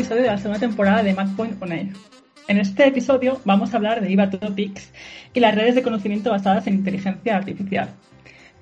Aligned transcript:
episodio 0.00 0.22
de 0.22 0.28
la 0.28 0.38
segunda 0.38 0.58
temporada 0.58 1.02
de 1.02 1.12
MacPoint 1.12 1.62
On 1.62 1.72
Air. 1.72 1.88
En 2.48 2.56
este 2.56 2.86
episodio 2.86 3.38
vamos 3.44 3.74
a 3.74 3.76
hablar 3.76 4.00
de 4.00 4.08
Viva 4.08 4.30
Topics 4.30 4.94
y 5.34 5.40
las 5.40 5.54
redes 5.54 5.74
de 5.74 5.82
conocimiento 5.82 6.30
basadas 6.30 6.66
en 6.66 6.76
inteligencia 6.76 7.36
artificial. 7.36 7.90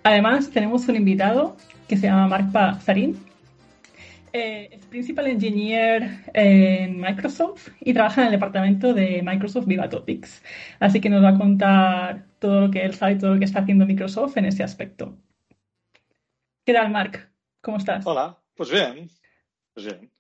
Además, 0.03 0.50
tenemos 0.50 0.89
un 0.89 0.97
invitado 0.97 1.56
que 1.86 1.97
se 1.97 2.09
llama 2.09 2.27
Mark 2.27 2.50
Pazarin. 2.50 3.16
Eh, 4.33 4.70
es 4.72 4.84
Principal 4.86 5.28
Engineer 5.28 6.25
en 6.34 7.00
Microsoft 7.00 7.69
y 7.83 7.94
trabaja 7.94 8.22
en 8.22 8.27
el 8.27 8.33
departamento 8.33 8.92
de 8.92 9.22
Microsoft 9.22 9.66
Viva 9.66 9.89
Topics. 9.89 10.42
Así 10.81 11.00
que 11.00 11.09
nos 11.09 11.22
va 11.22 11.28
a 11.28 11.39
contar 11.39 12.25
todo 12.41 12.62
lo 12.62 12.70
que 12.72 12.84
él 12.84 12.94
sabe 12.94 13.12
y 13.12 13.19
todo 13.19 13.34
lo 13.34 13.39
que 13.39 13.44
está 13.44 13.61
haciendo 13.61 13.86
Microsoft 13.86 14.36
en 14.39 14.47
ese 14.47 14.64
aspecto. 14.64 15.16
¿Qué 16.64 16.72
tal, 16.72 16.91
Mark? 16.91 17.31
¿Cómo 17.61 17.77
estás? 17.77 18.05
Hola, 18.05 18.36
pues 18.56 18.72
bien. 18.72 19.09
Pues 19.72 19.86
bien. 19.86 20.17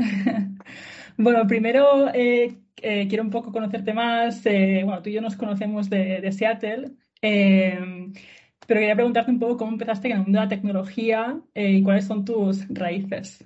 bueno, 1.16 1.46
primero 1.46 2.08
eh, 2.14 2.56
eh, 2.76 3.08
quiero 3.08 3.24
un 3.24 3.30
poco 3.30 3.52
conocerte 3.52 3.92
más. 3.92 4.44
Eh, 4.46 4.82
bueno, 4.84 5.02
tú 5.02 5.10
y 5.10 5.14
yo 5.14 5.20
nos 5.20 5.36
conocemos 5.36 5.90
de, 5.90 6.30
Seattle, 6.32 6.92
pero 7.20 8.80
quería 8.80 8.94
preguntarte 8.94 9.30
un 9.30 9.38
poco 9.38 9.58
cómo 9.58 9.72
empezaste 9.72 10.08
en 10.08 10.12
el 10.16 10.22
mundo 10.22 10.38
de 10.38 10.44
la 10.44 10.48
tecnología 10.48 11.40
y 11.54 11.82
cuáles 11.82 12.06
son 12.06 12.24
tus 12.24 12.66
raíces. 12.68 13.44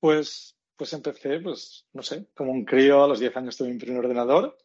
Pues, 0.00 0.56
pues 0.76 0.92
empecé, 0.92 1.40
pues 1.40 1.86
no 1.92 2.02
sé, 2.02 2.26
como 2.34 2.52
un 2.52 2.64
crío, 2.64 3.02
a 3.02 3.08
los 3.08 3.20
10 3.20 3.36
años 3.36 3.56
tuve 3.56 3.72
mi 3.72 3.78
primer 3.78 4.04
ordenador 4.04 4.56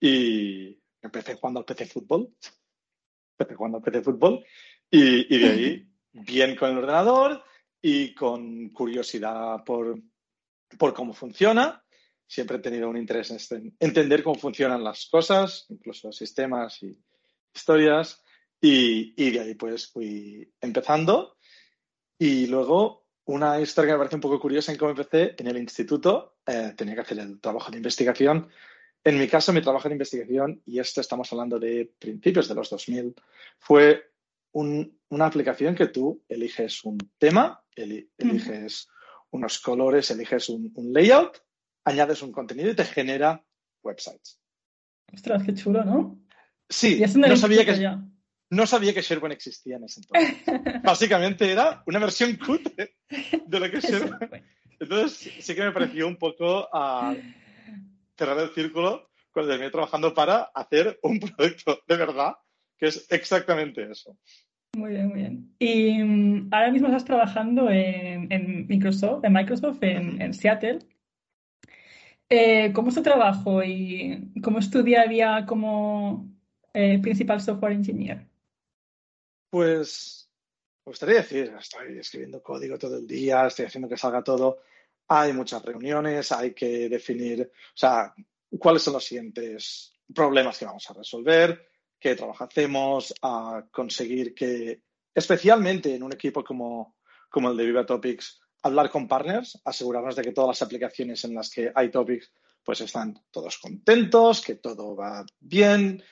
y 0.00 0.78
empecé 1.00 1.36
jugando 1.36 1.60
al 1.60 1.66
PC 1.66 1.86
Fútbol. 1.86 2.34
Empecé 3.38 3.56
jugando 3.56 3.78
al 3.78 3.84
PC 3.84 4.02
Fútbol 4.02 4.44
y, 4.90 5.34
y 5.34 5.38
de 5.38 5.48
ahí 5.48 5.88
bien 6.12 6.54
con 6.56 6.70
el 6.70 6.78
ordenador 6.78 7.42
y 7.80 8.14
con 8.14 8.70
curiosidad 8.70 9.62
por, 9.62 10.00
por 10.78 10.94
cómo 10.94 11.12
funciona. 11.12 11.82
Siempre 12.26 12.56
he 12.56 12.60
tenido 12.60 12.88
un 12.88 12.96
interés 12.96 13.30
en 13.30 13.36
este, 13.36 13.62
entender 13.78 14.22
cómo 14.22 14.36
funcionan 14.36 14.82
las 14.82 15.06
cosas, 15.06 15.66
incluso 15.68 16.10
sistemas 16.12 16.82
y 16.82 16.98
historias. 17.54 18.22
Y, 18.60 19.14
y, 19.16 19.30
de 19.30 19.40
ahí 19.40 19.54
pues 19.54 19.88
fui 19.88 20.50
empezando. 20.60 21.36
Y 22.18 22.46
luego 22.46 23.04
una 23.26 23.60
historia 23.60 23.88
que 23.88 23.92
me 23.94 23.98
parece 23.98 24.16
un 24.16 24.22
poco 24.22 24.40
curiosa 24.40 24.72
en 24.72 24.78
cómo 24.78 24.90
empecé 24.90 25.34
en 25.38 25.46
el 25.46 25.58
instituto. 25.58 26.36
Eh, 26.46 26.72
tenía 26.76 26.94
que 26.94 27.00
hacer 27.02 27.18
el 27.18 27.40
trabajo 27.40 27.70
de 27.70 27.78
investigación. 27.78 28.48
En 29.02 29.18
mi 29.18 29.28
caso, 29.28 29.52
mi 29.52 29.60
trabajo 29.60 29.88
de 29.88 29.94
investigación, 29.94 30.62
y 30.64 30.78
esto 30.78 31.00
estamos 31.00 31.30
hablando 31.32 31.58
de 31.58 31.92
principios 31.98 32.48
de 32.48 32.54
los 32.54 32.70
2000, 32.70 33.14
fue 33.58 34.02
un, 34.52 34.98
una 35.10 35.26
aplicación 35.26 35.74
que 35.74 35.88
tú 35.88 36.24
eliges 36.28 36.84
un 36.84 36.96
tema, 37.18 37.62
eliges 37.76 38.88
unos 39.34 39.58
colores, 39.58 40.10
eliges 40.12 40.48
un, 40.48 40.72
layout, 40.92 41.38
añades 41.84 42.22
un 42.22 42.30
contenido 42.30 42.70
y 42.70 42.76
te 42.76 42.84
genera 42.84 43.44
websites. 43.82 44.40
Ostras, 45.12 45.42
qué 45.44 45.54
chulo, 45.54 45.84
¿no? 45.84 46.20
Sí, 46.68 47.02
no 47.16 47.36
sabía, 47.36 47.64
que, 47.64 47.98
no 48.50 48.66
sabía 48.66 48.94
que 48.94 49.02
SharePoint 49.02 49.34
existía 49.34 49.76
en 49.76 49.84
ese 49.84 50.00
entonces. 50.00 50.82
Básicamente 50.84 51.50
era 51.50 51.82
una 51.86 51.98
versión 51.98 52.36
cutre 52.36 52.96
de 53.08 53.60
lo 53.60 53.70
que 53.70 53.78
es 53.78 53.84
SharePoint. 53.84 54.44
Entonces 54.78 55.32
sí 55.40 55.54
que 55.54 55.64
me 55.64 55.72
pareció 55.72 56.06
un 56.06 56.16
poco 56.16 56.68
a 56.72 57.14
cerrar 58.16 58.38
el 58.38 58.50
círculo 58.50 59.10
cuando 59.32 59.50
terminé 59.50 59.70
trabajando 59.70 60.14
para 60.14 60.44
hacer 60.54 60.98
un 61.02 61.18
producto 61.36 61.80
de 61.88 61.96
verdad 61.96 62.34
que 62.78 62.86
es 62.86 63.06
exactamente 63.10 63.90
eso. 63.90 64.16
Muy 64.76 64.90
bien, 64.90 65.08
muy 65.08 65.20
bien. 65.20 65.54
Y 65.58 66.02
mm, 66.02 66.48
ahora 66.52 66.70
mismo 66.70 66.88
estás 66.88 67.04
trabajando 67.04 67.68
en, 67.70 68.66
Microsoft, 68.66 69.24
en 69.24 69.32
Microsoft, 69.32 69.78
en, 69.82 70.34
Seattle. 70.34 70.80
Eh, 72.28 72.72
¿Cómo 72.72 72.88
es 72.88 72.94
tu 72.94 73.02
trabajo 73.02 73.62
y 73.62 74.32
cómo 74.42 74.58
es 74.58 74.70
tu 74.70 74.82
día 74.82 75.02
a 75.02 75.06
día 75.06 75.44
como 75.46 76.28
eh, 76.72 76.98
principal 77.00 77.40
software 77.40 77.72
engineer? 77.72 78.26
Pues 79.50 80.28
me 80.84 80.90
gustaría 80.90 81.16
decir, 81.16 81.54
estoy 81.58 81.98
escribiendo 81.98 82.42
código 82.42 82.78
todo 82.78 82.98
el 82.98 83.06
día, 83.06 83.46
estoy 83.46 83.66
haciendo 83.66 83.88
que 83.88 83.96
salga 83.96 84.24
todo. 84.24 84.58
Hay 85.08 85.32
muchas 85.32 85.62
reuniones, 85.62 86.32
hay 86.32 86.52
que 86.52 86.88
definir, 86.88 87.42
o 87.42 87.76
sea, 87.76 88.14
cuáles 88.58 88.82
son 88.82 88.94
los 88.94 89.04
siguientes 89.04 89.94
problemas 90.12 90.58
que 90.58 90.64
vamos 90.64 90.88
a 90.90 90.94
resolver, 90.94 91.68
qué 92.04 92.14
trabajo 92.14 92.44
hacemos, 92.44 93.14
a 93.22 93.64
conseguir 93.72 94.34
que, 94.34 94.82
especialmente 95.14 95.94
en 95.94 96.02
un 96.02 96.12
equipo 96.12 96.44
como, 96.44 96.98
como 97.30 97.50
el 97.50 97.56
de 97.56 97.64
Viva 97.64 97.86
Topics, 97.86 98.42
hablar 98.62 98.90
con 98.90 99.08
partners, 99.08 99.58
asegurarnos 99.64 100.14
de 100.14 100.20
que 100.20 100.32
todas 100.32 100.48
las 100.48 100.60
aplicaciones 100.60 101.24
en 101.24 101.34
las 101.34 101.48
que 101.48 101.72
hay 101.74 101.90
topics 101.90 102.30
pues 102.62 102.82
están 102.82 103.14
todos 103.30 103.56
contentos, 103.56 104.42
que 104.42 104.56
todo 104.56 104.94
va 104.94 105.24
bien, 105.40 106.02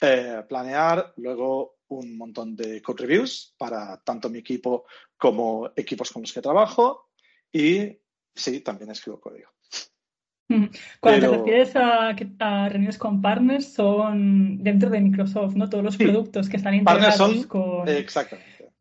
eh, 0.00 0.42
planear 0.48 1.12
luego 1.18 1.80
un 1.88 2.16
montón 2.16 2.56
de 2.56 2.80
code 2.80 3.02
reviews 3.02 3.54
para 3.58 4.02
tanto 4.02 4.30
mi 4.30 4.38
equipo 4.38 4.86
como 5.18 5.70
equipos 5.76 6.10
con 6.10 6.22
los 6.22 6.32
que 6.32 6.40
trabajo 6.40 7.10
y 7.52 8.00
sí, 8.34 8.60
también 8.60 8.90
escribo 8.90 9.20
código. 9.20 9.50
Cuando 11.00 11.30
te 11.30 11.36
refieres 11.36 11.76
a, 11.76 12.12
reuniones 12.68 12.98
con 12.98 13.20
partners, 13.20 13.72
son 13.72 14.62
dentro 14.62 14.90
de 14.90 15.00
Microsoft, 15.00 15.54
¿no? 15.54 15.68
Todos 15.68 15.84
los 15.84 15.96
productos 15.96 16.48
que 16.48 16.56
están 16.56 16.74
integrados 16.74 17.46
con 17.46 17.84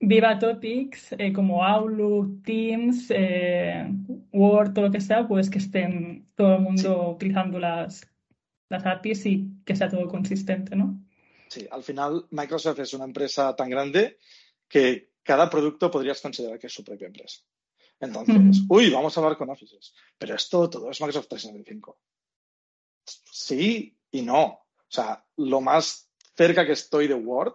Viva 0.03 0.39
Topics, 0.39 1.13
eh, 1.17 1.31
como 1.31 1.63
Outlook, 1.63 2.43
Teams, 2.43 3.07
eh, 3.09 3.87
Word, 4.31 4.73
todo 4.73 4.85
lo 4.85 4.91
que 4.91 4.99
sea, 4.99 5.27
pues 5.27 5.49
que 5.49 5.59
estén 5.59 6.25
todo 6.35 6.55
el 6.55 6.61
mundo 6.61 7.11
utilizando 7.11 7.59
las, 7.59 8.09
las 8.69 8.85
APIs 8.85 9.25
y 9.27 9.47
que 9.63 9.75
sea 9.75 9.89
todo 9.89 10.07
consistente, 10.07 10.75
¿no? 10.75 10.99
Sí, 11.49 11.67
al 11.69 11.83
final 11.83 12.25
Microsoft 12.31 12.79
es 12.79 12.93
una 12.93 13.05
empresa 13.05 13.55
tan 13.55 13.69
grande 13.69 14.17
que 14.67 15.11
cada 15.21 15.49
producto 15.49 15.91
podrías 15.91 16.19
considerar 16.19 16.57
que 16.57 16.67
es 16.67 16.73
su 16.73 16.83
propia 16.83 17.07
empresa. 17.07 17.41
Entonces, 18.01 18.63
uy, 18.67 18.89
vamos 18.89 19.15
a 19.15 19.21
hablar 19.21 19.37
con 19.37 19.49
Offices. 19.49 19.93
Pero 20.17 20.35
esto 20.35 20.69
todo 20.69 20.89
es 20.89 20.99
Microsoft 20.99 21.27
365. 21.29 21.99
Sí 23.05 23.95
y 24.11 24.21
no. 24.23 24.43
O 24.43 24.89
sea, 24.89 25.23
lo 25.37 25.61
más 25.61 26.11
cerca 26.35 26.65
que 26.65 26.73
estoy 26.73 27.07
de 27.07 27.13
Word 27.13 27.53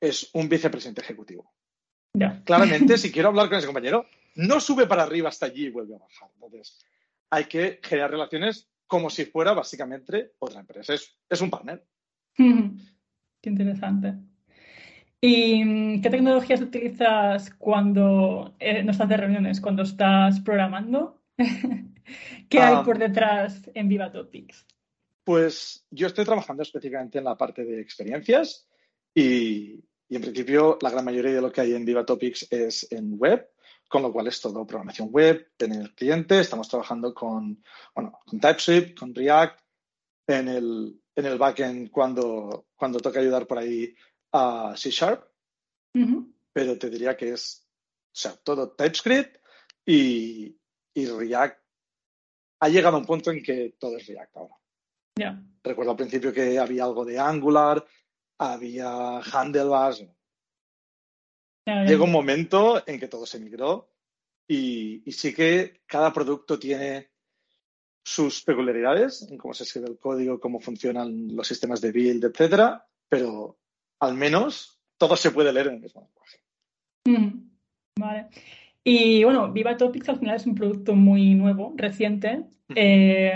es 0.00 0.30
un 0.34 0.48
vicepresidente 0.48 1.00
ejecutivo. 1.00 1.54
Claramente, 2.44 2.98
si 2.98 3.10
quiero 3.10 3.28
hablar 3.28 3.48
con 3.48 3.58
ese 3.58 3.66
compañero, 3.66 4.06
no 4.36 4.60
sube 4.60 4.86
para 4.86 5.04
arriba 5.04 5.30
hasta 5.30 5.46
allí 5.46 5.66
y 5.66 5.70
vuelve 5.70 5.96
a 5.96 5.98
bajar. 5.98 6.30
Entonces, 6.34 6.78
hay 7.30 7.46
que 7.46 7.80
generar 7.82 8.10
relaciones 8.10 8.68
como 8.86 9.08
si 9.08 9.24
fuera 9.24 9.54
básicamente 9.54 10.34
otra 10.38 10.60
empresa. 10.60 10.92
Es, 10.92 11.16
es 11.28 11.40
un 11.40 11.50
partner. 11.50 11.82
Qué 12.36 13.50
interesante. 13.50 14.14
¿Y 15.26 15.64
mm, 15.64 16.02
qué 16.02 16.10
tecnologías 16.10 16.60
utilizas 16.60 17.48
cuando 17.56 18.54
eh, 18.58 18.82
no 18.82 18.90
estás 18.90 19.08
de 19.08 19.16
reuniones, 19.16 19.58
cuando 19.58 19.82
estás 19.82 20.38
programando? 20.40 21.22
¿Qué 22.50 22.60
hay 22.60 22.74
ah. 22.76 22.82
por 22.84 22.98
detrás 22.98 23.62
en 23.72 23.88
Viva 23.88 24.12
Topics? 24.12 24.66
Pues 25.24 25.86
yo 25.90 26.08
estoy 26.08 26.26
trabajando 26.26 26.62
específicamente 26.62 27.16
en 27.16 27.24
la 27.24 27.38
parte 27.38 27.64
de 27.64 27.80
experiencias 27.80 28.68
y, 29.14 29.82
y 30.10 30.16
en 30.16 30.20
principio 30.20 30.76
la 30.82 30.90
gran 30.90 31.06
mayoría 31.06 31.32
de 31.32 31.40
lo 31.40 31.50
que 31.50 31.62
hay 31.62 31.72
en 31.72 31.86
Viva 31.86 32.04
Topics 32.04 32.46
es 32.50 32.86
en 32.92 33.18
web, 33.18 33.48
con 33.88 34.02
lo 34.02 34.12
cual 34.12 34.26
es 34.26 34.38
todo 34.42 34.66
programación 34.66 35.08
web 35.10 35.52
en 35.58 35.72
el 35.72 35.94
cliente. 35.94 36.38
Estamos 36.38 36.68
trabajando 36.68 37.14
con, 37.14 37.64
bueno, 37.94 38.20
con 38.26 38.40
TypeScript, 38.40 38.98
con 38.98 39.14
React, 39.14 39.58
en 40.26 40.48
el, 40.48 41.00
en 41.16 41.24
el 41.24 41.38
backend 41.38 41.90
cuando, 41.90 42.66
cuando 42.76 43.00
toca 43.00 43.20
ayudar 43.20 43.46
por 43.46 43.56
ahí 43.56 43.94
a 44.34 44.74
C 44.76 44.90
Sharp. 44.90 45.24
Pero 46.52 46.76
te 46.76 46.90
diría 46.90 47.16
que 47.16 47.32
es, 47.32 47.66
o 47.66 48.16
sea, 48.16 48.36
todo 48.36 48.72
TypeScript 48.72 49.38
y, 49.86 50.58
y 50.92 51.06
React. 51.06 51.58
Ha 52.60 52.68
llegado 52.68 52.96
a 52.96 53.00
un 53.00 53.06
punto 53.06 53.30
en 53.30 53.42
que 53.42 53.76
todo 53.78 53.96
es 53.96 54.06
React 54.06 54.36
ahora. 54.36 54.56
Recuerdo 55.62 55.92
al 55.92 55.96
principio 55.96 56.32
que 56.32 56.58
había 56.58 56.84
algo 56.84 57.04
de 57.04 57.18
Angular, 57.18 57.86
había 58.38 59.18
handlebars. 59.20 60.04
Llega 61.66 62.04
un 62.04 62.12
momento 62.12 62.82
en 62.86 62.98
que 62.98 63.08
todo 63.08 63.24
se 63.24 63.38
migró 63.38 63.88
y, 64.46 65.02
sí 65.12 65.32
que 65.32 65.80
cada 65.86 66.12
producto 66.12 66.58
tiene 66.58 67.10
sus 68.02 68.42
peculiaridades 68.42 69.26
en 69.30 69.38
cómo 69.38 69.54
se 69.54 69.62
escribe 69.62 69.88
el 69.88 69.98
código, 69.98 70.40
cómo 70.40 70.60
funcionan 70.60 71.34
los 71.34 71.48
sistemas 71.48 71.80
de 71.80 71.92
build, 71.92 72.24
etcétera, 72.24 72.86
pero 73.08 73.58
al 74.04 74.14
menos 74.14 74.80
todo 74.98 75.16
se 75.16 75.30
puede 75.30 75.52
leer 75.52 75.68
en 75.68 75.74
el 75.74 75.80
mismo 75.80 76.02
lenguaje. 76.02 76.40
Mm, 77.06 77.50
vale. 77.98 78.28
Y 78.82 79.24
bueno, 79.24 79.52
Viva 79.52 79.76
Topics 79.76 80.08
al 80.08 80.18
final 80.18 80.36
es 80.36 80.46
un 80.46 80.54
producto 80.54 80.94
muy 80.94 81.34
nuevo, 81.34 81.72
reciente. 81.76 82.44
Eh, 82.74 83.32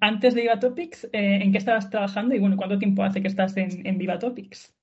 antes 0.00 0.34
de 0.34 0.40
Viva 0.42 0.58
Topics, 0.58 1.04
eh, 1.04 1.40
¿en 1.42 1.52
qué 1.52 1.58
estabas 1.58 1.90
trabajando 1.90 2.34
y 2.34 2.38
bueno, 2.38 2.56
cuánto 2.56 2.78
tiempo 2.78 3.02
hace 3.02 3.22
que 3.22 3.28
estás 3.28 3.56
en, 3.56 3.98
Viva 3.98 4.18
Topics? 4.18 4.74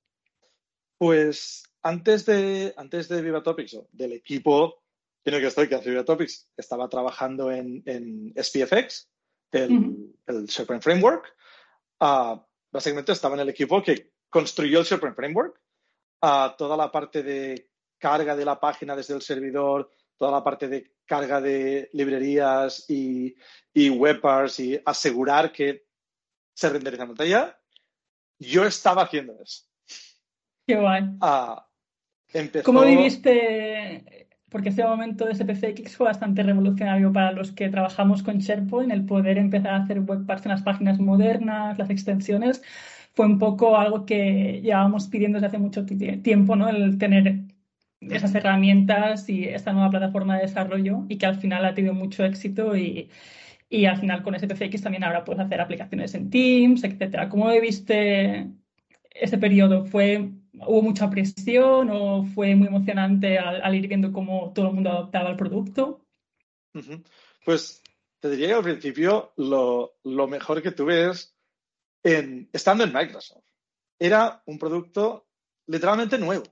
Pues 0.97 1.63
antes 1.81 2.25
de, 2.25 2.73
antes 2.77 3.09
de 3.09 3.21
Viva 3.21 3.43
Topics, 3.43 3.77
del 3.91 4.13
equipo 4.13 4.83
en 5.25 5.33
el 5.33 5.41
que 5.41 5.47
estoy, 5.47 5.67
que 5.67 5.75
hace 5.75 5.89
Viva 5.89 6.05
Topics, 6.05 6.49
estaba 6.57 6.87
trabajando 6.89 7.51
en, 7.51 7.81
en 7.85 8.33
SPFX, 8.41 9.09
el, 9.51 10.07
SharePoint 10.45 10.83
Framework. 10.83 11.35
Ah, 11.99 12.45
básicamente 12.71 13.11
estaba 13.11 13.35
en 13.35 13.41
el 13.41 13.49
equipo 13.49 13.81
que 13.81 14.12
construyó 14.33 14.79
el 14.79 14.85
SharePoint 14.85 15.15
Framework. 15.15 15.61
Uh, 16.21 16.55
toda 16.57 16.75
la 16.75 16.91
parte 16.91 17.21
de 17.21 17.69
carga 17.99 18.35
de 18.35 18.45
la 18.45 18.59
página 18.59 18.95
desde 18.95 19.13
el 19.13 19.21
servidor, 19.21 19.91
toda 20.17 20.31
la 20.31 20.43
parte 20.43 20.67
de 20.67 20.95
carga 21.05 21.39
de 21.39 21.89
librerías 21.93 22.89
y, 22.89 23.35
y 23.73 23.89
webpars 23.89 24.59
y 24.59 24.81
asegurar 24.85 25.51
que 25.51 25.85
se 26.53 26.69
renderiza 26.69 27.03
en 27.03 27.09
pantalla, 27.09 27.59
yo 28.39 28.65
estaba 28.65 29.03
haciendo 29.03 29.33
eso. 29.41 29.63
Qué 30.65 30.75
guay. 30.75 31.03
Ah, 31.21 31.67
¿Cómo 32.63 32.83
viviste? 32.83 34.27
Porque 34.49 34.69
ese 34.69 34.83
momento 34.83 35.25
de 35.25 35.35
SPCX 35.35 35.97
fue 35.97 36.07
bastante 36.07 36.41
revolucionario 36.41 37.11
para 37.11 37.31
los 37.31 37.51
que 37.51 37.69
trabajamos 37.69 38.23
con 38.23 38.37
SharePoint, 38.37 38.91
el 38.91 39.05
poder 39.05 39.37
empezar 39.37 39.73
a 39.73 39.83
hacer 39.83 39.99
webparts 39.99 40.45
en 40.45 40.51
las 40.51 40.63
páginas 40.63 40.99
modernas, 40.99 41.77
las 41.77 41.89
extensiones, 41.89 42.61
fue 43.13 43.25
un 43.25 43.39
poco 43.39 43.77
algo 43.77 44.05
que 44.05 44.61
llevábamos 44.61 45.07
pidiendo 45.07 45.37
desde 45.37 45.47
hace 45.47 45.57
mucho 45.59 45.85
tiempo, 45.85 46.55
¿no? 46.55 46.69
El 46.69 46.97
tener 46.97 47.41
esas 48.01 48.35
herramientas 48.35 49.29
y 49.29 49.45
esta 49.45 49.71
nueva 49.71 49.89
plataforma 49.89 50.35
de 50.35 50.43
desarrollo 50.43 51.05
y 51.07 51.17
que 51.17 51.25
al 51.25 51.37
final 51.37 51.63
ha 51.65 51.73
tenido 51.73 51.93
mucho 51.93 52.25
éxito 52.25 52.75
y, 52.75 53.09
y 53.69 53.85
al 53.85 53.97
final 53.97 54.23
con 54.23 54.37
SPFX 54.37 54.81
también 54.81 55.03
ahora 55.03 55.23
puedes 55.23 55.41
hacer 55.41 55.61
aplicaciones 55.61 56.13
en 56.15 56.29
Teams, 56.29 56.83
etcétera. 56.83 57.29
¿Cómo 57.29 57.49
viste 57.59 58.49
ese 59.11 59.37
periodo? 59.37 59.85
¿Fue, 59.85 60.31
¿Hubo 60.53 60.81
mucha 60.81 61.09
presión 61.09 61.89
o 61.91 62.23
fue 62.23 62.55
muy 62.55 62.67
emocionante 62.67 63.37
al, 63.37 63.75
ir 63.75 63.87
viendo 63.87 64.11
cómo 64.11 64.51
todo 64.53 64.69
el 64.69 64.73
mundo 64.73 64.89
adoptaba 64.89 65.29
el 65.29 65.37
producto? 65.37 66.05
Pues 67.45 67.81
te 68.19 68.29
diría 68.29 68.47
que 68.47 68.53
al 68.53 68.63
principio 68.63 69.33
lo, 69.37 69.93
lo 70.03 70.27
mejor 70.27 70.61
que 70.61 70.71
tuve 70.71 71.09
es 71.09 71.32
en, 72.03 72.49
estando 72.51 72.83
en 72.83 72.93
Microsoft. 72.93 73.43
Era 73.97 74.41
un 74.45 74.59
producto 74.59 75.27
literalmente 75.67 76.17
nuevo. 76.17 76.43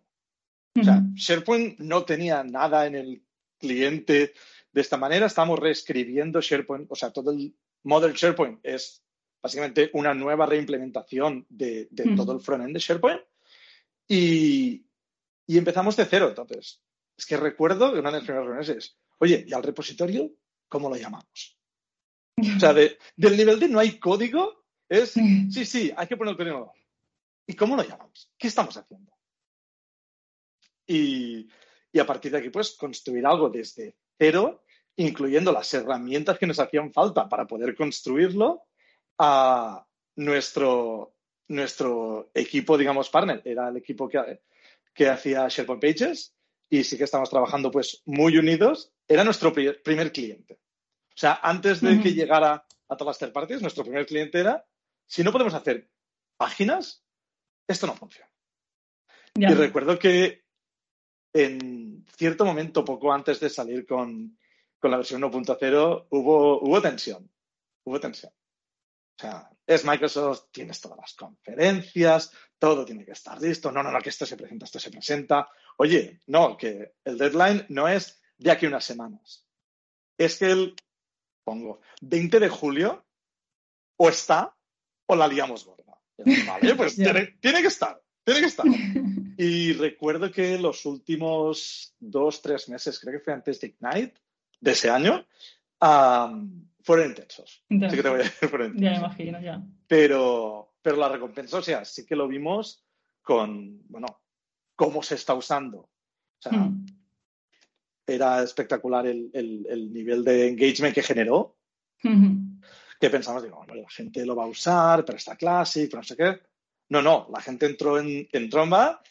O 0.79 0.83
sea, 0.83 1.03
SharePoint 1.15 1.79
no 1.79 2.05
tenía 2.05 2.43
nada 2.43 2.85
en 2.85 2.95
el 2.95 3.23
cliente 3.59 4.33
de 4.71 4.81
esta 4.81 4.97
manera. 4.97 5.25
Estamos 5.25 5.59
reescribiendo 5.59 6.39
SharePoint. 6.39 6.89
O 6.89 6.95
sea, 6.95 7.11
todo 7.11 7.31
el 7.31 7.53
model 7.83 8.13
SharePoint 8.13 8.59
es 8.63 9.03
básicamente 9.41 9.89
una 9.93 10.13
nueva 10.13 10.45
reimplementación 10.45 11.45
de, 11.49 11.89
todo 12.15 12.33
el 12.33 12.39
frontend 12.39 12.73
de 12.73 12.79
SharePoint. 12.79 13.21
Y, 14.07 14.85
empezamos 15.47 15.97
de 15.97 16.05
cero. 16.05 16.29
Entonces, 16.29 16.81
es 17.17 17.25
que 17.25 17.37
recuerdo 17.37 17.91
que 17.91 17.99
una 17.99 18.11
de 18.11 18.17
las 18.17 18.23
primeras 18.23 18.45
reuniones 18.45 18.69
es, 18.69 18.97
oye, 19.17 19.43
¿y 19.45 19.53
al 19.53 19.63
repositorio 19.63 20.31
cómo 20.69 20.89
lo 20.89 20.95
llamamos? 20.95 21.57
O 22.37 22.59
sea, 22.59 22.73
del 22.73 22.97
nivel 23.37 23.59
de 23.59 23.67
no 23.67 23.79
hay 23.79 23.99
código, 23.99 24.60
es, 24.91 25.11
sí, 25.11 25.65
sí, 25.65 25.93
hay 25.95 26.07
que 26.07 26.17
poner 26.17 26.31
el 26.31 26.37
código. 26.37 26.73
¿Y 27.47 27.55
cómo 27.55 27.75
lo 27.75 27.83
llamamos? 27.83 28.29
¿Qué 28.37 28.47
estamos 28.47 28.75
haciendo? 28.75 29.11
y, 30.87 31.47
a 31.99 32.05
partir 32.05 32.31
de 32.31 32.39
aquí, 32.39 32.49
pues, 32.49 32.71
construir 32.71 33.25
algo 33.25 33.49
desde 33.49 33.95
cero, 34.17 34.63
incluyendo 34.97 35.51
las 35.51 35.73
herramientas 35.73 36.37
que 36.37 36.47
nos 36.47 36.59
hacían 36.59 36.91
falta 36.91 37.27
para 37.29 37.47
poder 37.47 37.75
construirlo 37.75 38.63
a 39.17 39.85
nuestro, 40.15 41.15
nuestro 41.47 42.29
equipo, 42.33 42.77
digamos, 42.77 43.09
partner. 43.09 43.41
Era 43.45 43.69
el 43.69 43.77
equipo 43.77 44.09
que, 44.09 44.41
que 44.93 45.09
hacía 45.09 45.47
SharePoint 45.47 45.81
Pages 45.81 46.35
y 46.69 46.83
sí 46.83 46.97
que 46.97 47.05
estamos 47.05 47.29
trabajando, 47.29 47.71
pues, 47.71 48.01
muy 48.05 48.37
unidos. 48.37 48.91
Era 49.07 49.23
nuestro 49.23 49.53
primer 49.53 50.11
cliente. 50.11 50.59
O 51.09 51.17
sea, 51.17 51.39
antes 51.41 51.81
de 51.81 52.01
que 52.01 52.13
llegara 52.13 52.65
a 52.87 52.97
todas 52.97 53.15
las 53.15 53.19
third 53.19 53.33
parties, 53.33 53.61
nuestro 53.61 53.83
primer 53.83 54.05
cliente 54.05 54.39
era, 54.39 54.65
si 55.11 55.25
no 55.25 55.33
podemos 55.33 55.53
hacer 55.53 55.91
páginas, 56.37 57.03
esto 57.67 57.85
no 57.85 57.95
funciona. 57.95 58.31
Y 59.35 59.45
recuerdo 59.45 59.99
que 59.99 60.45
en 61.33 62.05
cierto 62.15 62.45
momento, 62.45 62.85
poco 62.85 63.11
antes 63.11 63.41
de 63.41 63.49
salir 63.49 63.85
con, 63.85 64.37
la 64.81 64.95
versión 64.95 65.21
1.0, 65.21 66.07
hubo, 66.11 66.61
hubo 66.61 66.81
tensión. 66.81 67.29
Hubo 67.83 67.99
tensión. 67.99 68.31
O 68.31 69.21
sea, 69.21 69.51
es 69.67 69.83
Microsoft, 69.83 70.45
tienes 70.49 70.79
todas 70.79 70.97
las 70.97 71.13
conferencias, 71.13 72.31
todo 72.57 72.85
tiene 72.85 73.03
que 73.03 73.11
estar 73.11 73.39
listo. 73.41 73.69
No, 73.69 73.83
no, 73.83 73.91
no, 73.91 73.99
que 73.99 74.09
esto 74.09 74.25
se 74.25 74.37
presenta, 74.37 74.63
esto 74.63 74.79
se 74.79 74.91
presenta. 74.91 75.49
Oye, 75.75 76.21
no, 76.27 76.55
que 76.55 76.93
el 77.03 77.17
deadline 77.17 77.65
no 77.67 77.89
es 77.89 78.21
de 78.37 78.49
aquí 78.49 78.65
unas 78.65 78.85
semanas. 78.85 79.45
Es 80.17 80.39
que 80.39 80.51
el, 80.51 80.73
pongo, 81.43 81.81
20 81.99 82.39
de 82.39 82.47
julio, 82.47 83.05
o 83.97 84.07
está 84.07 84.55
o 85.11 85.15
la 85.15 85.27
liamos 85.27 85.65
gorda. 85.65 85.97
Vale, 86.47 86.75
pues 86.77 86.95
tiene, 86.95 87.35
que 87.41 87.67
estar, 87.67 88.01
tiene 88.23 88.39
que 88.39 88.45
estar. 88.45 88.65
Y 89.37 89.73
recuerdo 89.73 90.31
que 90.31 90.59
los 90.59 90.85
últimos 90.85 91.95
dos, 91.99 92.43
tres 92.43 92.69
meses, 92.69 92.99
creo 92.99 93.13
que 93.13 93.23
fue 93.23 93.33
antes 93.33 93.59
de 93.59 93.67
Ignite, 93.67 94.21
de 94.59 94.71
ese 94.71 94.89
año, 94.89 95.25
fueron 96.83 97.07
intensos. 97.07 97.63
Sí 97.67 97.79
que 97.79 98.03
te 98.03 98.09
voy 98.09 98.19
a 98.19 98.23
decir, 98.23 98.49
fueron 98.49 98.67
intensos. 98.67 98.83
Ya 98.83 98.91
me 98.91 99.05
imagino, 99.05 99.41
ya. 99.41 99.63
Pero, 99.87 100.75
pero 100.79 100.97
la 100.97 101.09
recompensa, 101.09 101.57
o 101.57 101.61
sea, 101.63 101.83
sí 101.85 102.05
que 102.05 102.15
lo 102.15 102.27
vimos 102.27 102.85
con, 103.23 103.81
bueno, 103.87 104.21
cómo 104.75 105.01
se 105.01 105.15
está 105.15 105.33
usando. 105.33 105.79
O 105.79 105.89
sea, 106.37 106.51
hmm. 106.51 106.85
era 108.05 108.43
espectacular 108.43 109.07
el, 109.07 109.31
el, 109.33 109.91
nivel 109.91 110.23
de 110.23 110.49
engagement 110.49 110.93
que 110.93 111.01
generó. 111.01 111.57
Hmm. 112.03 112.40
Que 113.01 113.09
pensamos, 113.09 113.41
digo, 113.41 113.57
bueno, 113.57 113.73
la 113.75 113.89
gente 113.89 114.25
lo 114.25 114.35
va 114.35 114.43
a 114.43 114.47
usar, 114.47 115.03
pero 115.03 115.17
está 115.17 115.35
clásico, 115.35 115.97
no 115.97 116.03
sé 116.03 116.15
qué. 116.15 116.39
No, 116.89 117.01
no, 117.01 117.27
la 117.33 117.41
gente 117.41 117.65
entró 117.65 117.97
en, 117.99 118.29
en 118.31 118.49
tromba 118.49 119.01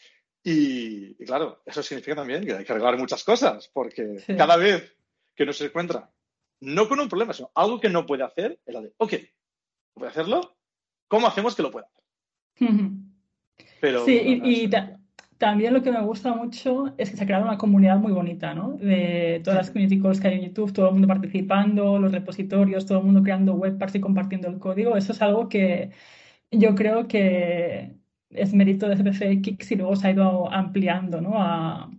y, 0.43 1.13
claro, 1.25 1.61
eso 1.65 1.83
significa 1.83 2.15
también 2.15 2.45
que 2.45 2.53
hay 2.53 2.63
que 2.63 2.71
arreglar 2.71 2.97
muchas 2.97 3.23
cosas, 3.23 3.69
porque 3.73 4.23
cada 4.37 4.55
vez 4.55 4.95
que 5.35 5.43
uno 5.43 5.53
se 5.53 5.65
encuentra, 5.65 6.09
no 6.61 6.87
con 6.87 6.99
un 6.99 7.09
problema, 7.09 7.33
sino 7.33 7.51
algo 7.53 7.79
que 7.79 7.89
no 7.89 8.05
puede 8.05 8.23
hacer, 8.23 8.59
es 8.65 8.73
la 8.73 8.81
de, 8.81 8.93
ok, 8.97 9.13
¿puede 9.93 10.09
hacerlo? 10.09 10.57
¿Cómo 11.07 11.27
hacemos 11.27 11.55
que 11.55 11.63
lo 11.63 11.71
pueda 11.71 11.87
hacer? 11.87 12.69
Pero, 13.81 14.05
sí, 14.05 14.13
y, 14.13 14.69
también 15.41 15.73
lo 15.73 15.81
que 15.81 15.91
me 15.91 16.01
gusta 16.03 16.35
mucho 16.35 16.93
es 16.99 17.09
que 17.09 17.17
se 17.17 17.23
ha 17.23 17.25
creado 17.25 17.45
una 17.45 17.57
comunidad 17.57 17.97
muy 17.97 18.11
bonita, 18.11 18.53
¿no? 18.53 18.73
De 18.77 19.41
todas 19.43 19.57
las 19.57 19.71
community 19.71 19.99
calls 19.99 20.21
que 20.21 20.27
hay 20.27 20.35
en 20.35 20.45
YouTube, 20.45 20.71
todo 20.71 20.87
el 20.89 20.93
mundo 20.93 21.07
participando, 21.07 21.97
los 21.97 22.11
repositorios, 22.11 22.85
todo 22.85 22.99
el 22.99 23.05
mundo 23.05 23.23
creando 23.23 23.55
webparts 23.55 23.95
y 23.95 24.01
compartiendo 24.01 24.49
el 24.49 24.59
código. 24.59 24.95
Eso 24.95 25.13
es 25.13 25.21
algo 25.23 25.49
que 25.49 25.89
yo 26.51 26.75
creo 26.75 27.07
que 27.07 27.95
es 28.29 28.53
mérito 28.53 28.87
de 28.87 28.97
CPF 28.97 29.71
y 29.71 29.75
luego 29.77 29.95
se 29.95 30.09
ha 30.09 30.11
ido 30.11 30.51
ampliando 30.51 31.21
¿no? 31.21 31.41
a, 31.41 31.89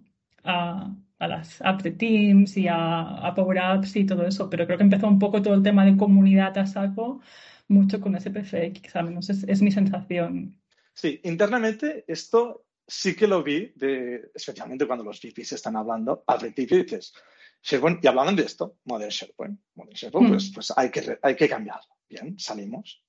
a, 0.44 0.96
las 1.18 1.61
apps 1.62 1.82
de 1.82 1.90
Teams 1.90 2.56
y 2.56 2.68
a, 2.70 3.32
Power 3.34 3.58
Apps 3.58 3.96
y 3.96 4.06
todo 4.06 4.25
eso, 4.25 4.49
pero 4.50 4.66
creo 4.66 4.78
que 4.78 4.84
empezó 4.84 5.08
un 5.08 5.18
poco 5.18 5.42
todo 5.42 5.54
el 5.54 5.64
tema 5.64 5.84
de 5.84 5.96
comunidad 5.96 6.56
a 6.58 6.66
saco 6.66 7.20
mucho 7.66 8.00
con 8.00 8.14
SPFX, 8.20 8.94
al 8.94 9.06
menos 9.06 9.30
es, 9.30 9.42
es 9.49 9.62
mi 9.62 9.72
sensación. 9.72 10.56
Sí, 10.94 11.20
internamente 11.25 12.04
esto 12.06 12.66
sí 12.92 13.16
que 13.16 13.26
lo 13.26 13.42
vi, 13.42 13.72
de, 13.75 14.30
especialmente 14.34 14.87
cuando 14.87 15.04
los 15.04 15.18
VPs 15.20 15.52
están 15.52 15.76
hablando, 15.76 16.25
al 16.26 16.38
principio 16.38 16.76
dices, 16.76 17.14
SharePoint, 17.62 18.04
y 18.04 18.08
hablaban 18.08 18.37
de 18.37 18.42
esto, 18.42 18.76
Modern 18.84 19.11
SharePoint. 19.11 19.58
Modern 19.75 19.94
SharePoint, 19.94 20.28
pues, 20.28 20.50
Mm. 20.50 20.54
pues 20.54 20.72
hay, 20.76 20.90
que, 20.90 21.18
hay 21.22 21.34
que 21.34 21.49
cambiarlo. 21.49 21.96
Bien, 22.08 22.38
salimos. 22.38 23.02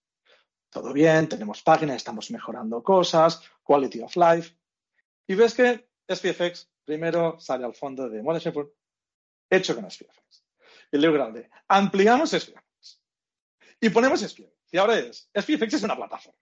Todo 0.70 0.94
bien, 0.94 1.28
tenemos 1.28 1.62
página, 1.62 1.96
estamos 1.96 2.32
mejorando 2.32 2.82
cosas, 2.82 3.42
quality 3.62 4.00
of 4.02 4.16
life. 4.16 4.56
Y 5.28 5.36
ves 5.36 5.54
que 5.54 5.90
SPFX 6.08 6.70
primero 6.86 7.38
sale 7.40 7.66
al 7.66 7.74
fondo 7.76 8.08
de 8.10 8.24
Modern 8.24 8.42
SharePoint, 8.42 8.70
hecho 9.50 9.76
con 9.76 9.90
SPFX. 9.92 10.46
Y 10.94 10.98
luego 10.98 11.16
grande, 11.16 11.50
ampliamos 11.68 12.30
SPFX. 12.32 13.02
Y 13.82 13.90
ponemos 13.90 14.22
SPFX. 14.22 14.72
Y 14.72 14.78
ahora 14.78 14.98
es, 14.98 15.30
SPFX 15.38 15.74
es 15.74 15.84
una 15.84 15.96
plataforma. 15.96 16.40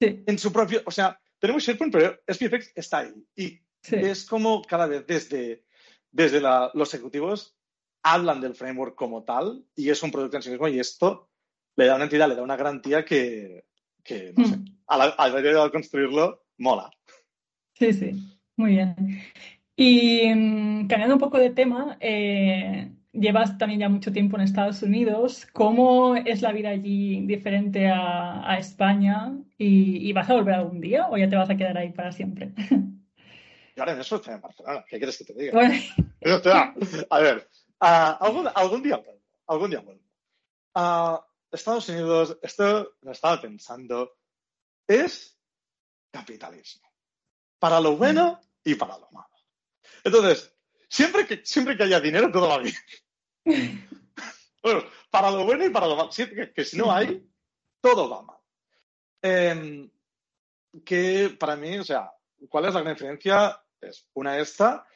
Sí, 0.00 0.24
En 0.26 0.38
su 0.38 0.50
propio, 0.50 0.82
o 0.86 0.90
sea, 0.90 1.20
tenemos 1.40 1.62
SharePoint, 1.64 1.92
pero 1.92 2.20
SPFX 2.26 2.72
está 2.76 2.98
ahí. 2.98 3.14
Y 3.34 3.60
sí. 3.82 3.96
es 3.96 4.24
como 4.26 4.62
cada 4.62 4.86
vez 4.86 5.06
desde, 5.06 5.64
desde 6.12 6.40
la- 6.40 6.70
los 6.74 6.92
ejecutivos 6.94 7.56
hablan 8.02 8.40
del 8.40 8.54
framework 8.54 8.94
como 8.94 9.24
tal 9.24 9.64
y 9.74 9.90
es 9.90 10.02
un 10.02 10.10
producto 10.10 10.36
en 10.36 10.42
sí 10.42 10.50
mismo 10.50 10.68
y 10.68 10.78
esto 10.78 11.28
le 11.76 11.86
da 11.86 11.94
una 11.96 12.04
entidad, 12.04 12.28
le 12.28 12.34
da 12.36 12.42
una 12.42 12.56
garantía 12.56 13.04
que, 13.04 13.64
que 14.02 14.32
no 14.36 14.46
sé, 14.46 14.56
Mm. 14.56 14.64
a 14.86 14.96
la, 14.96 15.04
a 15.04 15.28
la 15.28 15.34
hora 15.34 15.64
de 15.64 15.70
construirlo, 15.70 16.44
mola. 16.58 16.90
Sí, 17.74 17.92
sí, 17.92 18.10
muy 18.56 18.72
bien. 18.72 18.94
Y 19.76 20.28
mm, 20.34 20.88
cambiando 20.88 21.14
un 21.14 21.20
poco 21.20 21.38
de 21.38 21.50
tema, 21.50 21.96
eh, 22.00 22.92
llevas 23.12 23.58
también 23.58 23.80
ya 23.80 23.88
mucho 23.88 24.12
tiempo 24.12 24.36
en 24.36 24.42
Estados 24.42 24.82
Unidos. 24.82 25.46
¿Cómo 25.52 26.16
es 26.16 26.42
la 26.42 26.52
vida 26.52 26.70
allí 26.70 27.20
diferente 27.26 27.88
a, 27.88 28.48
a 28.48 28.58
España? 28.58 29.36
¿Y, 29.58 30.08
y 30.08 30.12
vas 30.12 30.30
a 30.30 30.34
volver 30.34 30.54
algún 30.54 30.80
día 30.80 31.08
o 31.08 31.16
ya 31.16 31.28
te 31.28 31.36
vas 31.36 31.50
a 31.50 31.56
quedar 31.56 31.76
ahí 31.78 31.90
para 31.90 32.12
siempre? 32.12 32.52
Y 33.76 33.80
ahora 33.80 33.92
en 33.92 34.00
eso 34.00 34.16
estoy 34.16 34.34
en 34.34 34.40
Barcelona, 34.40 34.84
¿qué 34.88 34.98
quieres 34.98 35.16
que 35.16 35.24
te 35.24 35.34
diga? 35.34 35.52
Bueno, 35.52 35.74
a 37.10 37.20
ver, 37.20 37.48
ah, 37.80 38.18
algún, 38.20 38.48
algún 38.54 38.82
día 38.82 38.96
vuelvo, 38.96 39.22
algún 39.46 39.70
día 39.70 39.80
vuelvo. 39.80 40.02
Ah, 40.74 41.24
Estados 41.50 41.88
Unidos, 41.88 42.38
esto 42.42 42.94
lo 43.00 43.12
estaba 43.12 43.40
pensando, 43.40 44.16
es 44.86 45.38
capitalismo. 46.10 46.88
Para 47.58 47.80
lo 47.80 47.96
bueno 47.96 48.40
y 48.64 48.74
para 48.74 48.98
lo 48.98 49.08
malo. 49.10 49.28
Entonces, 50.04 50.54
siempre 50.90 51.26
que, 51.26 51.40
siempre 51.44 51.76
que 51.76 51.84
haya 51.84 52.00
dinero, 52.00 52.30
todo 52.30 52.48
va 52.48 52.58
bien. 52.58 52.74
Bueno, 54.62 54.84
para 55.10 55.30
lo 55.30 55.46
bueno 55.46 55.64
y 55.64 55.70
para 55.70 55.86
lo 55.86 55.96
malo. 55.96 56.12
Siempre 56.12 56.48
que, 56.48 56.52
que 56.52 56.64
si 56.66 56.76
no 56.76 56.92
hay, 56.92 57.26
todo 57.80 58.10
va 58.10 58.20
mal. 58.20 58.36
Em, 59.22 59.90
que 60.84 61.34
para 61.40 61.56
mí, 61.56 61.78
o 61.78 61.84
sea, 61.84 62.12
¿cuál 62.46 62.66
es 62.66 62.74
la 62.74 62.82
gran 62.82 62.94
diferencia? 62.94 63.58
Es 63.80 64.06
una 64.12 64.38
esta 64.38 64.86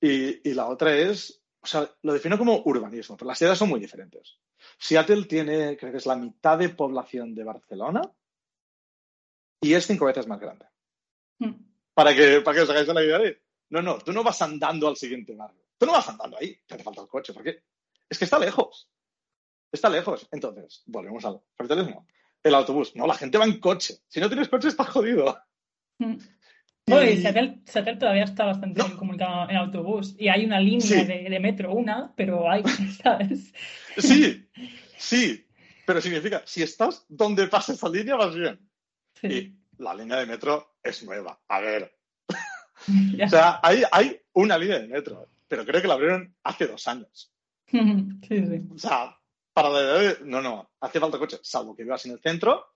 y, 0.00 0.48
y 0.48 0.54
la 0.54 0.68
otra 0.68 0.96
es, 0.96 1.42
o 1.60 1.66
sea, 1.66 1.86
lo 2.00 2.14
defino 2.14 2.38
como 2.38 2.62
urbanismo, 2.64 3.18
pero 3.18 3.28
las 3.28 3.36
ciudades 3.36 3.58
son 3.58 3.68
muy 3.68 3.78
diferentes. 3.78 4.38
Seattle 4.78 5.26
tiene, 5.26 5.76
creo 5.76 5.92
que 5.92 5.98
es 5.98 6.06
la 6.06 6.16
mitad 6.16 6.56
de 6.56 6.70
población 6.70 7.34
de 7.34 7.44
Barcelona 7.44 8.00
y 9.60 9.74
es 9.74 9.86
cinco 9.86 10.06
veces 10.06 10.26
más 10.26 10.40
grande. 10.40 10.66
mm, 11.40 11.52
Para 11.92 12.14
que, 12.14 12.40
para 12.40 12.56
que 12.56 12.62
os 12.62 12.70
hagáis 12.70 12.88
la 12.88 13.04
idea 13.04 13.18
de, 13.18 13.42
no, 13.70 13.82
no, 13.82 13.98
tú 13.98 14.12
no 14.12 14.22
vas 14.22 14.40
andando 14.42 14.88
al 14.88 14.96
siguiente 14.96 15.34
barrio. 15.34 15.62
Tú 15.78 15.86
no 15.86 15.92
vas 15.92 16.08
andando 16.08 16.36
ahí, 16.38 16.56
te 16.66 16.74
hace 16.74 16.84
falta 16.84 17.00
el 17.02 17.08
coche, 17.08 17.32
porque 17.32 17.62
es 18.08 18.18
que 18.18 18.24
está 18.24 18.38
lejos. 18.38 18.88
Está 19.72 19.88
lejos. 19.88 20.28
Entonces, 20.32 20.82
volvemos 20.86 21.24
al 21.24 21.40
capitalismo. 21.56 22.06
El 22.42 22.54
autobús. 22.54 22.94
No, 22.96 23.06
la 23.06 23.14
gente 23.14 23.38
va 23.38 23.44
en 23.44 23.60
coche. 23.60 23.98
Si 24.08 24.20
no 24.20 24.28
tienes 24.28 24.48
coche, 24.48 24.68
estás 24.68 24.88
jodido. 24.88 25.38
mm. 25.98 26.16
Y- 26.86 27.18
Seattle, 27.22 27.60
Seattle 27.66 27.96
todavía 27.96 28.24
está 28.24 28.46
bastante 28.46 28.78
No. 28.80 28.86
bien 28.86 28.98
comunicado 28.98 29.48
en 29.48 29.56
autobús. 29.56 30.16
Y 30.18 30.26
hay 30.28 30.44
una 30.44 30.58
línea 30.58 30.80
Sí. 30.80 31.04
de, 31.04 31.28
de 31.30 31.38
metro, 31.40 31.72
una, 31.72 32.12
pero 32.16 32.50
hay, 32.50 32.62
¿sabes? 33.02 33.52
Sí, 33.96 34.44
sí. 34.98 35.46
Pero 35.86 36.00
significa, 36.00 36.42
si 36.46 36.62
estás 36.64 37.04
donde 37.08 37.46
pasa 37.46 37.74
esa 37.74 37.88
línea, 37.88 38.16
vas 38.16 38.34
bien. 38.34 38.58
Sí, 39.14 39.26
Y 39.28 39.82
la 39.82 39.94
línea 39.94 40.16
de 40.16 40.26
metro 40.26 40.74
es 40.82 41.02
nueva. 41.04 41.40
A 41.48 41.60
ver. 41.60 41.96
O 43.24 43.28
sea, 43.28 43.60
hay, 43.62 43.82
hay 43.90 44.20
una 44.32 44.58
línea 44.58 44.78
de 44.78 44.88
metro, 44.88 45.28
pero 45.48 45.64
creo 45.64 45.82
que 45.82 45.88
la 45.88 45.94
abrieron 45.94 46.34
hace 46.44 46.66
dos 46.66 46.86
años. 46.88 47.32
Sí, 47.72 48.46
sí. 48.46 48.62
O 48.74 48.78
sea, 48.78 49.16
para 49.52 49.68
la. 49.70 50.16
No, 50.24 50.40
no, 50.40 50.70
hace 50.80 50.98
falta 51.00 51.18
coche, 51.18 51.38
salvo 51.42 51.76
que 51.76 51.84
vivas 51.84 52.04
en 52.06 52.12
el 52.12 52.20
centro, 52.20 52.74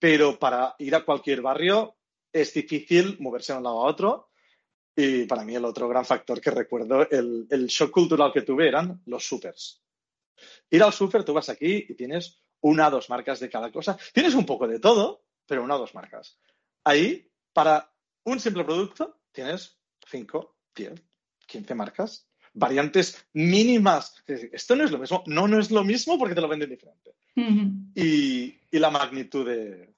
pero 0.00 0.38
para 0.38 0.74
ir 0.78 0.94
a 0.94 1.04
cualquier 1.04 1.42
barrio 1.42 1.96
es 2.32 2.54
difícil 2.54 3.16
moverse 3.20 3.52
de 3.52 3.58
un 3.58 3.64
lado 3.64 3.82
a 3.82 3.90
otro. 3.90 4.30
Y 4.94 5.24
para 5.24 5.44
mí 5.44 5.54
el 5.54 5.64
otro 5.64 5.88
gran 5.88 6.04
factor 6.04 6.40
que 6.40 6.50
recuerdo, 6.50 7.08
el, 7.10 7.46
el 7.50 7.66
shock 7.66 7.90
cultural 7.90 8.32
que 8.32 8.42
tuve 8.42 8.68
eran 8.68 9.00
los 9.06 9.24
supers. 9.26 9.82
Ir 10.70 10.82
al 10.82 10.92
super, 10.92 11.24
tú 11.24 11.32
vas 11.32 11.48
aquí 11.48 11.86
y 11.88 11.94
tienes 11.94 12.42
una 12.60 12.88
o 12.88 12.90
dos 12.90 13.08
marcas 13.10 13.40
de 13.40 13.50
cada 13.50 13.70
cosa. 13.70 13.98
Tienes 14.12 14.34
un 14.34 14.46
poco 14.46 14.66
de 14.66 14.78
todo, 14.78 15.24
pero 15.46 15.62
una 15.62 15.76
o 15.76 15.78
dos 15.78 15.94
marcas. 15.94 16.38
Ahí, 16.84 17.30
para 17.52 17.92
un 18.24 18.40
simple 18.40 18.64
producto, 18.64 19.21
tienes 19.32 19.78
5, 20.10 20.56
10, 20.76 20.92
15 21.46 21.74
marcas. 21.74 22.28
Variantes 22.54 23.24
mínimas. 23.32 24.22
Esto 24.26 24.76
no 24.76 24.84
es 24.84 24.90
lo 24.90 24.98
mismo. 24.98 25.22
No, 25.26 25.48
no 25.48 25.58
es 25.58 25.70
lo 25.70 25.84
mismo 25.84 26.18
porque 26.18 26.34
te 26.34 26.40
lo 26.40 26.48
venden 26.48 26.70
diferente. 26.70 27.14
Y, 27.94 28.58
y 28.70 28.78
la 28.78 28.90
magnitud 28.90 29.46
de, 29.46 29.94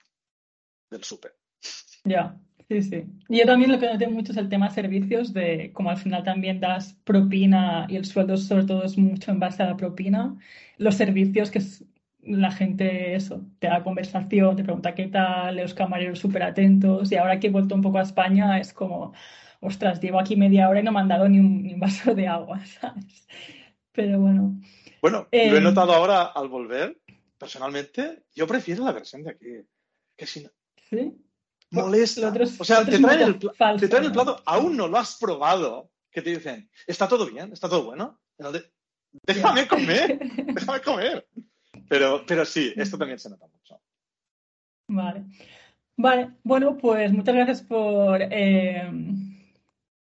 del 0.90 1.02
súper. 1.02 1.34
Ya, 2.04 2.38
sí, 2.68 2.82
sí. 2.82 3.04
Y 3.28 3.38
yo 3.38 3.46
también 3.46 3.72
lo 3.72 3.78
que 3.80 3.86
noté 3.86 4.06
mucho 4.06 4.30
es 4.32 4.38
el 4.38 4.48
tema 4.48 4.70
servicios, 4.70 5.32
de 5.32 5.72
como 5.72 5.90
al 5.90 5.96
final 5.96 6.22
también 6.22 6.60
das 6.60 6.94
propina 7.04 7.86
y 7.88 7.96
el 7.96 8.04
sueldo 8.04 8.36
sobre 8.36 8.64
todo 8.64 8.84
es 8.84 8.96
mucho 8.96 9.32
en 9.32 9.40
base 9.40 9.62
a 9.62 9.66
la 9.66 9.76
propina, 9.76 10.36
los 10.76 10.94
servicios 10.94 11.50
que 11.50 11.58
es- 11.58 11.84
la 12.26 12.50
gente, 12.50 13.14
eso, 13.14 13.42
te 13.58 13.68
da 13.68 13.82
conversación, 13.82 14.56
te 14.56 14.64
pregunta 14.64 14.94
qué 14.94 15.06
tal, 15.08 15.56
los 15.56 15.74
camareros 15.74 16.18
súper 16.18 16.42
atentos 16.42 17.10
y 17.12 17.16
ahora 17.16 17.38
que 17.40 17.48
he 17.48 17.50
vuelto 17.50 17.74
un 17.74 17.82
poco 17.82 17.98
a 17.98 18.02
España 18.02 18.58
es 18.58 18.72
como, 18.72 19.12
ostras, 19.60 20.00
llevo 20.00 20.18
aquí 20.20 20.36
media 20.36 20.68
hora 20.68 20.80
y 20.80 20.82
no 20.82 20.92
me 20.92 21.00
han 21.00 21.08
dado 21.08 21.28
ni 21.28 21.38
un, 21.38 21.62
ni 21.62 21.74
un 21.74 21.80
vaso 21.80 22.14
de 22.14 22.26
agua, 22.26 22.64
¿sabes? 22.80 23.26
Pero 23.92 24.20
bueno, 24.20 24.60
Bueno, 25.00 25.28
Eh, 25.30 25.50
lo 25.50 25.58
he 25.58 25.60
notado 25.60 25.92
ahora 25.92 26.22
al 26.24 26.48
volver. 26.48 26.98
Personalmente, 27.38 28.24
yo 28.34 28.46
prefiero 28.46 28.84
la 28.84 28.92
versión 28.92 29.22
de 29.22 29.30
aquí. 29.30 29.46
Que 30.16 30.26
si 30.26 30.44
no, 30.44 30.50
sí. 30.88 31.12
molesta. 31.70 32.28
Otro 32.28 32.44
o 32.44 32.64
sea, 32.64 32.84
te 32.84 32.98
traen, 32.98 33.20
el 33.20 33.50
falso, 33.56 33.84
te 33.84 33.88
traen 33.88 34.04
el 34.04 34.12
¿no? 34.12 34.14
plato, 34.14 34.42
aún 34.46 34.76
no 34.76 34.88
lo 34.88 34.96
has 34.96 35.16
probado, 35.16 35.90
que 36.10 36.22
te 36.22 36.30
dicen, 36.30 36.70
está 36.86 37.08
todo 37.08 37.26
bien, 37.26 37.52
está 37.52 37.68
todo 37.68 37.84
bueno. 37.84 38.20
Déjame 39.26 39.66
comer, 39.68 40.18
déjame 40.54 40.80
comer. 40.80 41.26
Pero, 41.88 42.24
pero 42.26 42.44
sí, 42.44 42.72
esto 42.76 42.98
también 42.98 43.18
se 43.18 43.30
nota 43.30 43.46
mucho. 43.46 43.80
Vale. 44.88 45.24
Vale, 45.96 46.32
bueno, 46.42 46.76
pues 46.76 47.12
muchas 47.12 47.34
gracias 47.34 47.62
por, 47.62 48.20
eh, 48.20 48.90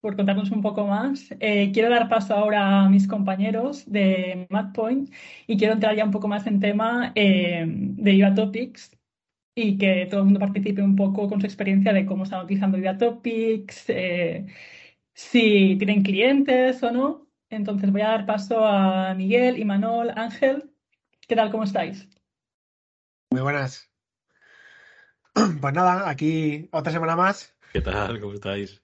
por 0.01 0.15
contarnos 0.15 0.51
un 0.51 0.61
poco 0.61 0.85
más. 0.85 1.33
Eh, 1.39 1.71
quiero 1.73 1.89
dar 1.89 2.09
paso 2.09 2.35
ahora 2.35 2.81
a 2.83 2.89
mis 2.89 3.07
compañeros 3.07 3.89
de 3.91 4.47
MadPoint 4.49 5.11
y 5.47 5.57
quiero 5.57 5.73
entrar 5.73 5.95
ya 5.95 6.05
un 6.05 6.11
poco 6.11 6.27
más 6.27 6.47
en 6.47 6.59
tema 6.59 7.11
eh, 7.15 7.65
de 7.67 8.11
Viva 8.11 8.33
Topics 8.33 8.91
y 9.55 9.77
que 9.77 10.07
todo 10.09 10.21
el 10.21 10.25
mundo 10.25 10.39
participe 10.39 10.81
un 10.81 10.95
poco 10.95 11.27
con 11.29 11.41
su 11.41 11.47
experiencia 11.47 11.93
de 11.93 12.05
cómo 12.05 12.23
están 12.23 12.43
utilizando 12.45 12.77
Viva 12.77 12.97
Topics, 12.97 13.89
eh, 13.89 14.45
si 15.13 15.75
tienen 15.77 16.03
clientes 16.03 16.81
o 16.83 16.91
no. 16.91 17.27
Entonces 17.49 17.91
voy 17.91 18.01
a 18.01 18.09
dar 18.09 18.25
paso 18.25 18.65
a 18.65 19.13
Miguel, 19.15 19.59
Imanol, 19.59 20.11
Ángel. 20.15 20.68
¿Qué 21.29 21.35
tal? 21.35 21.51
¿Cómo 21.51 21.63
estáis? 21.63 22.09
Muy 23.29 23.43
buenas. 23.43 23.87
Pues 25.61 25.73
nada, 25.75 26.09
aquí 26.09 26.67
otra 26.71 26.91
semana 26.91 27.15
más. 27.15 27.55
¿Qué 27.71 27.81
tal? 27.81 28.19
¿Cómo 28.19 28.33
estáis? 28.33 28.81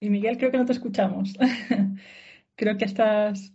Y 0.00 0.08
Miguel, 0.08 0.38
creo 0.38 0.52
que 0.52 0.58
no 0.58 0.64
te 0.64 0.72
escuchamos. 0.72 1.34
Creo 2.54 2.78
que 2.78 2.84
estás 2.84 3.52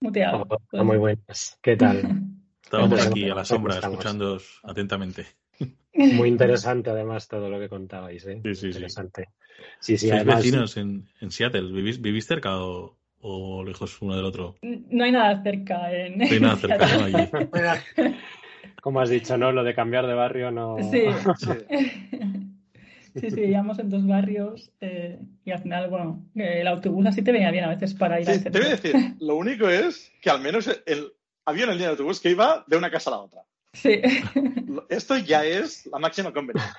muteado. 0.00 0.46
Hola, 0.72 0.82
muy 0.82 0.96
buenas. 0.96 1.58
¿Qué 1.60 1.76
tal? 1.76 2.02
Estábamos 2.64 3.06
aquí 3.06 3.28
a 3.28 3.34
la 3.34 3.44
sombra 3.44 3.78
escuchándoos 3.78 4.60
atentamente. 4.62 5.26
Muy 5.92 6.30
interesante 6.30 6.88
además 6.88 7.28
todo 7.28 7.50
lo 7.50 7.60
que 7.60 7.68
contabais, 7.68 8.26
¿eh? 8.26 8.40
Sí, 8.42 8.54
sí, 8.54 8.60
sí. 8.60 8.66
Interesante. 8.68 9.28
Sí, 9.78 9.98
sí, 9.98 10.08
¿Sois 10.08 10.22
además. 10.22 10.38
vecinos 10.38 10.76
en, 10.78 11.06
en 11.20 11.30
Seattle? 11.30 11.70
¿Vivís, 11.70 12.00
vivís 12.00 12.26
cerca 12.26 12.58
o, 12.62 12.99
o 13.20 13.64
lejos 13.64 14.00
uno 14.02 14.16
del 14.16 14.24
otro? 14.24 14.56
No 14.62 15.04
hay 15.04 15.12
nada 15.12 15.42
cerca 15.42 15.92
en 15.92 16.18
No 16.18 16.24
hay 16.24 16.40
nada 16.40 16.56
cerca, 16.56 16.86
¿no? 16.96 17.04
Allí. 17.04 17.28
Como 18.82 19.00
has 19.00 19.10
dicho, 19.10 19.36
¿no? 19.36 19.52
Lo 19.52 19.62
de 19.62 19.74
cambiar 19.74 20.06
de 20.06 20.14
barrio 20.14 20.50
no. 20.50 20.76
Sí. 20.90 21.02
Sí. 23.12 23.20
Sí, 23.20 23.28
sí, 23.30 23.40
vivíamos 23.40 23.76
en 23.80 23.90
dos 23.90 24.06
barrios 24.06 24.70
eh, 24.80 25.18
y 25.44 25.50
al 25.50 25.58
final, 25.60 25.90
bueno, 25.90 26.24
el 26.36 26.64
autobús 26.68 27.04
así 27.06 27.22
te 27.22 27.32
venía 27.32 27.50
bien 27.50 27.64
a 27.64 27.68
veces 27.68 27.92
para 27.92 28.20
ir 28.20 28.28
al 28.28 28.34
Sí, 28.36 28.44
te 28.44 28.44
centro. 28.44 28.62
voy 28.62 28.70
a 28.70 28.76
decir, 28.76 28.94
lo 29.18 29.34
único 29.34 29.68
es 29.68 30.12
que 30.22 30.30
al 30.30 30.40
menos 30.40 30.68
el, 30.86 31.12
había 31.44 31.64
una 31.64 31.72
línea 31.72 31.88
de 31.88 31.92
autobús 31.94 32.20
que 32.20 32.30
iba 32.30 32.64
de 32.68 32.76
una 32.76 32.88
casa 32.88 33.10
a 33.10 33.14
la 33.14 33.18
otra. 33.18 33.40
Sí. 33.72 34.00
Esto 34.88 35.18
ya 35.18 35.44
es 35.44 35.86
la 35.92 35.98
máxima 35.98 36.32
conveniencia. 36.32 36.72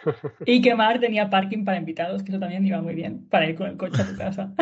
Y 0.46 0.62
que 0.62 0.74
Mar 0.74 1.02
tenía 1.02 1.30
parking 1.30 1.66
para 1.66 1.78
invitados, 1.78 2.24
que 2.24 2.32
eso 2.32 2.40
también 2.40 2.66
iba 2.66 2.82
muy 2.82 2.96
bien, 2.96 3.28
para 3.28 3.50
ir 3.50 3.56
con 3.56 3.68
el 3.68 3.76
coche 3.76 4.02
a 4.02 4.08
tu 4.08 4.16
casa. 4.16 4.54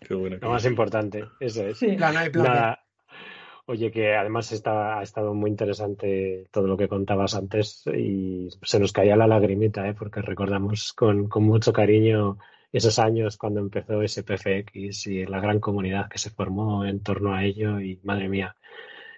Qué 0.00 0.14
bueno. 0.14 0.36
Lo 0.40 0.50
más 0.50 0.64
importante, 0.64 1.24
eso 1.40 1.66
es. 1.66 1.78
Sí. 1.78 1.96
Plan 1.96 2.16
A 2.16 2.26
y 2.26 2.30
plan. 2.30 2.44
Nada. 2.44 2.82
Oye, 3.68 3.90
que 3.90 4.14
además 4.14 4.52
está, 4.52 5.00
ha 5.00 5.02
estado 5.02 5.34
muy 5.34 5.50
interesante 5.50 6.46
todo 6.52 6.68
lo 6.68 6.76
que 6.76 6.86
contabas 6.86 7.34
antes 7.34 7.82
y 7.88 8.48
se 8.62 8.78
nos 8.78 8.92
caía 8.92 9.16
la 9.16 9.26
lagrimita, 9.26 9.88
¿eh? 9.88 9.94
porque 9.94 10.22
recordamos 10.22 10.92
con, 10.92 11.28
con 11.28 11.42
mucho 11.42 11.72
cariño 11.72 12.38
esos 12.72 13.00
años 13.00 13.36
cuando 13.36 13.58
empezó 13.58 14.02
ese 14.02 14.22
PFX 14.22 15.08
y 15.08 15.26
la 15.26 15.40
gran 15.40 15.58
comunidad 15.58 16.08
que 16.08 16.18
se 16.18 16.30
formó 16.30 16.84
en 16.84 17.02
torno 17.02 17.34
a 17.34 17.44
ello 17.44 17.80
y 17.80 17.98
madre 18.04 18.28
mía, 18.28 18.56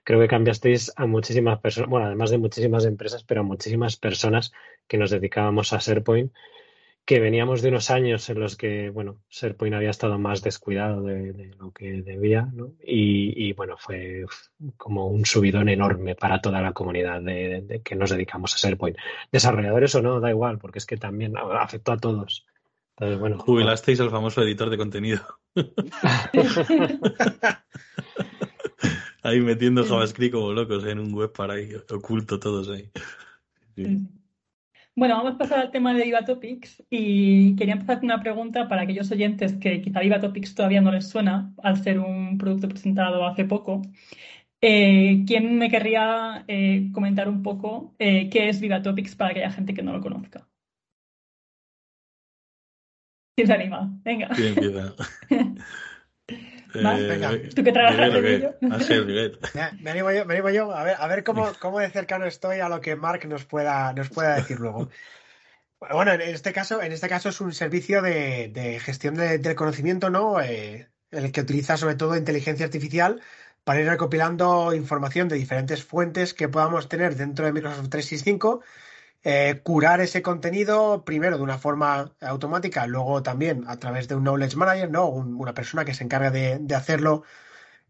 creo 0.02 0.20
que 0.20 0.28
cambiasteis 0.28 0.92
a 0.96 1.04
muchísimas 1.04 1.58
personas, 1.60 1.90
bueno, 1.90 2.06
además 2.06 2.30
de 2.30 2.38
muchísimas 2.38 2.86
empresas, 2.86 3.24
pero 3.24 3.42
a 3.42 3.44
muchísimas 3.44 3.96
personas 3.96 4.52
que 4.86 4.96
nos 4.96 5.10
dedicábamos 5.10 5.74
a 5.74 5.78
SharePoint, 5.78 6.32
que 7.08 7.20
veníamos 7.20 7.62
de 7.62 7.70
unos 7.70 7.88
años 7.88 8.28
en 8.28 8.38
los 8.38 8.54
que, 8.54 8.90
bueno, 8.90 9.22
SharePoint 9.30 9.74
había 9.74 9.88
estado 9.88 10.18
más 10.18 10.42
descuidado 10.42 11.02
de, 11.02 11.32
de 11.32 11.54
lo 11.58 11.72
que 11.72 12.02
debía, 12.02 12.50
¿no? 12.52 12.72
Y, 12.84 13.48
y, 13.48 13.54
bueno, 13.54 13.78
fue 13.78 14.26
como 14.76 15.06
un 15.06 15.24
subidón 15.24 15.70
enorme 15.70 16.16
para 16.16 16.42
toda 16.42 16.60
la 16.60 16.74
comunidad 16.74 17.22
de, 17.22 17.62
de 17.62 17.80
que 17.80 17.94
nos 17.94 18.10
dedicamos 18.10 18.52
a 18.52 18.58
SharePoint. 18.58 18.98
Desarrolladores 19.32 19.94
o 19.94 20.02
no, 20.02 20.20
da 20.20 20.28
igual, 20.28 20.58
porque 20.58 20.80
es 20.80 20.84
que 20.84 20.98
también 20.98 21.32
afectó 21.38 21.92
a 21.92 21.96
todos. 21.96 22.44
Entonces, 22.90 23.18
bueno, 23.18 23.38
Jubilasteis 23.38 24.00
al 24.00 24.10
famoso 24.10 24.42
editor 24.42 24.68
de 24.68 24.76
contenido. 24.76 25.22
ahí 29.22 29.40
metiendo 29.40 29.82
JavaScript 29.82 30.34
como 30.34 30.52
locos 30.52 30.84
en 30.84 30.98
un 30.98 31.14
web 31.14 31.32
para 31.32 31.54
ahí, 31.54 31.70
oculto 31.90 32.38
todos 32.38 32.68
ahí. 32.68 32.90
Sí. 33.76 34.06
Bueno, 34.98 35.14
vamos 35.16 35.34
a 35.34 35.38
pasar 35.38 35.60
al 35.60 35.70
tema 35.70 35.94
de 35.94 36.02
Viva 36.02 36.24
Topics 36.24 36.82
y 36.90 37.54
quería 37.54 37.74
empezar 37.74 38.00
con 38.00 38.06
una 38.06 38.20
pregunta 38.20 38.66
para 38.66 38.82
aquellos 38.82 39.08
oyentes 39.12 39.52
que 39.54 39.80
quizá 39.80 40.00
Viva 40.00 40.18
Topics 40.18 40.56
todavía 40.56 40.80
no 40.80 40.90
les 40.90 41.08
suena 41.08 41.54
al 41.62 41.80
ser 41.80 42.00
un 42.00 42.36
producto 42.36 42.68
presentado 42.68 43.24
hace 43.24 43.44
poco. 43.44 43.82
Eh, 44.60 45.22
¿Quién 45.24 45.56
me 45.56 45.70
querría 45.70 46.44
eh, 46.48 46.90
comentar 46.92 47.28
un 47.28 47.44
poco 47.44 47.94
eh, 48.00 48.28
qué 48.28 48.48
es 48.48 48.60
Viva 48.60 48.82
Topics 48.82 49.14
para 49.14 49.30
aquella 49.30 49.52
gente 49.52 49.72
que 49.72 49.84
no 49.84 49.92
lo 49.92 50.00
conozca? 50.00 50.48
¿Quién 53.36 53.46
se 53.46 53.52
anima? 53.52 54.00
Venga. 54.02 54.30
¿Quién 54.34 54.48
empieza? 54.48 54.94
Más, 56.74 57.00
Eh, 57.00 57.06
venga. 57.08 57.30
Tú 57.54 57.64
que 57.64 57.72
trabajas 57.72 57.98
Miguel, 57.98 58.14
¿o 58.14 58.18
en 58.18 58.24
qué? 58.24 58.34
ello. 58.36 58.54
Ah, 58.70 58.80
sí, 58.80 58.94
Miguel. 58.94 59.38
Ya, 59.54 59.72
Me 59.80 59.90
animo 59.90 60.10
yo, 60.12 60.24
me 60.26 60.34
animo 60.34 60.50
yo. 60.50 60.72
A 60.72 60.84
ver, 60.84 60.96
a 60.98 61.06
ver 61.08 61.24
cómo, 61.24 61.52
cómo 61.60 61.78
de 61.78 61.90
cercano 61.90 62.26
estoy 62.26 62.60
a 62.60 62.68
lo 62.68 62.80
que 62.80 62.96
Mark 62.96 63.26
nos 63.26 63.44
pueda, 63.44 63.92
nos 63.92 64.08
pueda 64.10 64.34
decir 64.36 64.58
luego. 64.60 64.88
Bueno, 65.80 66.12
en 66.12 66.20
este 66.22 66.52
caso, 66.52 66.82
en 66.82 66.92
este 66.92 67.08
caso 67.08 67.28
es 67.28 67.40
un 67.40 67.52
servicio 67.52 68.02
de, 68.02 68.48
de 68.52 68.80
gestión 68.80 69.14
de- 69.14 69.38
del 69.38 69.54
conocimiento, 69.54 70.10
¿no? 70.10 70.40
Eh, 70.40 70.88
el 71.10 71.30
que 71.32 71.40
utiliza 71.40 71.76
sobre 71.76 71.94
todo 71.94 72.16
inteligencia 72.16 72.66
artificial 72.66 73.20
para 73.64 73.80
ir 73.80 73.86
recopilando 73.86 74.74
información 74.74 75.28
de 75.28 75.36
diferentes 75.36 75.84
fuentes 75.84 76.34
que 76.34 76.48
podamos 76.48 76.88
tener 76.88 77.14
dentro 77.16 77.46
de 77.46 77.52
Microsoft 77.52 77.88
365, 77.90 78.62
eh, 79.24 79.60
curar 79.64 80.00
ese 80.00 80.22
contenido 80.22 81.04
primero 81.04 81.36
de 81.38 81.42
una 81.42 81.58
forma 81.58 82.14
automática, 82.20 82.86
luego 82.86 83.22
también 83.22 83.64
a 83.68 83.78
través 83.78 84.08
de 84.08 84.14
un 84.16 84.22
Knowledge 84.24 84.56
Manager, 84.56 84.90
¿no? 84.90 85.06
Un- 85.08 85.34
una 85.40 85.54
persona 85.54 85.84
que 85.84 85.94
se 85.94 86.04
encarga 86.04 86.30
de, 86.30 86.60
hacerlo 86.74 87.24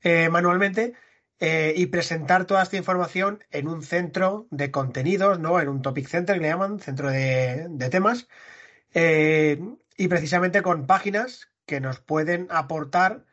eh, 0.03 0.29
manualmente 0.31 0.95
eh, 1.41 1.75
y 1.77 1.87
presentar 1.87 2.47
toda 2.47 2.63
esta 2.63 2.77
información 2.77 3.45
en 3.51 3.69
un 3.69 3.83
centro 3.83 4.49
de 4.51 4.71
contenidos, 4.71 5.39
¿no? 5.41 5.61
En 5.61 5.69
un 5.69 5.83
topic 5.83 6.09
center 6.09 6.37
que 6.37 6.43
le 6.43 6.49
llaman, 6.49 6.81
centro 6.81 7.11
de, 7.11 7.67
de 7.71 7.91
temas, 7.91 8.29
eh, 8.95 9.61
y 9.97 10.09
precisamente 10.09 10.63
con 10.63 10.87
páginas 10.87 11.51
que 11.67 11.81
nos 11.81 12.01
pueden 12.01 12.47
aportar 12.51 13.25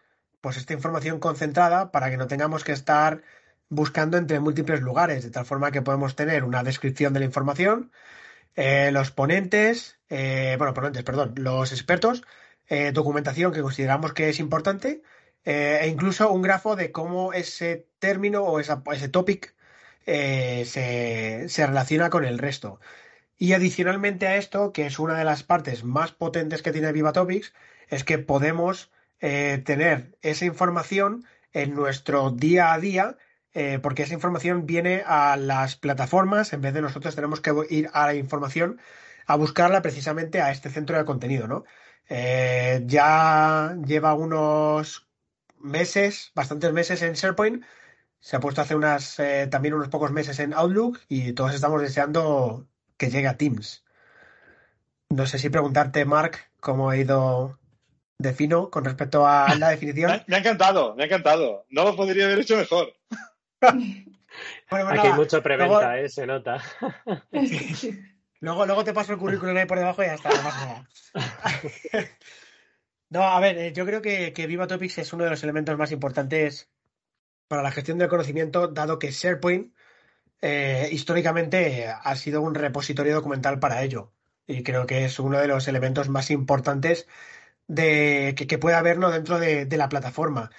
pues 0.41 0.57
esta 0.57 0.73
información 0.73 1.19
concentrada 1.19 1.91
para 1.91 2.09
que 2.09 2.17
no 2.17 2.27
tengamos 2.27 2.63
que 2.63 2.71
estar 2.73 3.23
buscando 3.69 4.17
entre 4.17 4.39
múltiples 4.39 4.81
lugares, 4.81 5.23
de 5.23 5.31
tal 5.31 5.45
forma 5.45 5.71
que 5.71 5.81
podemos 5.81 6.15
tener 6.15 6.43
una 6.43 6.63
descripción 6.63 7.13
de 7.13 7.19
la 7.19 7.25
información, 7.25 7.91
eh, 8.55 8.91
los 8.91 9.11
ponentes, 9.11 9.99
eh, 10.09 10.55
bueno, 10.57 10.73
ponentes, 10.73 11.03
perdón, 11.03 11.33
los 11.37 11.71
expertos, 11.71 12.23
eh, 12.67 12.91
documentación 12.93 13.53
que 13.53 13.61
consideramos 13.61 14.13
que 14.13 14.29
es 14.29 14.39
importante 14.39 15.03
e 15.43 15.87
incluso 15.87 16.31
un 16.31 16.41
grafo 16.41 16.75
de 16.75 16.91
cómo 16.91 17.31
ese 17.33 17.87
término 17.99 18.43
o 18.43 18.59
ese 18.59 19.09
topic 19.09 19.53
se, 20.05 21.45
se 21.47 21.67
relaciona 21.67 22.09
con 22.09 22.25
el 22.25 22.39
resto. 22.39 22.79
Y 23.37 23.53
adicionalmente 23.53 24.27
a 24.27 24.37
esto, 24.37 24.71
que 24.73 24.87
es 24.87 24.97
una 24.99 25.17
de 25.19 25.25
las 25.25 25.43
partes 25.43 25.83
más 25.83 26.11
potentes 26.13 26.63
que 26.63 26.71
tiene 26.71 26.91
Viva 26.91 27.13
Topics, 27.13 27.53
es 27.89 28.03
que 28.03 28.17
podemos 28.17 28.91
tener 29.19 30.17
esa 30.21 30.45
información 30.45 31.25
en 31.53 31.75
nuestro 31.75 32.31
día 32.31 32.73
a 32.73 32.79
día, 32.79 33.17
eh, 33.55 33.79
porque 33.81 34.03
esa 34.03 34.13
información 34.13 34.65
viene 34.67 35.03
a 35.07 35.37
las 35.37 35.75
plataformas, 35.77 36.53
en 36.53 36.61
vez 36.61 36.73
de 36.73 36.81
nosotros 36.81 37.15
tenemos 37.15 37.41
que 37.41 37.51
ir 37.71 37.89
a 37.93 38.05
la 38.07 38.13
información 38.15 38.79
a 39.27 39.35
buscarla 39.37 39.81
precisamente 39.81 40.41
a 40.41 40.51
este 40.51 40.69
centro 40.69 40.97
de 40.97 41.05
contenido, 41.05 41.47
¿no? 41.47 41.63
Eh, 42.09 42.83
ya 42.85 43.75
lleva 43.85 44.13
unos 44.13 45.07
meses, 45.59 46.31
bastantes 46.35 46.71
meses 46.73 47.01
en 47.01 47.13
SharePoint, 47.13 47.63
se 48.19 48.35
ha 48.35 48.39
puesto 48.39 48.61
hace 48.61 48.75
unas, 48.75 49.19
eh, 49.19 49.47
también 49.49 49.73
unos 49.75 49.89
pocos 49.89 50.11
meses 50.11 50.39
en 50.39 50.53
Outlook 50.53 50.99
y 51.07 51.33
todos 51.33 51.55
estamos 51.55 51.81
deseando 51.81 52.67
que 52.97 53.09
llegue 53.09 53.27
a 53.27 53.37
Teams. 53.37 53.83
No 55.09 55.25
sé 55.27 55.37
si 55.39 55.49
preguntarte, 55.49 56.05
Mark, 56.05 56.37
cómo 56.59 56.89
ha 56.89 56.97
ido 56.97 57.59
de 58.17 58.33
fino 58.33 58.69
con 58.69 58.85
respecto 58.85 59.27
a 59.27 59.55
la 59.55 59.67
Me, 59.67 59.71
definición. 59.75 60.11
ha- 60.11 60.23
me 60.27 60.35
ha 60.35 60.39
encantado, 60.39 60.95
me 60.95 61.03
ha 61.03 61.05
encantado. 61.05 61.65
No 61.69 61.83
lo 61.83 61.95
podría 61.95 62.25
haber 62.25 62.39
hecho 62.39 62.57
mejor. 62.57 62.93
Bueno, 64.69 64.87
pues 64.89 64.99
Aquí 64.99 65.07
hay 65.07 65.13
mucho 65.13 65.41
preventa, 65.41 65.79
luego, 65.79 65.91
¿eh? 65.93 66.09
Se 66.09 66.27
nota. 66.27 66.61
luego, 68.41 68.65
luego 68.65 68.83
te 68.83 68.93
paso 68.93 69.13
el 69.13 69.17
currículum 69.19 69.55
ahí 69.55 69.65
por 69.65 69.79
debajo 69.79 70.03
y 70.03 70.07
ya 70.07 70.15
está, 70.15 70.29
no 70.29 70.43
pasa 70.43 70.65
nada. 70.65 70.89
No, 73.07 73.21
a 73.21 73.39
ver, 73.39 73.57
eh, 73.57 73.71
yo 73.71 73.85
creo 73.85 74.01
que, 74.01 74.33
que 74.33 74.47
Viva 74.47 74.67
Topics 74.67 74.97
es 74.97 75.13
uno 75.13 75.23
de 75.23 75.29
los 75.29 75.43
elementos 75.43 75.77
más 75.77 75.91
importantes 75.91 76.69
para 77.47 77.61
la 77.61 77.71
gestión 77.71 77.97
del 77.97 78.09
conocimiento, 78.09 78.67
dado 78.67 78.99
que 78.99 79.11
SharePoint 79.11 79.73
eh, 80.41 80.89
históricamente 80.91 81.87
ha 81.87 82.15
sido 82.15 82.41
un 82.41 82.55
repositorio 82.55 83.15
documental 83.15 83.59
para 83.59 83.83
ello. 83.83 84.13
Y 84.47 84.63
creo 84.63 84.85
que 84.85 85.05
es 85.05 85.19
uno 85.19 85.39
de 85.39 85.47
los 85.47 85.67
elementos 85.67 86.09
más 86.09 86.31
importantes 86.31 87.07
de, 87.67 88.35
que, 88.37 88.47
que 88.47 88.57
puede 88.57 88.75
haber 88.75 88.97
¿no? 88.99 89.11
dentro 89.11 89.39
de, 89.39 89.65
de 89.65 89.77
la 89.77 89.89
plataforma. 89.89 90.51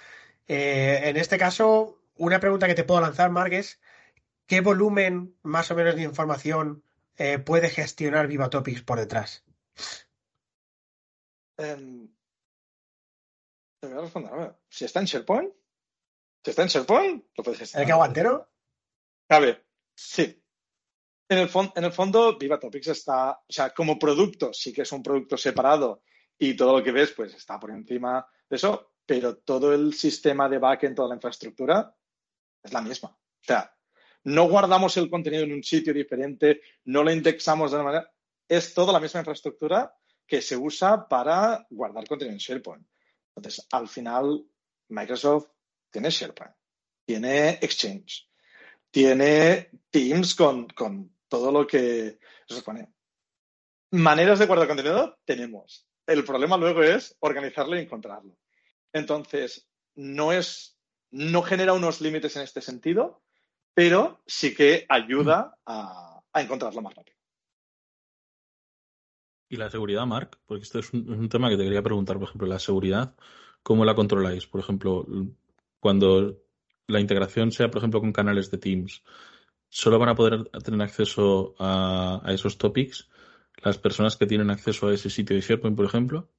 Eh, 0.47 1.01
en 1.05 1.17
este 1.17 1.37
caso, 1.37 1.96
una 2.17 2.39
pregunta 2.39 2.67
que 2.67 2.75
te 2.75 2.83
puedo 2.83 3.01
lanzar, 3.01 3.31
Mark, 3.31 3.53
es 3.53 3.79
¿qué 4.45 4.61
volumen 4.61 5.35
más 5.43 5.69
o 5.71 5.75
menos 5.75 5.95
de 5.95 6.03
información 6.03 6.83
eh, 7.17 7.39
puede 7.39 7.69
gestionar 7.69 8.27
Viva 8.27 8.49
Topics 8.49 8.81
por 8.81 8.99
detrás? 8.99 9.43
Em, 11.57 12.07
te 13.79 13.87
voy 13.87 13.97
a 13.97 14.01
responder. 14.01 14.55
Si 14.69 14.85
está 14.85 14.99
en 14.99 15.05
SharePoint, 15.05 15.53
si 16.43 16.51
está 16.51 16.63
en 16.63 16.69
SharePoint, 16.69 17.25
lo 17.35 17.43
puedes 17.43 17.59
¿El 17.59 17.65
gestionar. 17.65 17.85
que 17.85 17.91
aguantero? 17.91 18.49
A 19.29 19.39
ver, 19.39 19.65
sí. 19.95 20.43
En 21.29 21.39
el, 21.39 21.49
en 21.75 21.83
el 21.83 21.91
fondo, 21.91 22.37
Viva 22.37 22.59
Topics 22.59 22.87
está, 22.87 23.31
o 23.31 23.45
sea, 23.49 23.73
como 23.73 23.99
producto, 23.99 24.53
sí 24.53 24.71
que 24.71 24.83
es 24.83 24.91
un 24.93 25.03
producto 25.03 25.35
separado 25.35 26.03
y 26.37 26.55
todo 26.55 26.77
lo 26.77 26.83
que 26.83 26.93
ves, 26.93 27.11
pues 27.11 27.33
está 27.33 27.59
por 27.59 27.71
encima 27.71 28.25
de 28.49 28.55
eso, 28.55 28.93
pero 29.05 29.37
todo 29.37 29.73
el 29.73 29.93
sistema 29.93 30.47
de 30.47 30.59
backend, 30.59 30.95
toda 30.95 31.09
la 31.09 31.15
infraestructura 31.15 31.96
es 32.67 32.73
la 32.73 32.81
misma. 32.81 33.09
O 33.09 33.43
sea, 33.43 33.73
no 34.23 34.47
guardamos 34.47 34.95
el 34.97 35.09
contenido 35.09 35.43
en 35.43 35.53
un 35.53 35.63
sitio 35.63 35.93
diferente, 35.93 36.61
no 36.85 37.03
lo 37.03 37.11
indexamos 37.11 37.71
de 37.71 37.77
una 37.77 37.83
manera, 37.85 38.11
es 38.47 38.73
toda 38.73 38.93
la 38.93 38.99
misma 38.99 39.21
infraestructura 39.21 39.93
que 40.25 40.41
se 40.41 40.55
usa 40.55 41.07
para 41.07 41.65
guardar 41.69 42.07
contenido 42.07 42.33
en 42.33 42.39
SharePoint. 42.39 42.85
Entonces, 43.35 43.65
al 43.71 43.87
final, 43.87 44.45
Microsoft 44.89 45.47
tiene 45.89 46.09
SharePoint, 46.09 46.53
tiene 47.05 47.49
Exchange, 47.61 48.29
tiene 48.91 49.69
Teams 49.89 50.35
con, 50.35 50.67
con 50.69 51.17
todo 51.27 51.51
lo 51.51 51.65
que 51.65 52.19
se 52.47 52.55
supone. 52.55 52.89
Maneras 53.91 54.39
de 54.39 54.45
guardar 54.45 54.67
contenido 54.67 55.17
tenemos. 55.23 55.87
El 56.05 56.23
problema 56.23 56.57
luego 56.57 56.83
es 56.83 57.15
organizarlo 57.19 57.77
y 57.77 57.81
encontrarlo. 57.81 58.37
Entonces, 58.91 59.69
no 59.95 60.31
es, 60.31 60.76
no 61.11 61.41
genera 61.41 61.73
unos 61.73 62.01
límites 62.01 62.35
en 62.35 62.43
este 62.43 62.61
sentido, 62.61 63.21
pero 63.73 64.21
sí 64.25 64.53
que 64.53 64.85
ayuda 64.89 65.57
a, 65.65 66.21
a 66.33 66.41
encontrarlo 66.41 66.81
más 66.81 66.95
rápido. 66.95 67.17
Y 69.49 69.55
la 69.55 69.69
seguridad, 69.69 70.05
Mark, 70.05 70.39
porque 70.45 70.63
esto 70.63 70.79
es 70.79 70.91
un, 70.93 71.01
es 71.13 71.19
un 71.19 71.29
tema 71.29 71.49
que 71.49 71.57
te 71.57 71.63
quería 71.63 71.83
preguntar, 71.83 72.17
por 72.17 72.27
ejemplo, 72.27 72.47
la 72.47 72.59
seguridad, 72.59 73.15
¿cómo 73.63 73.85
la 73.85 73.95
controláis? 73.95 74.45
Por 74.45 74.59
ejemplo, 74.59 75.05
cuando 75.79 76.37
la 76.87 76.99
integración 76.99 77.51
sea, 77.51 77.69
por 77.69 77.79
ejemplo, 77.79 78.01
con 78.01 78.11
canales 78.11 78.51
de 78.51 78.57
Teams, 78.57 79.03
solo 79.69 79.99
van 79.99 80.09
a 80.09 80.15
poder 80.15 80.45
tener 80.63 80.81
acceso 80.81 81.55
a, 81.59 82.21
a 82.23 82.33
esos 82.33 82.57
topics 82.57 83.09
las 83.63 83.77
personas 83.77 84.17
que 84.17 84.27
tienen 84.27 84.49
acceso 84.49 84.87
a 84.87 84.93
ese 84.93 85.09
sitio 85.09 85.35
de 85.35 85.41
SharePoint, 85.41 85.75
por 85.75 85.85
ejemplo. 85.85 86.29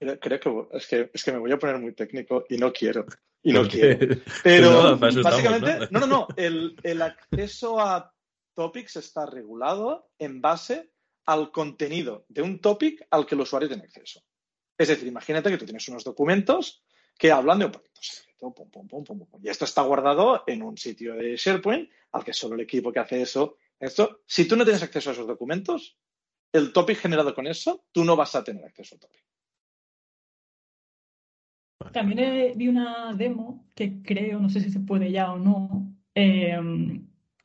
Creo, 0.00 0.40
que, 0.40 0.76
es 0.78 0.86
que 0.86 1.10
es 1.12 1.22
que 1.22 1.32
me 1.32 1.38
voy 1.38 1.52
a 1.52 1.58
poner 1.58 1.78
muy 1.78 1.92
técnico 1.92 2.46
y 2.48 2.56
no 2.56 2.72
quiero. 2.72 3.04
Y 3.42 3.52
no 3.52 3.68
quiero. 3.68 4.16
Pero 4.42 4.96
No, 4.96 5.06
eso 5.06 5.20
estamos, 5.20 5.22
básicamente, 5.22 5.88
¿no? 5.90 6.00
no, 6.00 6.06
no, 6.06 6.06
no. 6.06 6.28
El, 6.36 6.74
el 6.82 7.02
acceso 7.02 7.78
a 7.78 8.14
topics 8.54 8.96
está 8.96 9.26
regulado 9.26 10.10
en 10.18 10.40
base 10.40 10.90
al 11.26 11.50
contenido 11.52 12.24
de 12.28 12.42
un 12.42 12.60
topic 12.60 13.06
al 13.10 13.26
que 13.26 13.34
el 13.34 13.42
usuario 13.42 13.68
tiene 13.68 13.84
acceso. 13.84 14.22
Es 14.76 14.88
decir, 14.88 15.06
imagínate 15.06 15.50
que 15.50 15.58
tú 15.58 15.66
tienes 15.66 15.86
unos 15.88 16.02
documentos 16.02 16.82
que 17.18 17.30
hablan 17.30 17.58
de 17.58 17.66
un 17.66 17.72
proyecto 17.72 18.00
secreto, 18.02 18.38
pum, 18.38 18.70
pum, 18.70 18.88
pum, 18.88 19.04
pum, 19.04 19.26
pum, 19.26 19.40
y 19.44 19.50
esto 19.50 19.66
está 19.66 19.82
guardado 19.82 20.42
en 20.46 20.62
un 20.62 20.78
sitio 20.78 21.14
de 21.14 21.36
SharePoint 21.36 21.90
al 22.12 22.24
que 22.24 22.32
solo 22.32 22.54
el 22.54 22.62
equipo 22.62 22.90
que 22.90 23.00
hace 23.00 23.20
eso. 23.20 23.56
Esto, 23.78 24.22
si 24.26 24.48
tú 24.48 24.56
no 24.56 24.64
tienes 24.64 24.82
acceso 24.82 25.10
a 25.10 25.12
esos 25.12 25.26
documentos, 25.26 25.98
el 26.52 26.72
topic 26.72 26.98
generado 26.98 27.34
con 27.34 27.46
eso, 27.46 27.84
tú 27.92 28.04
no 28.04 28.16
vas 28.16 28.34
a 28.34 28.42
tener 28.42 28.64
acceso 28.64 28.94
al 28.94 29.00
topic. 29.00 29.22
También 31.92 32.18
eh, 32.18 32.52
vi 32.56 32.68
una 32.68 33.14
demo 33.14 33.64
que 33.74 34.02
creo, 34.02 34.38
no 34.38 34.50
sé 34.50 34.60
si 34.60 34.70
se 34.70 34.80
puede 34.80 35.10
ya 35.10 35.32
o 35.32 35.38
no, 35.38 35.92
eh, 36.14 36.58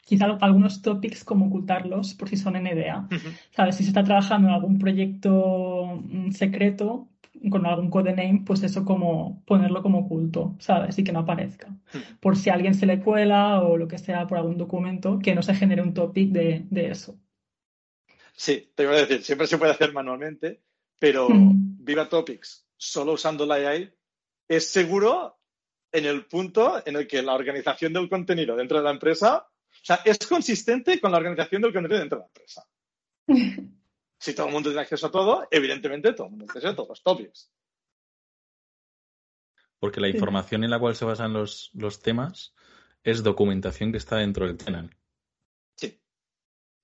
quizá 0.04 0.26
algunos 0.42 0.82
topics 0.82 1.24
como 1.24 1.48
ocultarlos 1.48 2.14
por 2.14 2.30
si 2.30 2.38
son 2.38 2.56
NDA. 2.56 3.08
¿Sabes? 3.56 3.76
Si 3.76 3.84
se 3.84 3.90
está 3.90 4.04
trabajando 4.04 4.48
en 4.48 4.54
algún 4.54 4.78
proyecto 4.78 6.02
mm, 6.04 6.32
secreto 6.32 7.10
con 7.50 7.66
algún 7.66 7.90
codename, 7.90 8.44
pues 8.46 8.64
eso 8.64 8.86
como 8.86 9.44
ponerlo 9.46 9.82
como 9.82 10.00
oculto, 10.00 10.56
¿sabes? 10.60 10.98
Y 10.98 11.04
que 11.04 11.12
no 11.12 11.20
aparezca. 11.20 11.76
Por 12.20 12.38
si 12.38 12.50
a 12.50 12.54
alguien 12.54 12.74
se 12.74 12.86
le 12.86 13.02
cuela 13.02 13.62
o 13.62 13.78
lo 13.78 13.88
que 13.88 13.98
sea 13.98 14.26
por 14.26 14.38
algún 14.38 14.58
documento, 14.58 15.20
que 15.20 15.36
no 15.36 15.44
se 15.44 15.54
genere 15.54 15.82
un 15.82 15.94
topic 15.94 16.32
de, 16.32 16.66
de 16.70 16.90
eso. 16.90 17.20
Sí, 18.34 18.72
te 18.76 18.84
iba 18.84 18.94
a 18.94 18.98
decir, 18.98 19.22
siempre 19.24 19.48
se 19.48 19.58
puede 19.58 19.72
hacer 19.72 19.94
manualmente, 19.94 20.62
pero. 21.00 21.28
Viva 21.86 22.10
Topics, 22.10 22.68
solo 22.78 23.14
usando 23.14 23.46
la 23.46 23.56
AI, 23.56 23.94
es 24.48 24.70
seguro 24.70 25.40
en 25.92 26.06
el 26.06 26.26
punto 26.26 26.82
en 26.86 26.96
el 26.96 27.08
que 27.08 27.22
la 27.22 27.34
organización 27.34 27.94
del 27.94 28.10
contenido 28.10 28.56
dentro 28.56 28.78
de 28.78 28.84
la 28.84 28.92
empresa, 28.92 29.48
o 29.48 29.84
sea, 29.86 30.02
es 30.06 30.18
consistente 30.28 31.00
con 31.00 31.12
la 31.12 31.18
organización 31.18 31.62
del 31.62 31.74
contenido 31.74 32.00
dentro 32.00 32.18
de 32.20 32.24
la 32.24 32.28
empresa. 32.28 32.68
Si 34.18 34.34
todo 34.34 34.48
el 34.48 34.54
mundo 34.54 34.70
tiene 34.70 34.82
acceso 34.82 35.08
a 35.08 35.12
todo, 35.12 35.46
evidentemente 35.52 36.14
todo 36.14 36.28
el 36.28 36.32
mundo 36.32 36.46
tiene 36.46 36.58
acceso 36.58 36.70
a 36.72 36.76
todos 36.76 36.90
los 36.90 37.04
topics. 37.04 37.52
Porque 39.78 40.00
la 40.00 40.08
Sí. 40.08 40.14
información 40.14 40.64
en 40.64 40.70
la 40.70 40.80
cual 40.80 40.96
se 40.96 41.06
basan 41.06 41.34
los, 41.34 41.70
los 41.74 42.00
temas 42.02 42.56
es 43.04 43.24
documentación 43.24 43.92
que 43.92 43.98
está 43.98 44.16
dentro 44.18 44.48
del 44.48 44.58
tenant. 44.58 44.92
Sí. 45.76 46.02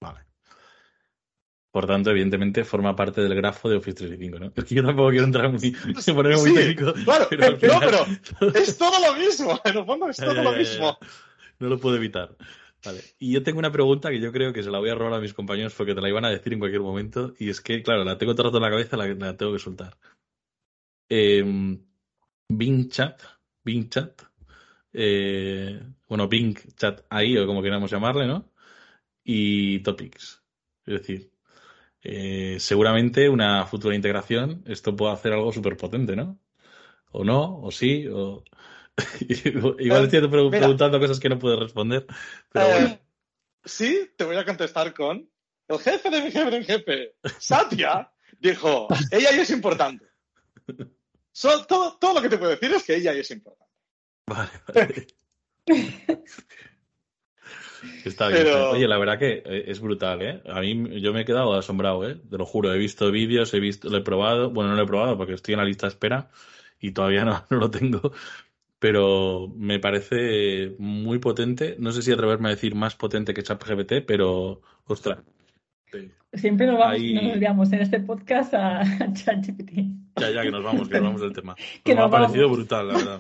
Vale. 0.02 0.26
Por 1.72 1.88
tanto, 1.88 2.10
evidentemente, 2.12 2.66
forma 2.66 2.96
parte 2.96 3.22
del 3.22 3.34
grafo 3.34 3.70
de 3.70 3.78
Office 3.78 3.96
365, 3.96 4.40
¿no? 4.40 4.54
Es 4.56 4.66
que 4.68 4.76
yo 4.76 4.84
tampoco 4.84 5.10
quiero 5.10 5.26
entrar 5.26 5.50
muy, 5.52 5.72
ponerme 6.14 6.38
muy 6.38 6.50
Sí, 6.50 6.56
técnico. 6.56 6.94
claro, 7.06 7.28
pero 7.30 7.46
al 7.46 7.54
no, 7.54 7.80
pero 7.80 8.52
es 8.56 8.78
todo 8.78 9.00
lo 9.00 9.18
mismo, 9.18 9.60
en 9.66 9.78
el 9.78 9.86
fondo 9.86 10.10
es 10.10 10.18
todo 10.18 10.36
ya, 10.36 10.44
lo 10.44 10.52
mismo. 10.54 10.98
ya. 11.02 11.08
No 11.60 11.70
lo 11.70 11.80
puedo 11.80 11.96
evitar. 11.96 12.36
Vale. 12.84 13.00
Y 13.20 13.32
yo 13.32 13.44
tengo 13.44 13.60
una 13.60 13.72
pregunta 13.72 14.10
que 14.10 14.20
yo 14.20 14.32
creo 14.32 14.52
que 14.52 14.64
se 14.64 14.72
la 14.72 14.80
voy 14.80 14.90
a 14.90 14.96
robar 14.96 15.14
a 15.14 15.20
mis 15.22 15.34
compañeros 15.34 15.74
porque 15.76 15.94
te 15.94 16.02
la 16.02 16.10
iban 16.10 16.26
a 16.26 16.30
decir 16.32 16.52
en 16.52 16.60
cualquier 16.60 16.82
momento. 16.82 17.34
Y 17.38 17.50
es 17.50 17.62
que, 17.62 17.84
claro, 17.84 18.04
la 18.04 18.18
tengo 18.18 18.34
todo 18.34 18.48
el 18.48 18.54
rato 18.54 18.58
en 18.58 18.64
la 18.64 18.70
cabeza, 18.72 18.98
la, 18.98 19.08
la 19.08 19.38
tengo 19.38 19.54
que 19.54 19.60
soltar. 19.60 19.96
Eh, 21.10 21.78
Bing 22.50 22.90
Chat, 22.90 23.22
Bing 23.64 23.88
Chat, 23.90 24.24
eh, 24.94 25.80
bueno, 26.10 26.28
Bing 26.28 26.58
Chat 26.76 27.06
AI 27.10 27.38
o 27.38 27.46
como 27.48 27.62
queramos 27.62 27.92
llamarle, 27.92 28.26
¿no? 28.28 28.52
Y 29.24 29.80
Topics. 29.84 30.44
Es 30.86 30.94
decir, 30.96 31.31
eh, 32.04 32.58
seguramente 32.60 33.30
una 33.30 33.66
futura 33.66 33.96
integración, 33.96 34.64
esto 34.68 34.96
puede 34.96 35.14
hacer 35.14 35.34
algo 35.34 35.52
súper 35.52 35.78
potente, 35.78 36.16
¿no? 36.16 36.40
O 37.12 37.24
no, 37.24 37.60
o 37.62 37.72
sí, 37.72 38.08
o... 38.08 38.44
Igual 39.80 40.06
estoy 40.06 40.28
pre- 40.28 40.44
Mira. 40.44 40.60
preguntando 40.60 41.00
cosas 41.00 41.20
que 41.20 41.30
no 41.30 41.40
puedo 41.40 41.60
responder, 41.60 42.06
pero 42.52 42.68
Eh, 42.68 42.72
bueno. 42.72 43.00
Sí, 43.64 44.10
te 44.18 44.24
voy 44.26 44.38
a 44.38 44.46
contestar 44.46 44.94
con 44.94 45.30
el 45.68 45.80
jefe 45.80 46.10
de 46.10 46.22
mi 46.22 46.32
jefe 46.32 46.50
de 46.52 46.60
mi 46.60 46.66
jefe, 46.66 47.16
Satya, 47.38 48.12
dijo, 48.40 48.88
ella 49.12 49.30
es 49.30 49.50
importante. 49.52 50.06
So- 51.32 51.66
todo, 51.66 51.98
todo 51.98 52.16
lo 52.16 52.22
que 52.22 52.30
te 52.30 52.38
puedo 52.38 52.52
decir 52.52 52.72
es 52.74 52.84
que 52.84 52.96
ella 52.96 53.14
es 53.14 53.30
importante. 53.32 53.74
Vale, 54.28 54.50
vale. 54.68 55.08
Está 58.06 58.28
bien. 58.30 58.44
Pero- 58.44 58.72
Oye, 58.72 58.88
la 58.88 58.98
verdad 58.98 59.18
que 59.20 59.42
eh, 59.46 59.64
es 59.68 59.80
brutal, 59.80 60.22
¿eh? 60.22 60.42
A 60.50 60.60
mí 60.62 61.00
yo 61.02 61.14
me 61.14 61.22
he 61.22 61.26
quedado 61.26 61.54
asombrado, 61.54 62.08
¿eh? 62.10 62.18
Te 62.30 62.38
lo 62.38 62.46
juro. 62.46 62.74
He 62.74 62.78
visto 62.78 63.12
vídeos, 63.12 63.54
he 63.54 63.60
visto, 63.60 63.90
lo 63.90 63.98
he 63.98 64.02
probado. 64.02 64.50
Bueno, 64.52 64.72
no 64.72 64.76
lo 64.78 64.84
he 64.84 64.88
probado 64.88 65.18
porque 65.18 65.34
estoy 65.34 65.54
en 65.54 65.60
la 65.60 65.66
lista 65.66 65.88
de 65.88 65.92
espera 65.92 66.30
y 66.80 66.92
todavía 66.92 67.26
no, 67.26 67.44
no 67.50 67.58
lo 67.58 67.70
tengo. 67.72 68.12
Pero 68.80 69.48
me 69.56 69.80
parece 69.80 70.74
muy 70.80 71.20
potente. 71.20 71.76
No 71.78 71.92
sé 71.92 72.02
si 72.02 72.12
atreverme 72.12 72.48
a 72.48 72.52
decir 72.52 72.74
más 72.76 72.96
potente 72.96 73.34
que 73.34 73.44
ChatGPT, 73.44 74.06
pero 74.08 74.62
ostras. 74.86 75.20
Siempre 76.34 76.66
nos 76.66 76.80
vamos, 76.80 76.96
Ahí- 76.96 77.14
nos 77.14 77.24
desviamos 77.26 77.72
en 77.74 77.82
este 77.82 78.00
podcast 78.00 78.54
a, 78.54 78.82
ChatGPT. 79.14 79.72
Ya, 80.20 80.32
ya, 80.32 80.42
que 80.44 80.52
nos 80.52 80.64
vamos, 80.64 80.88
que 80.88 80.96
nos 80.96 81.04
vamos 81.04 81.22
del 81.22 81.34
tema. 81.34 81.56
Que 81.84 81.94
me 81.94 82.00
ha 82.00 82.04
nos 82.04 82.12
vamos. 82.12 82.28
parecido 82.28 82.50
brutal, 82.50 82.88
la 82.88 82.94
verdad. 82.94 83.20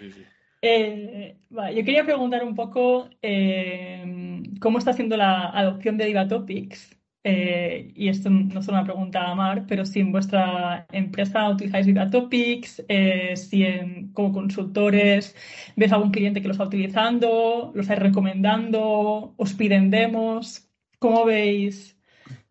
Sí, 0.00 0.10
sí. 0.12 0.22
Eh, 0.64 1.36
vale, 1.50 1.74
yo 1.76 1.84
quería 1.84 2.04
preguntar 2.04 2.44
un 2.44 2.54
poco 2.54 3.08
eh, 3.20 4.42
cómo 4.60 4.78
está 4.78 4.92
siendo 4.92 5.16
la 5.16 5.50
adopción 5.50 5.98
de 5.98 6.06
Diva 6.06 6.28
Topics. 6.28 6.96
Eh, 7.24 7.92
y 7.94 8.08
esto 8.08 8.30
no 8.30 8.58
es 8.60 8.66
una 8.68 8.82
pregunta 8.84 9.28
a 9.30 9.34
Mar, 9.36 9.64
pero 9.68 9.84
si 9.86 10.00
en 10.00 10.10
vuestra 10.10 10.86
empresa 10.92 11.48
utilizáis 11.48 11.86
Diva 11.86 12.10
Topics, 12.10 12.84
eh, 12.88 13.36
si 13.36 13.62
en- 13.64 14.12
como 14.12 14.32
consultores 14.32 15.34
ves 15.76 15.92
algún 15.92 16.10
cliente 16.10 16.40
que 16.42 16.48
lo 16.48 16.52
está 16.52 16.64
utilizando, 16.64 17.70
lo 17.74 17.80
estáis 17.80 18.00
recomendando, 18.00 19.34
os 19.36 19.52
piden 19.54 19.90
demos, 19.90 20.68
¿cómo 20.98 21.24
veis 21.24 21.96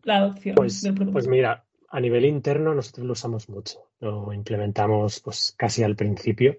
la 0.04 0.16
adopción 0.18 0.54
Pues, 0.56 0.80
del 0.82 0.94
producto? 0.94 1.12
pues 1.14 1.28
mira, 1.28 1.64
a 1.90 2.00
nivel 2.00 2.24
interno 2.24 2.74
nosotros 2.74 3.06
lo 3.06 3.12
usamos 3.12 3.48
mucho. 3.50 3.78
Lo 4.00 4.32
implementamos 4.32 5.20
pues 5.20 5.54
casi 5.56 5.82
al 5.82 5.96
principio. 5.96 6.56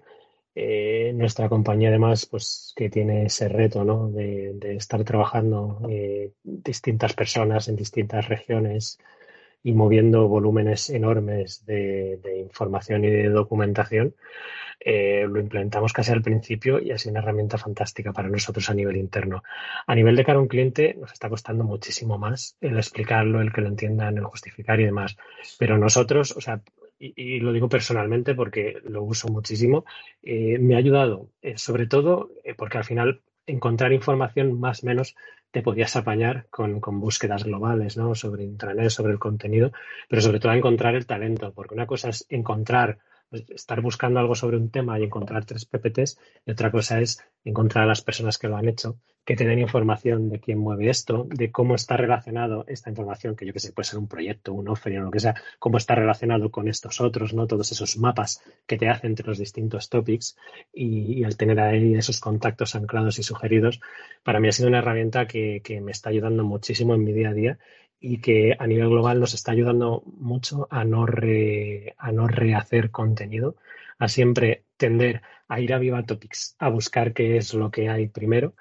Eh, 0.54 1.12
nuestra 1.14 1.48
compañía 1.48 1.88
además 1.88 2.26
pues 2.26 2.72
que 2.76 2.88
tiene 2.88 3.26
ese 3.26 3.48
reto 3.48 3.84
¿no? 3.84 4.08
de, 4.10 4.76
estar 4.76 5.02
trabajando 5.02 5.80
eh, 5.88 6.30
distintas 6.44 7.12
personas 7.12 7.68
en 7.68 7.74
distintas 7.74 8.28
regiones 8.28 8.98
y 9.64 9.72
moviendo 9.72 10.28
volúmenes 10.28 10.90
enormes 10.90 11.66
de, 11.66 12.18
de 12.22 12.38
información 12.38 13.04
y 13.04 13.10
de 13.10 13.30
documentación, 13.30 14.14
eh, 14.80 15.26
lo 15.28 15.40
implementamos 15.40 15.94
casi 15.94 16.12
al 16.12 16.20
principio 16.20 16.78
y 16.78 16.90
ha 16.90 16.98
sido 16.98 17.12
una 17.12 17.20
herramienta 17.20 17.56
fantástica 17.56 18.12
para 18.12 18.28
nosotros 18.28 18.68
a 18.68 18.74
nivel 18.74 18.96
interno. 18.96 19.42
A 19.86 19.94
nivel 19.94 20.14
de 20.14 20.24
cara 20.24 20.38
a 20.38 20.42
un 20.42 20.48
cliente 20.48 20.94
nos 21.00 21.12
está 21.12 21.30
costando 21.30 21.64
muchísimo 21.64 22.18
más 22.18 22.56
el 22.60 22.76
explicarlo, 22.76 23.40
el 23.40 23.52
que 23.52 23.62
lo 23.62 23.68
entiendan, 23.68 24.18
el 24.18 24.24
justificar 24.24 24.80
y 24.80 24.84
demás. 24.84 25.16
Pero 25.58 25.78
nosotros, 25.78 26.36
o 26.36 26.40
sea, 26.40 26.60
y, 27.16 27.40
lo 27.40 27.52
digo 27.52 27.68
personalmente 27.68 28.34
porque 28.34 28.78
lo 28.84 29.02
uso 29.02 29.28
muchísimo, 29.28 29.84
eh, 30.22 30.58
me 30.58 30.74
ha 30.74 30.78
ayudado, 30.78 31.30
eh, 31.42 31.58
sobre 31.58 31.86
todo 31.86 32.30
eh, 32.44 32.54
porque 32.54 32.78
al 32.78 32.84
final 32.84 33.22
encontrar 33.46 33.92
información 33.92 34.58
más 34.58 34.82
o 34.82 34.86
menos 34.86 35.14
te 35.50 35.62
podías 35.62 35.94
apañar 35.96 36.46
con, 36.50 36.80
con 36.80 37.00
búsquedas 37.00 37.44
globales, 37.44 37.96
¿no? 37.96 38.14
Sobre 38.14 38.44
intranet, 38.44 38.90
sobre 38.90 39.12
el 39.12 39.18
contenido, 39.18 39.72
pero 40.08 40.22
sobre 40.22 40.40
todo 40.40 40.52
encontrar 40.52 40.94
el 40.94 41.06
talento, 41.06 41.52
porque 41.52 41.74
una 41.74 41.86
cosa 41.86 42.08
es 42.08 42.26
encontrar, 42.28 42.98
estar 43.30 43.80
buscando 43.80 44.20
algo 44.20 44.34
sobre 44.34 44.56
un 44.56 44.70
tema 44.70 44.98
y 44.98 45.04
encontrar 45.04 45.44
tres 45.44 45.64
PPTs, 45.64 46.18
y 46.46 46.50
otra 46.52 46.70
cosa 46.70 47.00
es 47.00 47.22
encontrar 47.44 47.84
a 47.84 47.88
las 47.88 48.02
personas 48.02 48.38
que 48.38 48.48
lo 48.48 48.56
han 48.56 48.68
hecho, 48.68 48.98
que 49.24 49.36
te 49.36 49.46
den 49.46 49.58
información 49.58 50.28
de 50.28 50.38
quién 50.38 50.58
mueve 50.58 50.90
esto, 50.90 51.26
de 51.30 51.50
cómo 51.50 51.74
está 51.74 51.96
relacionado 51.96 52.64
esta 52.68 52.90
información, 52.90 53.36
que 53.36 53.46
yo 53.46 53.52
que 53.52 53.60
sé, 53.60 53.72
puede 53.72 53.88
ser 53.88 53.98
un 53.98 54.06
proyecto, 54.06 54.52
un 54.52 54.68
offering 54.68 55.00
o 55.00 55.04
lo 55.04 55.10
que 55.10 55.20
sea, 55.20 55.34
cómo 55.58 55.78
está 55.78 55.94
relacionado 55.94 56.50
con 56.50 56.68
estos 56.68 57.00
otros, 57.00 57.32
¿no? 57.32 57.46
Todos 57.46 57.72
esos 57.72 57.96
mapas 57.96 58.42
que 58.66 58.76
te 58.76 58.88
hacen 58.88 59.10
entre 59.10 59.26
los 59.26 59.38
distintos 59.38 59.88
topics 59.88 60.36
y, 60.72 61.20
y 61.20 61.24
el 61.24 61.36
tener 61.36 61.58
ahí 61.60 61.94
esos 61.94 62.20
contactos 62.20 62.74
anclados 62.74 63.18
y 63.18 63.22
sugeridos, 63.22 63.80
para 64.22 64.40
mí 64.40 64.48
ha 64.48 64.52
sido 64.52 64.68
una 64.68 64.78
herramienta 64.78 65.26
que, 65.26 65.62
que 65.64 65.80
me 65.80 65.92
está 65.92 66.10
ayudando 66.10 66.44
muchísimo 66.44 66.94
en 66.94 67.04
mi 67.04 67.12
día 67.12 67.30
a 67.30 67.34
día 67.34 67.58
y 68.04 68.20
que 68.20 68.54
a 68.58 68.66
nivel 68.66 68.88
global 68.90 69.20
nos 69.20 69.34
está 69.34 69.52
ayudando 69.52 70.02
mucho 70.06 70.68
a 70.70 70.84
no, 70.84 71.06
re- 71.06 71.94
a 71.98 72.12
no 72.12 72.28
rehacer 72.28 72.90
contenido, 72.90 73.56
a 73.98 74.08
siempre 74.08 74.64
tender 74.76 75.22
a 75.48 75.60
ir 75.60 75.72
a 75.74 75.78
Viva 75.78 76.02
Topics, 76.04 76.56
a 76.58 76.68
buscar 76.68 77.12
qué 77.14 77.36
es 77.36 77.54
lo 77.54 77.70
que 77.70 77.88
hay 77.88 78.08
primero 78.08 78.54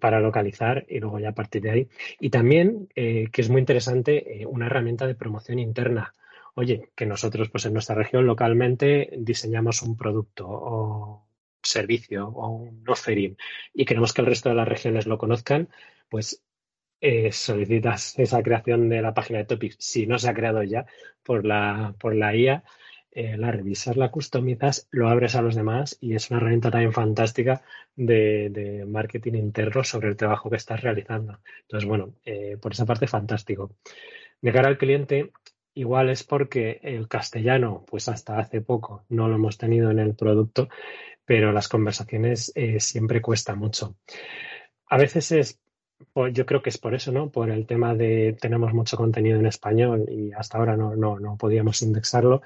para 0.00 0.20
localizar 0.20 0.86
y 0.88 1.00
luego 1.00 1.18
ya 1.18 1.30
a 1.30 1.34
partir 1.34 1.62
de 1.62 1.70
ahí. 1.70 1.88
Y 2.20 2.30
también, 2.30 2.88
eh, 2.94 3.28
que 3.32 3.40
es 3.42 3.50
muy 3.50 3.60
interesante, 3.60 4.42
eh, 4.42 4.46
una 4.46 4.66
herramienta 4.66 5.06
de 5.06 5.14
promoción 5.16 5.58
interna. 5.58 6.14
Oye, 6.54 6.90
que 6.94 7.06
nosotros 7.06 7.48
pues 7.50 7.64
en 7.66 7.72
nuestra 7.72 7.94
región 7.96 8.26
localmente 8.26 9.10
diseñamos 9.18 9.82
un 9.82 9.96
producto 9.96 10.46
o 10.48 11.26
servicio 11.62 12.28
o 12.28 12.48
un 12.48 12.84
offering 12.88 13.36
y 13.72 13.84
queremos 13.84 14.12
que 14.12 14.20
el 14.22 14.26
resto 14.26 14.48
de 14.50 14.56
las 14.56 14.68
regiones 14.68 15.06
lo 15.06 15.18
conozcan, 15.18 15.68
pues 16.08 16.42
eh, 17.04 17.32
solicitas 17.32 18.16
esa 18.16 18.44
creación 18.44 18.88
de 18.88 19.02
la 19.02 19.12
página 19.12 19.40
de 19.40 19.44
Topics, 19.44 19.76
si 19.80 20.06
no 20.06 20.20
se 20.20 20.30
ha 20.30 20.34
creado 20.34 20.62
ya 20.62 20.86
por 21.24 21.44
la, 21.44 21.96
por 21.98 22.14
la 22.14 22.36
IA, 22.36 22.62
eh, 23.10 23.36
la 23.36 23.50
revisas, 23.50 23.96
la 23.96 24.12
customizas, 24.12 24.86
lo 24.92 25.08
abres 25.08 25.34
a 25.34 25.42
los 25.42 25.56
demás 25.56 25.98
y 26.00 26.14
es 26.14 26.30
una 26.30 26.38
herramienta 26.38 26.70
también 26.70 26.92
fantástica 26.92 27.62
de, 27.96 28.84
marketing 28.86 29.34
interno 29.34 29.82
sobre 29.82 30.10
el 30.10 30.16
trabajo 30.16 30.48
que 30.48 30.54
estás 30.56 30.80
realizando. 30.80 31.40
Entonces, 31.62 31.88
bueno, 31.88 32.14
eh, 32.24 32.56
por 32.62 32.70
esa 32.70 32.86
parte, 32.86 33.08
fantástico. 33.08 33.72
De 34.40 34.52
cara 34.52 34.68
al 34.68 34.78
cliente, 34.78 35.32
igual 35.74 36.08
es 36.08 36.22
porque 36.22 36.78
el 36.84 37.08
castellano, 37.08 37.84
pues 37.88 38.08
hasta 38.08 38.38
hace 38.38 38.60
poco 38.60 39.06
no 39.08 39.26
lo 39.26 39.34
hemos 39.34 39.58
tenido 39.58 39.90
en 39.90 39.98
el 39.98 40.14
producto, 40.14 40.68
pero 41.24 41.50
las 41.50 41.68
conversaciones 41.68 42.52
siempre 42.78 43.20
cuesta 43.20 43.56
mucho. 43.56 43.96
A 44.86 44.98
veces 44.98 45.32
es 45.32 45.61
pues 46.12 46.32
yo 46.34 46.46
creo 46.46 46.62
que 46.62 46.70
es 46.70 46.78
por 46.78 46.94
eso, 46.94 47.12
¿no? 47.12 47.30
Por 47.30 47.50
el 47.50 47.66
tema 47.66 47.94
de 47.94 48.36
tenemos 48.40 48.72
mucho 48.72 48.96
contenido 48.96 49.38
en 49.38 49.46
español 49.46 50.06
y 50.08 50.32
hasta 50.32 50.58
ahora 50.58 50.76
no, 50.76 50.96
no, 50.96 51.18
no 51.18 51.36
podíamos 51.36 51.82
indexarlo. 51.82 52.42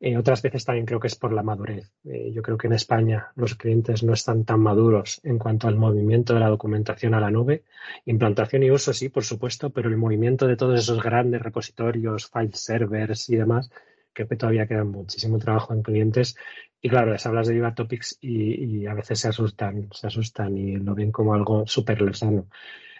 Eh, 0.00 0.18
otras 0.18 0.42
veces 0.42 0.64
también 0.64 0.86
creo 0.86 1.00
que 1.00 1.06
es 1.06 1.16
por 1.16 1.32
la 1.32 1.42
madurez. 1.42 1.90
Eh, 2.04 2.30
yo 2.32 2.42
creo 2.42 2.58
que 2.58 2.66
en 2.66 2.74
España 2.74 3.28
los 3.36 3.54
clientes 3.54 4.02
no 4.02 4.12
están 4.12 4.44
tan 4.44 4.60
maduros 4.60 5.20
en 5.24 5.38
cuanto 5.38 5.68
al 5.68 5.76
movimiento 5.76 6.34
de 6.34 6.40
la 6.40 6.48
documentación 6.48 7.14
a 7.14 7.20
la 7.20 7.30
nube. 7.30 7.64
Implantación 8.04 8.62
y 8.64 8.70
uso, 8.70 8.92
sí, 8.92 9.08
por 9.08 9.24
supuesto, 9.24 9.70
pero 9.70 9.88
el 9.88 9.96
movimiento 9.96 10.46
de 10.46 10.56
todos 10.56 10.78
esos 10.78 11.02
grandes 11.02 11.40
repositorios, 11.42 12.26
file 12.28 12.50
servers 12.52 13.30
y 13.30 13.36
demás, 13.36 13.70
creo 14.12 14.28
que 14.28 14.36
todavía 14.36 14.66
queda 14.66 14.84
muchísimo 14.84 15.38
trabajo 15.38 15.72
en 15.72 15.82
clientes. 15.82 16.36
Y 16.82 16.90
claro, 16.90 17.12
les 17.12 17.24
hablas 17.24 17.46
de 17.48 17.54
Viva 17.54 17.74
Topics 17.74 18.18
y, 18.20 18.86
a 18.86 18.92
veces 18.92 19.20
se 19.20 19.28
asustan, 19.28 19.88
se 19.90 20.06
asustan 20.06 20.58
y 20.58 20.76
lo 20.76 20.94
ven 20.94 21.12
como 21.12 21.32
algo 21.34 21.66
súper 21.66 22.02
lesano. 22.02 22.46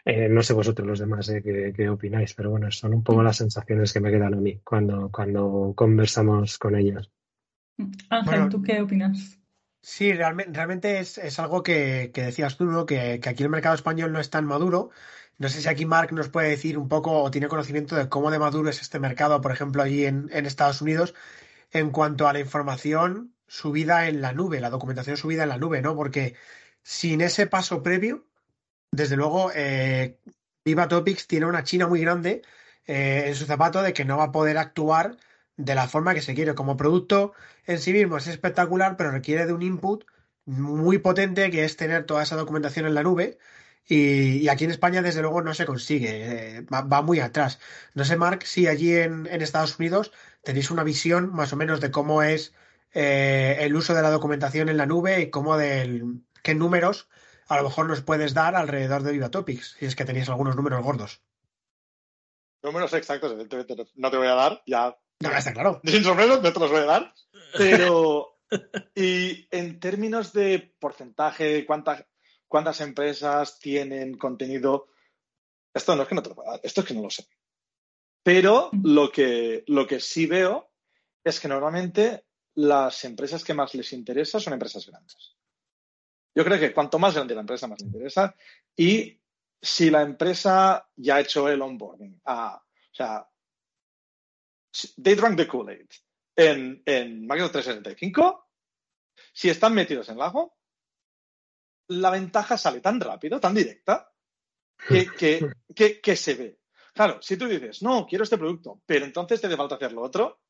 Eh, 0.04 0.28
no 0.28 0.42
sé 0.42 0.52
vosotros 0.52 0.86
los 0.86 0.98
demás 0.98 1.28
eh, 1.30 1.72
qué, 1.74 1.88
opináis, 1.88 2.34
pero 2.34 2.50
bueno, 2.50 2.70
son 2.70 2.92
un 2.92 3.02
poco 3.02 3.22
las 3.22 3.38
sensaciones 3.38 3.92
que 3.92 4.00
me 4.00 4.10
quedan 4.10 4.34
a 4.34 4.36
mí 4.36 4.60
cuando, 4.62 5.10
cuando 5.10 5.72
conversamos 5.74 6.58
con 6.58 6.76
ellos. 6.76 7.10
Ángel, 8.10 8.50
¿tú 8.50 8.62
qué 8.62 8.82
opinas? 8.82 9.38
Sí, 9.80 10.12
realmente, 10.12 10.52
realmente 10.52 10.98
es, 10.98 11.38
algo 11.38 11.62
que, 11.62 12.10
decías 12.14 12.56
tú, 12.56 12.66
¿no? 12.66 12.86
Que, 12.86 13.20
aquí 13.26 13.42
el 13.42 13.48
mercado 13.48 13.74
español 13.74 14.12
no 14.12 14.20
es 14.20 14.30
tan 14.30 14.46
maduro. 14.46 14.90
No 15.38 15.48
sé 15.48 15.62
si 15.62 15.68
aquí 15.68 15.84
Mark 15.86 16.12
nos 16.12 16.28
puede 16.28 16.50
decir 16.50 16.78
un 16.78 16.88
poco 16.88 17.22
o 17.22 17.30
tiene 17.30 17.48
conocimiento 17.48 17.96
de 17.96 18.08
cómo 18.08 18.30
de 18.30 18.38
maduro 18.38 18.68
es 18.68 18.82
este 18.82 18.98
mercado, 18.98 19.40
por 19.40 19.52
ejemplo, 19.52 19.82
allí 19.82 20.04
en, 20.04 20.30
en 20.32 20.46
Estados 20.46 20.80
Unidos, 20.80 21.14
en 21.70 21.90
cuanto 21.90 22.28
a 22.28 22.32
la 22.32 22.40
información 22.40 23.34
subida 23.46 24.08
en 24.08 24.20
la 24.20 24.32
nube, 24.32 24.60
la 24.60 24.70
documentación 24.70 25.16
subida 25.16 25.42
en 25.42 25.48
la 25.48 25.58
nube, 25.58 25.82
¿no? 25.82 25.96
Porque 25.96 26.34
sin 26.82 27.20
ese 27.20 27.46
paso 27.46 27.82
previo, 27.82 28.26
desde 28.94 29.16
luego, 29.16 29.50
eh, 29.54 30.18
Viva 30.64 30.88
Topics 30.88 31.26
tiene 31.26 31.46
una 31.46 31.64
china 31.64 31.88
muy 31.88 32.00
grande 32.00 32.42
eh, 32.86 33.24
en 33.26 33.34
su 33.34 33.44
zapato 33.44 33.82
de 33.82 33.92
que 33.92 34.04
no 34.04 34.18
va 34.18 34.24
a 34.24 34.32
poder 34.32 34.56
actuar 34.58 35.16
de 35.56 35.74
la 35.74 35.88
forma 35.88 36.14
que 36.14 36.22
se 36.22 36.34
quiere. 36.34 36.54
Como 36.54 36.76
producto 36.76 37.32
en 37.66 37.80
sí 37.80 37.92
mismo 37.92 38.16
es 38.16 38.28
espectacular, 38.28 38.96
pero 38.96 39.10
requiere 39.10 39.46
de 39.46 39.52
un 39.52 39.62
input 39.62 40.04
muy 40.46 40.98
potente 40.98 41.50
que 41.50 41.64
es 41.64 41.76
tener 41.76 42.04
toda 42.06 42.22
esa 42.22 42.36
documentación 42.36 42.86
en 42.86 42.94
la 42.94 43.02
nube. 43.02 43.38
Y, 43.86 44.48
aquí 44.48 44.64
en 44.64 44.70
España, 44.70 45.02
desde 45.02 45.20
luego, 45.22 45.42
no 45.42 45.54
se 45.54 45.66
consigue. 45.66 46.58
Eh, 46.58 46.62
va, 46.62 47.02
muy 47.02 47.20
atrás. 47.20 47.58
No 47.94 48.04
sé, 48.04 48.16
Mark, 48.16 48.46
si 48.46 48.66
allí 48.66 48.94
en, 48.94 49.26
Estados 49.26 49.78
Unidos 49.78 50.12
tenéis 50.42 50.70
una 50.70 50.84
visión 50.84 51.32
más 51.34 51.52
o 51.52 51.56
menos 51.56 51.80
de 51.80 51.90
cómo 51.90 52.22
es 52.22 52.54
el 52.92 53.74
uso 53.74 53.92
de 53.92 54.02
la 54.02 54.10
documentación 54.10 54.68
en 54.68 54.76
la 54.76 54.86
nube 54.86 55.20
y 55.20 55.30
cómo 55.30 55.56
del 55.58 56.22
qué 56.44 56.54
números 56.54 57.08
a 57.48 57.56
lo 57.56 57.64
mejor 57.64 57.88
nos 57.88 58.02
puedes 58.02 58.34
dar 58.34 58.54
alrededor 58.54 59.02
de 59.02 59.12
Viva 59.12 59.30
Topics, 59.30 59.76
si 59.78 59.86
es 59.86 59.96
que 59.96 60.04
tenéis 60.04 60.28
algunos 60.28 60.56
números 60.56 60.82
gordos. 60.82 61.22
Números 62.62 62.92
exactos, 62.94 63.32
evidentemente 63.32 63.76
no 63.96 64.10
te 64.10 64.16
voy 64.16 64.26
a 64.26 64.34
dar, 64.34 64.62
ya. 64.66 64.96
No, 65.20 65.30
está 65.30 65.52
claro. 65.52 65.80
Sin 65.84 66.02
sorpresas, 66.02 66.42
no 66.42 66.52
te 66.52 66.60
los 66.60 66.70
voy 66.70 66.80
a 66.80 66.84
dar. 66.84 67.14
Pero, 67.56 68.38
y 68.94 69.46
en 69.50 69.78
términos 69.78 70.32
de 70.32 70.74
porcentaje, 70.78 71.66
cuántas, 71.66 72.04
cuántas 72.48 72.80
empresas 72.80 73.58
tienen 73.58 74.16
contenido, 74.16 74.88
esto 75.74 75.94
no 75.94 76.02
es 76.02 76.08
que 76.08 76.14
no 76.14 76.22
te 76.22 76.30
lo 76.30 76.34
pueda 76.36 76.52
dar, 76.52 76.60
esto 76.62 76.80
es 76.80 76.86
que 76.86 76.94
no 76.94 77.02
lo 77.02 77.10
sé. 77.10 77.26
Pero 78.22 78.70
lo 78.82 79.12
que, 79.12 79.64
lo 79.66 79.86
que 79.86 80.00
sí 80.00 80.26
veo 80.26 80.72
es 81.22 81.38
que 81.38 81.48
normalmente 81.48 82.24
las 82.54 83.04
empresas 83.04 83.44
que 83.44 83.52
más 83.52 83.74
les 83.74 83.92
interesa 83.92 84.40
son 84.40 84.54
empresas 84.54 84.86
grandes. 84.86 85.36
Yo 86.34 86.44
creo 86.44 86.58
que 86.58 86.74
cuanto 86.74 86.98
más 86.98 87.14
grande 87.14 87.34
la 87.34 87.42
empresa, 87.42 87.68
más 87.68 87.80
le 87.80 87.86
interesa. 87.86 88.34
Y 88.76 89.20
si 89.60 89.90
la 89.90 90.02
empresa 90.02 90.88
ya 90.96 91.16
ha 91.16 91.20
hecho 91.20 91.48
el 91.48 91.62
onboarding, 91.62 92.20
o 92.24 92.62
sea, 92.92 93.28
they 95.02 95.14
drank 95.14 95.36
the 95.36 95.46
Kool-Aid 95.46 95.88
en, 96.36 96.82
en 96.84 97.20
Microsoft 97.22 97.52
365, 97.52 98.50
si 99.32 99.48
están 99.48 99.74
metidos 99.74 100.08
en 100.08 100.14
el 100.14 100.18
lago, 100.18 100.58
la 101.88 102.10
ventaja 102.10 102.58
sale 102.58 102.80
tan 102.80 103.00
rápido, 103.00 103.40
tan 103.40 103.54
directa, 103.54 104.12
que, 105.18 106.00
que, 106.02 106.16
se 106.16 106.34
ve. 106.34 106.60
Claro, 106.92 107.20
si 107.22 107.36
tú 107.36 107.46
dices, 107.46 107.82
no, 107.82 108.06
quiero 108.06 108.24
este 108.24 108.38
producto, 108.38 108.82
pero 108.84 109.04
entonces 109.04 109.40
te 109.40 109.46
hace 109.46 109.56
falta 109.56 109.76
hacer 109.76 109.92
lo 109.92 110.02
otro, 110.02 110.42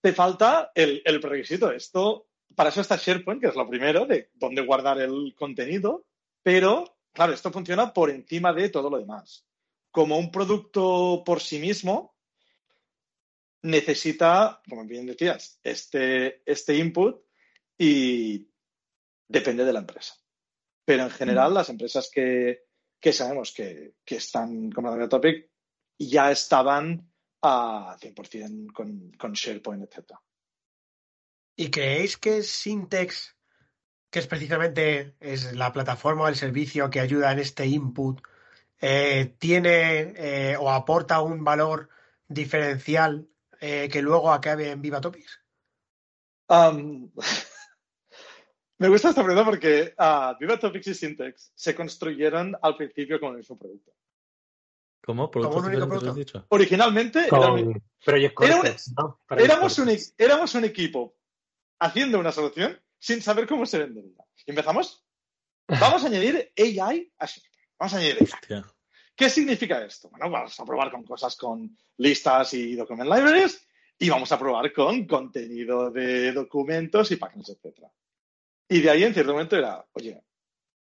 te 0.00 0.12
falta 0.12 0.70
el, 0.74 1.02
el 1.04 1.20
prerequisito. 1.20 1.72
Esto 1.72 2.27
para 2.54 2.70
eso 2.70 2.80
está 2.80 2.96
SharePoint, 2.96 3.40
que 3.40 3.48
es 3.48 3.54
lo 3.54 3.68
primero, 3.68 4.06
de 4.06 4.30
dónde 4.34 4.62
guardar 4.62 5.00
el 5.00 5.34
contenido, 5.36 6.06
pero, 6.42 6.98
claro, 7.12 7.32
esto 7.32 7.50
funciona 7.52 7.92
por 7.92 8.10
encima 8.10 8.52
de 8.52 8.68
todo 8.68 8.90
lo 8.90 8.98
demás. 8.98 9.46
Como 9.90 10.18
un 10.18 10.30
producto 10.30 11.22
por 11.24 11.40
sí 11.40 11.58
mismo, 11.58 12.16
necesita, 13.62 14.62
como 14.68 14.84
bien 14.84 15.06
decías, 15.06 15.58
este, 15.62 16.42
este 16.50 16.76
input 16.76 17.22
y 17.76 18.48
depende 19.26 19.64
de 19.64 19.72
la 19.72 19.80
empresa. 19.80 20.14
Pero 20.84 21.04
en 21.04 21.10
general, 21.10 21.54
las 21.54 21.68
empresas 21.68 22.10
que, 22.10 22.64
sabemos 23.12 23.52
que, 23.52 23.94
están 24.06 24.70
como 24.70 24.96
la 24.96 25.08
Topic 25.08 25.50
ya 25.98 26.30
estaban 26.30 27.12
a 27.42 27.96
100% 28.00 28.72
con, 28.72 29.12
con 29.12 29.32
SharePoint, 29.32 29.84
etcétera. 29.84 30.20
¿Y 31.60 31.72
creéis 31.72 32.16
que 32.16 32.44
Syntex, 32.44 33.36
que 34.10 34.20
es 34.20 34.28
precisamente 34.28 35.16
es 35.18 35.56
la 35.56 35.72
plataforma 35.72 36.22
o 36.22 36.28
el 36.28 36.36
servicio 36.36 36.88
que 36.88 37.00
ayuda 37.00 37.32
en 37.32 37.40
este 37.40 37.66
input, 37.66 38.20
eh, 38.80 39.34
tiene 39.40 40.14
eh, 40.16 40.56
o 40.56 40.70
aporta 40.70 41.20
un 41.20 41.42
valor 41.42 41.88
diferencial 42.28 43.26
eh, 43.60 43.88
que 43.90 44.02
luego 44.02 44.30
acabe 44.30 44.70
en 44.70 44.80
Viva 44.80 45.00
Topics? 45.00 45.40
me 46.48 47.10
gusta 48.88 49.08
esta 49.08 49.24
pregunta 49.24 49.44
porque 49.44 49.96
uh, 49.98 50.38
Viva 50.38 50.60
Topics 50.60 50.86
y 50.86 50.94
Syntex 50.94 51.50
se 51.56 51.74
construyeron 51.74 52.56
al 52.62 52.76
principio 52.76 53.18
con 53.18 53.32
el 53.32 53.38
mismo 53.38 53.58
producto. 53.58 53.90
¿Cómo? 55.02 55.28
¿Producto 55.28 55.58
un 55.58 55.64
único 55.64 55.88
producto? 55.88 56.46
Originalmente 56.50 57.26
éramos, 59.36 59.76
un, 59.80 59.90
éramos 60.16 60.54
un 60.54 60.64
equipo 60.64 61.17
haciendo 61.78 62.18
una 62.18 62.32
solución 62.32 62.80
sin 62.98 63.22
saber 63.22 63.46
cómo 63.46 63.66
se 63.66 63.78
vendería. 63.78 64.24
Y 64.46 64.50
empezamos. 64.50 65.04
Vamos 65.66 66.02
a 66.02 66.06
añadir 66.06 66.52
AI 66.56 67.12
a 67.18 67.28
Vamos 67.78 67.94
a 67.94 67.96
añadir 67.98 68.28
AI. 68.50 68.62
¿Qué 69.14 69.28
significa 69.28 69.84
esto? 69.84 70.08
Bueno, 70.10 70.30
vamos 70.30 70.58
a 70.58 70.64
probar 70.64 70.90
con 70.90 71.04
cosas 71.04 71.36
con 71.36 71.76
listas 71.96 72.54
y 72.54 72.76
document 72.76 73.10
libraries 73.10 73.66
y 73.98 74.08
vamos 74.08 74.30
a 74.30 74.38
probar 74.38 74.72
con 74.72 75.06
contenido 75.06 75.90
de 75.90 76.32
documentos 76.32 77.10
y 77.10 77.16
páginas, 77.16 77.48
etc. 77.48 77.84
Y 78.68 78.80
de 78.80 78.90
ahí 78.90 79.02
en 79.02 79.14
cierto 79.14 79.32
momento 79.32 79.56
era, 79.56 79.84
oye, 79.92 80.22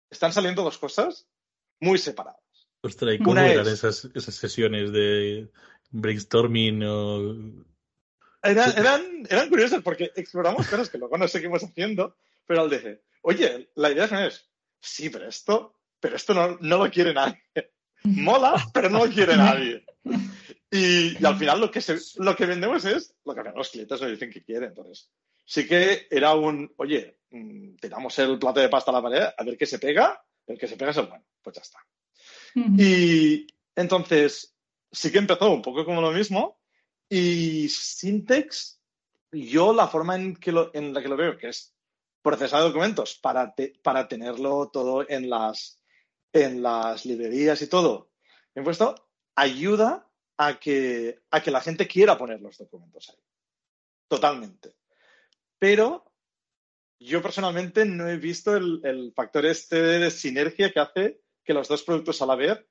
están 0.09 0.31
saliendo 0.31 0.63
dos 0.63 0.77
cosas 0.77 1.27
muy 1.79 1.97
separadas. 1.97 2.39
Ostras, 2.81 3.15
¿y 3.15 3.17
cómo 3.17 3.39
eran 3.39 3.67
esas, 3.67 4.05
esas 4.13 4.35
sesiones 4.35 4.91
de 4.91 5.49
brainstorming 5.89 6.83
o 6.83 7.65
eran, 8.43 9.25
eran, 9.29 9.49
curiosas 9.49 9.81
porque 9.81 10.11
exploramos 10.15 10.67
cosas 10.67 10.89
que 10.89 10.97
luego 10.97 11.17
no 11.17 11.27
seguimos 11.27 11.63
haciendo, 11.63 12.15
pero 12.45 12.61
al 12.61 12.69
decir, 12.69 13.01
oye, 13.21 13.69
la 13.75 13.91
idea 13.91 14.27
es, 14.27 14.49
sí, 14.79 15.09
pero 15.09 15.27
esto, 15.27 15.79
pero 15.99 16.15
esto 16.15 16.33
no, 16.33 16.57
no 16.61 16.77
lo 16.77 16.89
quiere 16.89 17.13
nadie. 17.13 17.41
Mola, 18.03 18.55
pero 18.73 18.89
no 18.89 19.05
lo 19.05 19.11
quiere 19.11 19.35
nadie. 19.35 19.83
Y, 20.71 21.23
al 21.25 21.37
final 21.37 21.59
lo 21.59 21.71
que, 21.71 21.81
lo 22.17 22.35
que 22.35 22.45
vendemos 22.45 22.85
es 22.85 23.15
lo 23.25 23.35
que 23.35 23.41
los 23.55 23.69
clientes 23.69 24.01
nos 24.01 24.11
dicen 24.11 24.31
que 24.31 24.43
quieren. 24.43 24.69
Entonces, 24.69 25.11
sí 25.45 25.67
que 25.67 26.07
era 26.09 26.33
un, 26.35 26.71
oye, 26.77 27.19
mm, 27.31 27.75
tiramos 27.75 28.17
el 28.19 28.39
plato 28.39 28.59
de 28.59 28.69
pasta 28.69 28.91
a 28.91 28.93
la 28.93 29.01
pared, 29.01 29.23
a 29.35 29.43
ver 29.43 29.57
qué 29.57 29.65
se 29.65 29.79
pega, 29.79 30.23
el 30.47 30.57
que 30.57 30.67
se 30.67 30.77
pega 30.77 30.91
es 30.91 30.97
el 30.97 31.07
bueno, 31.07 31.25
pues 31.41 31.55
ya 31.55 31.61
está. 31.61 31.79
Y 32.55 33.47
entonces, 33.75 34.55
sí 34.91 35.11
que 35.11 35.19
empezó 35.19 35.51
un 35.51 35.61
poco 35.61 35.85
como 35.85 36.01
lo 36.01 36.11
mismo, 36.11 36.58
y 37.09 37.67
Syntex, 37.69 38.79
yo 39.31 39.73
la 39.73 39.87
forma 39.87 40.15
en, 40.15 40.35
que 40.35 40.51
en 40.73 40.93
la 40.93 41.01
que 41.01 41.07
lo 41.07 41.17
veo, 41.17 41.37
que 41.37 41.49
es 41.49 41.75
procesar 42.21 42.61
documentos 42.61 43.15
para, 43.15 43.53
para 43.83 44.07
tenerlo 44.07 44.69
todo 44.69 45.09
en 45.09 45.29
las, 45.29 45.81
en 46.33 46.61
las 46.61 47.05
librerías 47.05 47.61
y 47.61 47.67
todo 47.67 48.09
bien 48.53 48.63
puesto, 48.63 48.95
ayuda 49.35 50.09
a 50.37 50.59
que, 50.59 51.21
a 51.31 51.41
que 51.41 51.51
la 51.51 51.61
gente 51.61 51.87
quiera 51.87 52.17
poner 52.17 52.41
los 52.41 52.57
documentos 52.57 53.09
ahí. 53.09 53.23
Totalmente. 54.07 54.75
Pero 55.57 56.11
yo 56.99 57.21
personalmente 57.21 57.85
no 57.85 58.07
he 58.07 58.17
visto 58.17 58.55
el, 58.55 58.81
el 58.83 59.13
factor 59.13 59.45
este 59.45 59.81
de 59.81 60.11
sinergia 60.11 60.71
que 60.71 60.79
hace 60.79 61.21
que 61.43 61.53
los 61.53 61.67
dos 61.67 61.83
productos 61.83 62.21
a 62.21 62.25
la 62.25 62.35
vez 62.35 62.65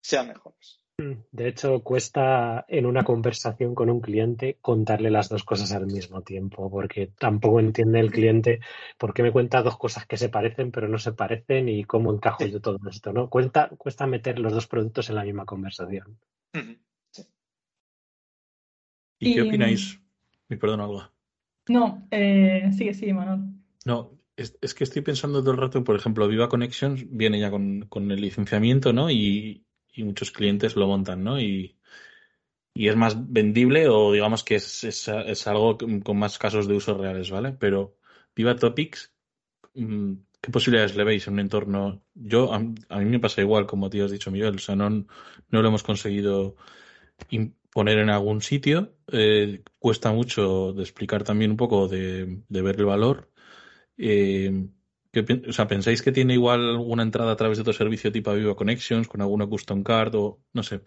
sean 0.00 0.28
mejores. 0.28 0.83
De 0.96 1.48
hecho, 1.48 1.82
cuesta 1.82 2.64
en 2.68 2.86
una 2.86 3.02
conversación 3.02 3.74
con 3.74 3.90
un 3.90 4.00
cliente 4.00 4.58
contarle 4.60 5.10
las 5.10 5.28
dos 5.28 5.42
cosas 5.42 5.72
al 5.72 5.86
mismo 5.86 6.22
tiempo, 6.22 6.70
porque 6.70 7.10
tampoco 7.18 7.58
entiende 7.58 7.98
el 7.98 8.12
cliente 8.12 8.60
por 8.96 9.12
qué 9.12 9.24
me 9.24 9.32
cuenta 9.32 9.62
dos 9.62 9.76
cosas 9.76 10.06
que 10.06 10.16
se 10.16 10.28
parecen 10.28 10.70
pero 10.70 10.86
no 10.86 10.98
se 10.98 11.12
parecen 11.12 11.68
y 11.68 11.82
cómo 11.82 12.12
encajo 12.12 12.46
yo 12.46 12.60
todo 12.60 12.78
esto, 12.88 13.12
¿no? 13.12 13.28
Cuesta, 13.28 13.70
cuesta 13.76 14.06
meter 14.06 14.38
los 14.38 14.52
dos 14.52 14.68
productos 14.68 15.10
en 15.10 15.16
la 15.16 15.24
misma 15.24 15.44
conversación. 15.44 16.16
¿Y, 19.18 19.34
qué 19.34 19.42
opináis? 19.42 20.00
Mi 20.48 20.56
perdón, 20.56 20.80
Alba. 20.80 21.12
No, 21.68 22.06
eh, 22.12 22.70
sigue, 22.76 22.94
sigue, 22.94 23.14
Manuel. 23.14 23.40
No, 23.84 24.12
es, 24.36 24.74
que 24.74 24.84
estoy 24.84 25.02
pensando 25.02 25.40
todo 25.40 25.52
el 25.52 25.56
rato, 25.56 25.82
por 25.82 25.96
ejemplo, 25.96 26.28
Viva 26.28 26.48
Connections 26.48 27.04
viene 27.10 27.40
ya 27.40 27.50
con, 27.50 27.86
con 27.88 28.12
el 28.12 28.20
licenciamiento, 28.20 28.92
¿no? 28.92 29.10
Y, 29.10 29.64
y 29.94 30.04
muchos 30.04 30.30
clientes 30.30 30.76
lo 30.76 30.86
montan, 30.86 31.24
¿no? 31.24 31.40
Y, 31.40 31.76
y 32.74 32.88
es 32.88 32.96
más 32.96 33.16
vendible 33.32 33.88
o 33.88 34.12
digamos 34.12 34.42
que 34.44 34.56
es, 34.56 34.84
es, 34.84 35.46
algo 35.46 35.78
con 36.02 36.18
más 36.18 36.38
casos 36.38 36.66
de 36.66 36.74
uso 36.74 36.98
reales, 36.98 37.30
¿vale? 37.30 37.52
Pero 37.52 37.96
Viva 38.34 38.56
Topics, 38.56 39.12
mm, 39.74 40.14
¿qué 40.40 40.50
posibilidades 40.50 40.96
le 40.96 41.04
veis 41.04 41.26
en 41.28 41.34
un 41.34 41.40
entorno? 41.40 42.02
Yo, 42.14 42.52
a, 42.52 42.58
mí 42.58 42.74
me 42.88 43.20
pasa 43.20 43.40
igual, 43.42 43.66
como 43.66 43.88
te 43.90 44.02
has 44.02 44.10
dicho, 44.10 44.30
Miguel, 44.30 44.56
o 44.56 44.58
sea, 44.58 44.76
no, 44.76 44.90
no 44.90 45.62
lo 45.62 45.68
hemos 45.68 45.84
conseguido 45.84 46.56
poner 47.70 47.98
en 47.98 48.10
algún 48.10 48.40
sitio, 48.40 48.96
eh, 49.12 49.62
cuesta 49.78 50.12
mucho 50.12 50.72
de 50.72 50.82
explicar 50.82 51.24
también 51.24 51.52
un 51.52 51.56
poco 51.56 51.88
de, 51.88 52.42
de 52.48 52.62
ver 52.62 52.76
el 52.78 52.86
valor. 52.86 53.30
Eh, 53.96 54.68
o 55.20 55.52
sea, 55.52 55.68
¿pensáis 55.68 56.02
que 56.02 56.12
tiene 56.12 56.34
igual 56.34 56.60
alguna 56.68 57.02
entrada 57.02 57.32
a 57.32 57.36
través 57.36 57.58
de 57.58 57.62
otro 57.62 57.72
servicio 57.72 58.10
tipo 58.12 58.32
Viva 58.32 58.56
Connections 58.56 59.08
con 59.08 59.20
alguna 59.20 59.46
custom 59.46 59.82
card 59.82 60.14
o 60.14 60.40
no 60.52 60.62
sé? 60.62 60.80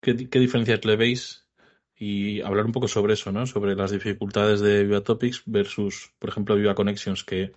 ¿Qué, 0.00 0.14
diferencias 0.14 0.84
le 0.84 0.96
veis? 0.96 1.46
Y 1.96 2.42
hablar 2.42 2.66
un 2.66 2.72
poco 2.72 2.88
sobre 2.88 3.14
eso, 3.14 3.32
¿no? 3.32 3.46
Sobre 3.46 3.74
las 3.74 3.90
dificultades 3.90 4.60
de 4.60 4.84
Viva 4.84 5.00
Topics 5.00 5.42
versus, 5.46 6.12
por 6.18 6.30
ejemplo, 6.30 6.54
Viva 6.54 6.74
Connections, 6.74 7.24
que 7.24 7.52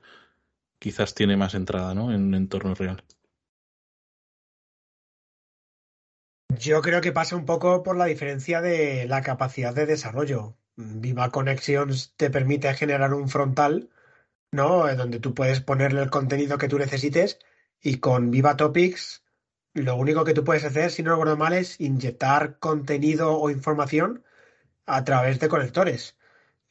quizás 0.80 1.14
tiene 1.14 1.38
más 1.38 1.54
entrada, 1.54 1.94
¿no? 1.94 2.12
En 2.14 2.24
un 2.24 2.36
entorno 2.36 2.74
real. 2.74 3.04
Yo 6.58 6.82
creo 6.82 7.02
que 7.02 7.12
pasa 7.12 7.36
un 7.36 7.46
poco 7.46 7.84
por 7.84 7.96
la 7.98 8.06
diferencia 8.06 8.62
de 8.62 9.08
la 9.08 9.22
capacidad 9.22 9.74
de 9.76 9.86
desarrollo. 9.86 10.58
Viva 10.76 11.30
Connections 11.30 12.14
te 12.16 12.30
permite 12.30 12.74
generar 12.74 13.14
un 13.14 13.30
frontal 13.30 13.90
¿no? 14.52 14.94
Donde 14.96 15.20
tú 15.20 15.34
puedes 15.34 15.62
ponerle 15.62 16.02
el 16.02 16.10
contenido 16.10 16.58
que 16.58 16.68
tú 16.68 16.78
necesites 16.78 17.40
y 17.82 17.98
con 17.98 18.32
Viva 18.32 18.58
Topics 18.58 19.24
lo 19.74 19.96
único 19.96 20.24
que 20.24 20.34
tú 20.34 20.44
puedes 20.44 20.66
hacer, 20.66 20.92
si 20.92 21.04
no 21.04 21.12
recuerdo 21.12 21.38
mal, 21.38 21.54
es 21.54 21.80
inyectar 21.80 22.60
contenido 22.60 23.38
o 23.38 23.50
información 23.50 24.26
a 24.86 25.04
través 25.04 25.40
de 25.40 25.50
conectores. 25.50 26.18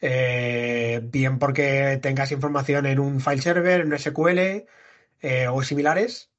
Eh, 0.00 1.00
bien 1.04 1.38
porque 1.38 1.98
tengas 2.02 2.32
información 2.32 2.86
en 2.86 2.98
un 3.00 3.20
file 3.20 3.42
server, 3.42 3.80
en 3.80 3.92
un 3.92 3.98
SQL 3.98 4.66
eh, 5.20 5.48
o 5.48 5.62
similares, 5.62 6.30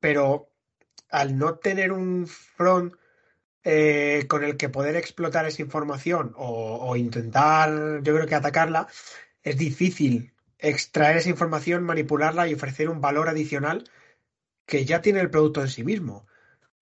pero 0.00 0.50
al 1.10 1.38
no 1.38 1.56
tener 1.58 1.92
un 1.92 2.26
front 2.26 2.94
eh, 3.64 4.26
con 4.28 4.44
el 4.44 4.56
que 4.56 4.68
poder 4.68 4.96
explotar 4.96 5.46
esa 5.46 5.62
información 5.62 6.32
o, 6.36 6.96
intentar, 6.96 8.02
yo 8.02 8.14
creo 8.14 8.26
que 8.26 8.34
atacarla, 8.34 8.88
es 9.42 9.58
difícil 9.58 10.32
extraer 10.58 11.16
esa 11.18 11.30
información, 11.30 11.84
manipularla 11.84 12.48
y 12.48 12.54
ofrecer 12.54 12.88
un 12.88 13.00
valor 13.00 13.28
adicional 13.28 13.84
que 14.66 14.84
ya 14.84 15.00
tiene 15.00 15.20
el 15.20 15.30
producto 15.30 15.62
en 15.62 15.68
sí 15.68 15.84
mismo. 15.84 16.26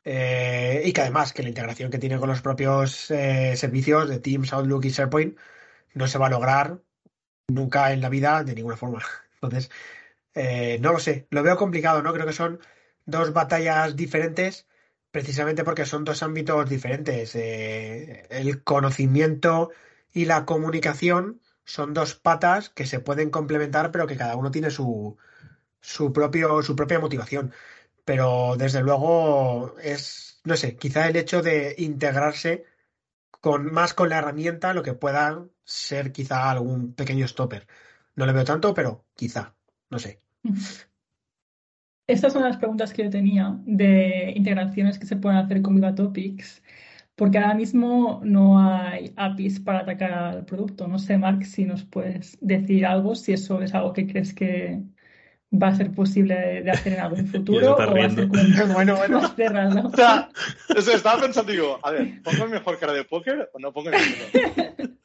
Eh, 0.04 0.82
y 0.84 0.92
que 0.92 1.00
además 1.00 1.32
que 1.32 1.42
la 1.42 1.48
integración 1.48 1.90
que 1.90 1.98
tiene 1.98 2.18
con 2.18 2.28
los 2.28 2.40
propios 2.40 3.10
eh, 3.10 3.56
servicios 3.56 4.08
de 4.08 4.20
Teams, 4.20 4.52
Outlook 4.52 4.84
y 4.84 4.90
SharePoint 4.90 5.36
no 5.94 6.06
se 6.06 6.18
va 6.18 6.28
a 6.28 6.30
lograr 6.30 6.80
nunca 7.48 7.92
en 7.92 8.00
la 8.00 8.08
vida 8.08 8.44
de 8.44 8.54
ninguna 8.54 8.76
forma. 8.76 9.02
Entonces, 9.34 9.70
eh, 10.34 10.78
no 10.80 10.92
lo 10.92 11.00
sé, 11.00 11.26
lo 11.30 11.42
veo 11.42 11.56
complicado, 11.56 12.02
¿no? 12.02 12.12
Creo 12.12 12.26
que 12.26 12.32
son 12.32 12.60
dos 13.04 13.32
batallas 13.32 13.96
diferentes 13.96 14.66
precisamente 15.10 15.64
porque 15.64 15.86
son 15.86 16.04
dos 16.04 16.22
ámbitos 16.22 16.68
diferentes. 16.68 17.34
el 17.34 18.62
conocimiento 18.64 19.70
y 20.12 20.26
la 20.26 20.44
comunicación 20.44 21.40
son 21.66 21.92
dos 21.92 22.14
patas 22.14 22.70
que 22.70 22.86
se 22.86 23.00
pueden 23.00 23.28
complementar, 23.30 23.90
pero 23.90 24.06
que 24.06 24.16
cada 24.16 24.36
uno 24.36 24.50
tiene 24.50 24.70
su, 24.70 25.18
su, 25.80 26.12
propio, 26.12 26.62
su 26.62 26.74
propia 26.76 27.00
motivación. 27.00 27.52
Pero 28.04 28.54
desde 28.56 28.82
luego 28.82 29.74
es, 29.82 30.40
no 30.44 30.56
sé, 30.56 30.76
quizá 30.76 31.08
el 31.08 31.16
hecho 31.16 31.42
de 31.42 31.74
integrarse 31.78 32.64
con 33.40 33.72
más 33.72 33.94
con 33.94 34.08
la 34.08 34.18
herramienta, 34.18 34.74
lo 34.74 34.82
que 34.82 34.94
pueda 34.94 35.44
ser 35.64 36.12
quizá 36.12 36.50
algún 36.50 36.94
pequeño 36.94 37.26
stopper. 37.26 37.66
No 38.14 38.26
le 38.26 38.32
veo 38.32 38.44
tanto, 38.44 38.72
pero 38.72 39.04
quizá, 39.14 39.54
no 39.90 39.98
sé. 39.98 40.20
Estas 42.08 42.32
son 42.32 42.44
las 42.44 42.56
preguntas 42.56 42.92
que 42.92 43.02
yo 43.02 43.10
tenía 43.10 43.58
de 43.66 44.32
integraciones 44.36 44.96
que 45.00 45.06
se 45.06 45.16
pueden 45.16 45.38
hacer 45.38 45.60
con 45.60 45.74
Viva 45.74 45.96
Topics 45.96 46.62
porque 47.16 47.38
ahora 47.38 47.54
mismo 47.54 48.20
no 48.22 48.60
hay 48.60 49.12
APIs 49.16 49.60
para 49.60 49.80
atacar 49.80 50.12
al 50.12 50.44
producto. 50.44 50.86
No 50.86 50.98
sé, 50.98 51.16
Mark, 51.16 51.44
si 51.46 51.64
nos 51.64 51.82
puedes 51.82 52.36
decir 52.42 52.84
algo, 52.84 53.14
si 53.14 53.32
eso 53.32 53.62
es 53.62 53.74
algo 53.74 53.94
que 53.94 54.06
crees 54.06 54.34
que 54.34 54.82
va 55.50 55.68
a 55.68 55.74
ser 55.74 55.92
posible 55.92 56.62
de 56.62 56.70
hacer 56.70 56.92
en 56.92 57.00
algún 57.00 57.26
futuro 57.32 57.74
o 57.74 57.78
va 57.78 58.04
a 58.04 58.10
ser 58.10 58.26
bueno, 58.74 58.96
bueno. 58.96 59.20
O 60.76 60.82
sea, 60.82 60.94
estaba 60.94 61.22
pensando, 61.22 61.50
digo, 61.50 61.78
a 61.82 61.90
ver, 61.90 62.22
¿pongo 62.22 62.44
el 62.44 62.50
mejor 62.50 62.78
cara 62.78 62.92
de 62.92 63.04
póker 63.04 63.50
o 63.54 63.58
no 63.58 63.72
pongo 63.72 63.90
el 63.90 63.94
mejor? 63.94 64.98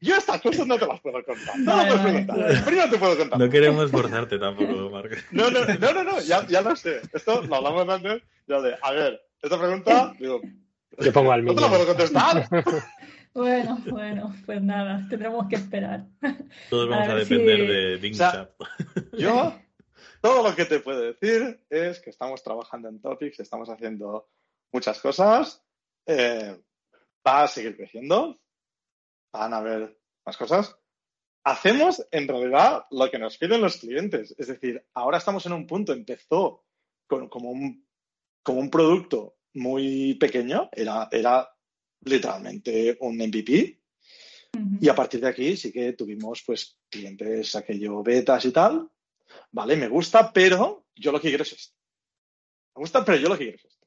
Yo 0.00 0.14
estas 0.14 0.40
cosas 0.40 0.68
no 0.68 0.78
te 0.78 0.86
las 0.86 1.00
puedo 1.00 1.20
contar. 1.24 1.58
No 1.58 1.76
las 1.76 2.00
puedo 2.00 2.14
contar. 2.14 2.64
Primero 2.64 2.90
te 2.90 2.98
puedo 2.98 3.18
contar. 3.18 3.38
No 3.40 3.50
queremos 3.50 3.90
forzarte 3.90 4.38
tampoco, 4.38 4.90
Mark. 4.90 5.10
No, 5.32 5.50
no, 5.50 5.64
no, 5.64 5.92
no, 5.92 6.04
no 6.04 6.20
ya, 6.20 6.46
ya 6.46 6.60
lo 6.60 6.76
sé. 6.76 7.00
Esto 7.12 7.42
lo 7.42 7.56
hablamos 7.56 7.88
antes. 7.88 8.22
Ya 8.46 8.60
de, 8.60 8.76
a 8.80 8.92
ver, 8.92 9.20
esta 9.42 9.58
pregunta, 9.58 10.14
digo, 10.20 10.40
le 10.98 11.12
pongo 11.12 11.32
al 11.32 11.44
¿No 11.44 11.54
te 11.54 11.60
lo 11.60 11.68
puedo 11.68 11.86
contestar? 11.86 12.48
Bueno, 13.36 13.78
bueno, 13.90 14.34
pues 14.46 14.62
nada, 14.62 15.06
tendremos 15.10 15.46
que 15.46 15.56
esperar. 15.56 16.06
Todos 16.70 16.88
vamos 16.88 17.06
a, 17.06 17.16
depender 17.16 17.68
de 17.68 17.96
Bing 17.98 18.16
Yo, 19.18 19.52
todo 20.22 20.42
lo 20.42 20.56
que 20.56 20.64
te 20.64 20.80
puedo 20.80 21.02
decir 21.02 21.62
es 21.68 22.00
que 22.00 22.08
estamos 22.08 22.42
trabajando 22.42 22.88
en 22.88 22.98
Topics, 22.98 23.38
estamos 23.38 23.68
haciendo 23.68 24.30
muchas 24.72 24.98
cosas. 25.00 25.62
Eh, 26.06 26.58
va 27.26 27.42
a 27.42 27.48
seguir 27.48 27.76
creciendo. 27.76 28.40
Van 29.34 29.52
a 29.52 29.58
haber 29.58 30.00
más 30.24 30.38
cosas. 30.38 30.74
Hacemos 31.44 32.06
en 32.10 32.28
realidad 32.28 32.86
lo 32.90 33.10
que 33.10 33.18
nos 33.18 33.36
piden 33.36 33.60
los 33.60 33.76
clientes. 33.76 34.34
Es 34.38 34.46
decir, 34.46 34.82
ahora 34.94 35.18
estamos 35.18 35.44
en 35.44 35.52
un 35.52 35.66
punto, 35.66 35.92
empezó 35.92 36.64
con, 37.06 37.28
como, 37.28 37.50
un, 37.50 37.86
como 38.42 38.60
un 38.60 38.70
producto 38.70 39.35
muy 39.56 40.14
pequeño, 40.14 40.68
era, 40.72 41.08
era 41.10 41.48
literalmente 42.00 42.96
un 43.00 43.16
MVP. 43.16 43.80
Y 44.80 44.88
a 44.88 44.94
partir 44.94 45.20
de 45.20 45.28
aquí 45.28 45.56
sí 45.56 45.70
que 45.70 45.92
tuvimos 45.92 46.42
pues 46.46 46.78
clientes, 46.88 47.54
aquello, 47.56 48.02
betas 48.02 48.44
y 48.46 48.52
tal. 48.52 48.88
Vale, 49.50 49.76
me 49.76 49.88
gusta, 49.88 50.32
pero 50.32 50.86
yo 50.94 51.12
lo 51.12 51.20
que 51.20 51.28
quiero 51.28 51.42
es 51.42 51.52
esto. 51.52 51.76
Me 52.74 52.80
gusta, 52.80 53.04
pero 53.04 53.18
yo 53.18 53.28
lo 53.28 53.36
que 53.36 53.44
quiero 53.44 53.58
es 53.58 53.64
esto. 53.66 53.86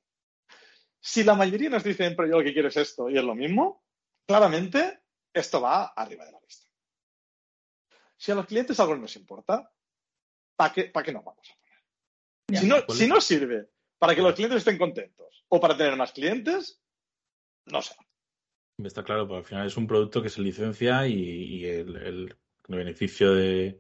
Si 1.00 1.24
la 1.24 1.34
mayoría 1.34 1.70
nos 1.70 1.84
dicen, 1.84 2.16
pero 2.16 2.28
yo 2.28 2.38
lo 2.38 2.44
que 2.44 2.54
quiero 2.54 2.68
es 2.68 2.78
esto 2.78 3.10
y 3.10 3.18
es 3.18 3.24
lo 3.24 3.34
mismo, 3.34 3.84
claramente 4.28 5.00
esto 5.34 5.62
va 5.62 5.86
arriba 5.88 6.26
de 6.26 6.34
la 6.34 6.40
lista. 6.40 6.68
Si 8.18 8.32
a 8.32 8.36
los 8.36 8.46
clientes 8.46 8.80
algo 8.80 8.96
no 8.96 9.02
nos 9.02 9.16
importa, 9.16 9.72
¿para 10.56 10.74
qué, 10.74 10.84
para 10.86 11.06
qué 11.06 11.14
nos 11.14 11.24
vamos 11.24 11.50
a 11.50 11.56
poner? 11.56 12.62
Si 12.62 12.68
no, 12.68 12.94
si 12.94 13.08
no 13.08 13.22
sirve 13.22 13.70
para 14.00 14.16
que 14.16 14.22
los 14.22 14.34
clientes 14.34 14.60
estén 14.60 14.78
contentos 14.78 15.46
o 15.50 15.60
para 15.60 15.78
tener 15.78 15.96
más 15.96 16.12
clientes, 16.14 16.82
no 17.66 17.82
sé. 17.82 17.94
Está 18.84 19.04
claro, 19.04 19.28
pero 19.28 19.40
al 19.40 19.46
final 19.46 19.68
es 19.68 19.76
un 19.76 19.88
producto 19.88 20.22
que 20.22 20.30
se 20.30 20.42
licencia 20.42 21.06
y, 21.06 21.66
el, 21.66 22.36
beneficio 22.68 23.34
de, 23.34 23.78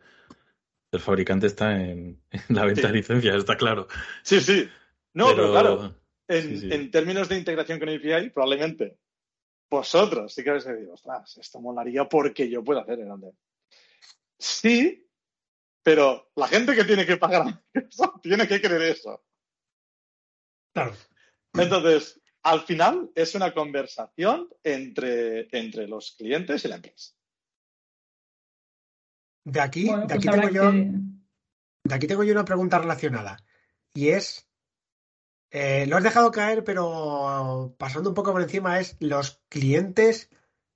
del 0.91 1.01
fabricante 1.01 1.47
está 1.47 1.81
en, 1.81 2.21
la 2.49 2.65
venta 2.65 2.87
de 2.87 2.93
licencias, 2.93 3.35
está 3.35 3.55
claro. 3.55 3.87
Sí, 4.23 4.41
sí. 4.41 4.69
No, 5.13 5.27
pero, 5.29 5.51
claro, 5.51 5.95
en, 6.27 6.91
términos 6.91 7.29
de 7.29 7.37
integración 7.37 7.79
con 7.79 7.89
API, 7.89 8.29
probablemente 8.29 8.97
vosotros 9.69 10.33
sí 10.33 10.43
que 10.43 10.49
habéis 10.49 10.65
dicho, 10.65 10.93
ostras, 10.93 11.37
esto 11.37 11.61
molaría 11.61 12.07
porque 12.09 12.49
yo 12.49 12.63
puedo 12.63 12.79
hacer 12.79 12.99
el 12.99 13.09
Sí, 14.37 15.07
Pero 15.83 16.31
la 16.35 16.47
gente 16.47 16.75
que 16.75 16.83
tiene 16.83 17.05
que 17.05 17.17
pagar 17.17 17.63
eso 17.73 18.19
tiene 18.21 18.47
que 18.47 18.61
creer 18.61 18.81
eso. 18.81 19.23
Claro. 20.73 20.93
Entonces, 21.53 22.21
al 22.43 22.61
final 22.61 23.11
es 23.15 23.35
una 23.35 23.53
conversación 23.53 24.49
entre, 24.63 25.47
entre 25.57 25.87
los 25.87 26.15
clientes 26.17 26.63
y 26.63 26.67
la 26.67 26.75
empresa. 26.75 27.13
De 29.45 29.61
aquí, 29.61 29.87
Bueno, 29.87 30.01
de 30.01 30.15
pues 30.15 30.17
aquí 30.17 30.29
tengo 30.29 30.49
yo, 30.49 30.71
que- 30.71 30.91
de 31.83 31.95
aquí 31.95 32.07
tengo 32.07 32.23
yo 32.23 32.33
una 32.33 32.45
pregunta 32.45 32.77
relacionada. 32.79 33.37
Y 33.93 34.09
es, 34.09 34.47
eh, 35.51 35.85
lo 35.87 35.97
has 35.97 36.03
dejado 36.03 36.31
caer, 36.31 36.63
pero 36.63 37.75
pasando 37.77 38.09
un 38.09 38.15
poco 38.15 38.31
por 38.31 38.41
encima, 38.41 38.79
es 38.79 38.95
los 38.99 39.41
clientes 39.49 40.29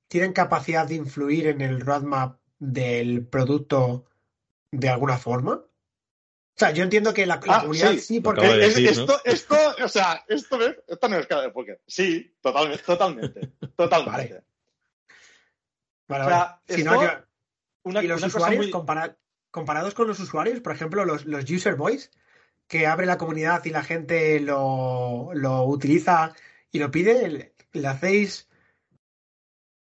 tienen 0.08 0.34
capacidad 0.34 0.88
de 0.88 0.96
influir 0.96 1.48
en 1.48 1.62
el 1.62 1.82
roadmap 1.82 2.39
del 2.60 3.28
producto 3.28 4.06
de 4.72 4.89
alguna 4.89 5.18
forma. 5.18 5.64
O 6.56 6.60
sea, 6.60 6.72
yo 6.72 6.84
entiendo 6.84 7.14
que 7.14 7.26
la, 7.26 7.39
la 7.43 7.56
Ah, 7.58 7.62
comunidad 7.62 7.93
sí. 7.95 8.20
porque 8.20 8.45
esto, 8.88 9.20
esto, 9.26 9.56
o 9.84 9.88
sea, 9.88 10.24
esto, 10.28 10.60
esto 10.88 11.10
no 11.10 11.18
es 11.18 11.26
cara 11.28 11.41
de 11.41 11.49
póker. 11.51 11.82
Sí, 11.88 12.36
totalmente, 12.41 12.84
totalmente, 12.84 13.41
totalmente. 13.76 14.43
Vale, 16.08 16.24
O 16.26 16.28
sea, 16.28 16.38
vale. 16.38 16.56
Si 16.68 16.82
esto- 16.82 16.93
no, 16.93 17.04
yo- 17.04 17.26
Una, 17.86 18.04
y 18.04 18.08
los 18.08 18.22
una 18.22 18.28
cosa 18.28 18.38
usuarios, 18.38 18.66
muy- 18.66 18.72
compara- 18.72 19.18
comparados 19.51 19.93
con 19.95 20.08
los 20.08 20.20
usuarios, 20.20 20.60
por 20.62 20.74
ejemplo, 20.74 21.06
los, 21.06 21.26
los 21.26 21.49
user 21.49 21.76
voice, 21.76 22.10
que 22.68 22.86
abre 22.88 23.06
la 23.08 23.18
comunidad 23.18 23.66
y 23.66 23.72
la 23.72 23.84
gente 23.84 24.39
lo, 24.39 25.32
lo 25.34 25.64
utiliza 25.66 26.34
y 26.72 26.80
lo 26.80 26.91
pide, 26.91 27.30
¿le, 27.30 27.56
le 27.74 27.88
hacéis 27.88 28.47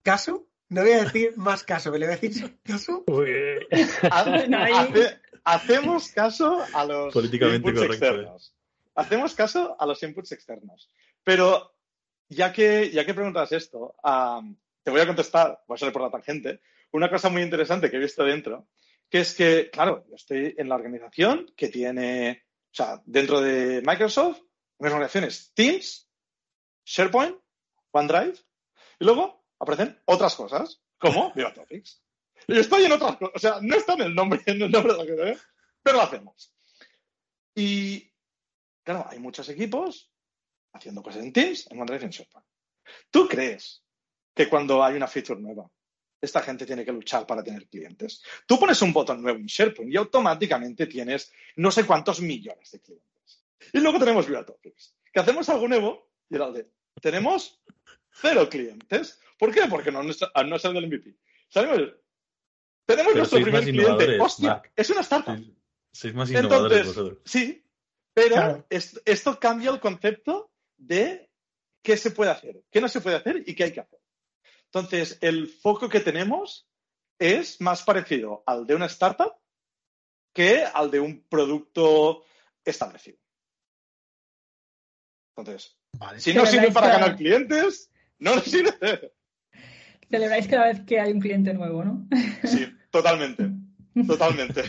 caso? 0.03 0.47
No 0.69 0.81
voy 0.81 0.91
a 0.91 1.03
decir 1.03 1.33
más 1.37 1.63
caso, 1.63 1.91
pero 1.91 1.99
le 1.99 2.05
voy 2.07 2.15
a 2.15 2.17
decir 2.19 2.59
caso. 2.63 3.03
Uy, 3.07 3.31
Ha- 4.11 4.47
No, 4.47 4.57
ahí- 4.57 4.73
hace- 4.73 5.21
hacemos 5.43 6.09
caso 6.09 6.63
a 6.73 6.85
los 6.85 7.13
Políticamente 7.13 7.69
inputs 7.69 7.85
correcto, 7.85 8.05
eh. 8.05 8.09
externos. 8.09 8.55
Hacemos 8.95 9.33
caso 9.33 9.75
a 9.79 9.85
los 9.85 10.01
inputs 10.03 10.31
externos. 10.31 10.89
Pero 11.23 11.73
ya 12.29 12.51
que, 12.51 12.91
ya 12.91 13.05
que 13.05 13.13
preguntas 13.13 13.51
esto, 13.51 13.95
am, 14.03 14.57
te 14.83 14.91
voy 14.91 15.01
a 15.01 15.07
contestar, 15.07 15.63
voy 15.67 15.75
a 15.75 15.77
salir 15.77 15.93
por 15.93 16.01
la 16.01 16.11
tangente, 16.11 16.61
una 16.91 17.09
cosa 17.09 17.29
muy 17.29 17.41
interesante 17.41 17.89
que 17.89 17.97
he 17.97 17.99
visto 17.99 18.23
dentro, 18.23 18.67
que 19.09 19.21
es 19.21 19.33
que, 19.33 19.69
claro, 19.71 20.05
yo 20.09 20.15
estoy 20.15 20.55
en 20.57 20.69
la 20.69 20.75
organización 20.75 21.51
que 21.55 21.69
tiene, 21.69 22.43
o 22.71 22.75
sea, 22.75 23.01
dentro 23.05 23.41
de 23.41 23.81
Microsoft, 23.85 24.41
unas 24.77 24.93
organizaciones 24.93 25.51
Teams, 25.53 26.09
SharePoint, 26.85 27.37
OneDrive, 27.91 28.33
y 28.99 29.05
luego 29.05 29.45
aparecen 29.59 29.99
otras 30.05 30.35
cosas, 30.35 30.81
como 30.97 31.31
Viva 31.33 31.53
Topics. 31.53 32.02
Y 32.47 32.59
estoy 32.59 32.85
en 32.85 32.91
otras 32.91 33.17
cosas, 33.17 33.35
o 33.35 33.39
sea, 33.39 33.59
no 33.61 33.75
está 33.75 33.93
en 33.93 34.01
el 34.01 34.15
nombre, 34.15 34.41
en 34.45 34.61
el 34.61 34.71
nombre 34.71 34.93
de 34.93 34.99
la 34.99 35.05
que 35.05 35.37
pero 35.81 35.97
lo 35.97 36.03
hacemos. 36.03 36.53
Y, 37.55 38.11
claro, 38.83 39.05
hay 39.09 39.19
muchos 39.19 39.47
equipos 39.49 40.11
haciendo 40.73 41.03
cosas 41.03 41.23
en 41.23 41.33
Teams, 41.33 41.69
en 41.69 41.79
OneDrive 41.81 42.03
y 42.03 42.05
en 42.05 42.11
SharePoint. 42.11 42.47
¿Tú 43.11 43.27
crees 43.27 43.83
que 44.33 44.49
cuando 44.49 44.83
hay 44.83 44.95
una 44.95 45.07
feature 45.07 45.39
nueva, 45.39 45.69
esta 46.19 46.41
gente 46.41 46.65
tiene 46.65 46.83
que 46.85 46.91
luchar 46.91 47.27
para 47.27 47.43
tener 47.43 47.67
clientes? 47.67 48.23
Tú 48.47 48.59
pones 48.59 48.81
un 48.81 48.93
botón 48.93 49.21
nuevo 49.21 49.37
en 49.37 49.45
SharePoint 49.45 49.93
y 49.93 49.97
automáticamente 49.97 50.87
tienes 50.87 51.31
no 51.57 51.69
sé 51.69 51.85
cuántos 51.85 52.21
millones 52.21 52.71
de 52.71 52.81
clientes. 52.81 53.43
Y 53.71 53.79
luego 53.79 53.99
tenemos 53.99 54.27
Viva 54.27 54.45
Topics, 54.45 54.95
que 55.11 55.19
hacemos 55.19 55.47
algo 55.49 55.67
nuevo 55.67 56.09
y 56.29 56.35
era 56.35 56.49
de, 56.51 56.71
tenemos 57.01 57.61
cero 58.11 58.47
clientes. 58.49 59.19
¿Por 59.37 59.53
qué? 59.53 59.61
Porque 59.69 59.91
no, 59.91 60.01
no, 60.01 60.11
no 60.45 60.59
sale 60.59 60.79
del 60.79 60.87
MVP. 60.87 61.15
Salimos- 61.49 61.93
tenemos 62.85 63.11
Pero 63.13 63.17
nuestro 63.19 63.37
sois 63.39 63.43
primer 63.43 63.61
más 63.61 63.69
cliente. 63.97 64.19
Hostia, 64.21 64.61
es 64.75 64.89
una 64.89 65.01
startup. 65.01 65.35
Sois, 65.35 65.53
sois 65.93 66.13
más 66.13 66.29
innovadores 66.29 66.77
Entonces, 66.79 66.87
vosotros. 66.87 67.19
sí, 67.25 67.65
pero 68.13 68.35
Claro. 68.35 68.65
es- 68.69 69.01
esto 69.05 69.39
cambia 69.39 69.71
el 69.71 69.79
concepto 69.79 70.51
de 70.77 71.29
qué 71.81 71.97
se 71.97 72.11
puede 72.11 72.31
hacer, 72.31 72.63
qué 72.71 72.81
no 72.81 72.87
se 72.89 73.01
puede 73.01 73.15
hacer 73.17 73.43
y 73.45 73.55
qué 73.55 73.65
hay 73.65 73.71
que 73.73 73.79
hacer. 73.81 73.99
Entonces, 74.65 75.17
el 75.21 75.47
foco 75.47 75.87
que 75.89 75.99
tenemos 75.99 76.67
es 77.19 77.61
más 77.61 77.83
parecido 77.83 78.43
al 78.45 78.65
de 78.65 78.75
una 78.75 78.87
startup 78.87 79.33
que 80.33 80.63
al 80.65 80.89
de 80.89 80.99
un 80.99 81.21
producto 81.27 82.23
establecido. 82.65 83.17
Entonces, 85.35 85.77
Vale. 85.93 86.19
si 86.19 86.33
no 86.33 86.45
sirve 86.45 86.71
para 86.71 86.89
ganar 86.89 87.15
clientes, 87.15 87.91
no 88.19 88.35
nos 88.35 88.43
sirve. 88.45 89.13
Celebráis 90.09 90.47
cada 90.47 90.67
vez 90.67 90.81
que 90.81 90.99
hay 90.99 91.11
un 91.11 91.19
cliente 91.19 91.53
nuevo, 91.53 91.83
¿no? 91.83 92.07
Sí, 92.43 92.67
totalmente, 92.91 93.49
totalmente. 94.07 94.63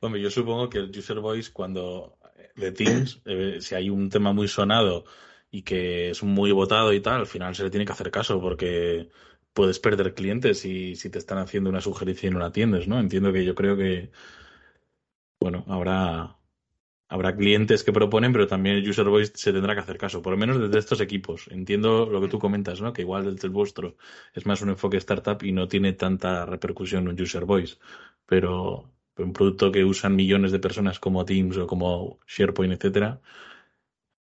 Hombre, 0.00 0.20
yo 0.20 0.30
supongo 0.30 0.68
que 0.68 0.78
el 0.78 0.90
user 0.96 1.20
voice 1.20 1.52
cuando 1.52 2.18
eh, 2.36 2.50
de 2.56 2.72
Teams, 2.72 3.20
eh, 3.24 3.58
si 3.60 3.74
hay 3.74 3.90
un 3.90 4.08
tema 4.08 4.32
muy 4.32 4.48
sonado 4.48 5.04
y 5.50 5.62
que 5.62 6.10
es 6.10 6.22
muy 6.22 6.52
votado 6.52 6.92
y 6.92 7.00
tal, 7.00 7.20
al 7.20 7.26
final 7.26 7.54
se 7.54 7.64
le 7.64 7.70
tiene 7.70 7.84
que 7.84 7.92
hacer 7.92 8.10
caso 8.10 8.40
porque 8.40 9.08
puedes 9.52 9.78
perder 9.78 10.14
clientes 10.14 10.60
si, 10.60 10.96
si 10.96 11.10
te 11.10 11.18
están 11.18 11.38
haciendo 11.38 11.70
una 11.70 11.80
sugerencia 11.80 12.28
y 12.28 12.30
no 12.30 12.38
la 12.38 12.46
atiendes, 12.46 12.88
¿no? 12.88 12.98
Entiendo 12.98 13.32
que 13.32 13.44
yo 13.44 13.54
creo 13.54 13.76
que, 13.76 14.10
bueno, 15.40 15.64
habrá, 15.68 16.38
habrá 17.12 17.36
clientes 17.36 17.84
que 17.84 17.92
proponen, 17.92 18.32
pero 18.32 18.46
también 18.46 18.76
el 18.76 18.88
user 18.88 19.04
voice 19.04 19.32
se 19.34 19.52
tendrá 19.52 19.74
que 19.74 19.80
hacer 19.82 19.98
caso, 19.98 20.22
por 20.22 20.32
lo 20.32 20.38
menos 20.38 20.58
desde 20.58 20.78
estos 20.78 21.00
equipos. 21.02 21.46
Entiendo 21.50 22.06
lo 22.06 22.22
que 22.22 22.28
tú 22.28 22.38
comentas, 22.38 22.80
¿no? 22.80 22.94
Que 22.94 23.02
igual 23.02 23.34
desde 23.34 23.48
el 23.48 23.52
vuestro 23.52 23.96
es 24.32 24.46
más 24.46 24.62
un 24.62 24.70
enfoque 24.70 24.96
startup 24.96 25.42
y 25.42 25.52
no 25.52 25.68
tiene 25.68 25.92
tanta 25.92 26.46
repercusión 26.46 27.08
un 27.08 27.20
user 27.20 27.44
voice, 27.44 27.76
pero 28.24 28.90
un 29.18 29.32
producto 29.34 29.70
que 29.70 29.84
usan 29.84 30.16
millones 30.16 30.52
de 30.52 30.58
personas 30.58 30.98
como 30.98 31.26
Teams 31.26 31.58
o 31.58 31.66
como 31.66 32.18
SharePoint, 32.26 32.72
etcétera, 32.72 33.20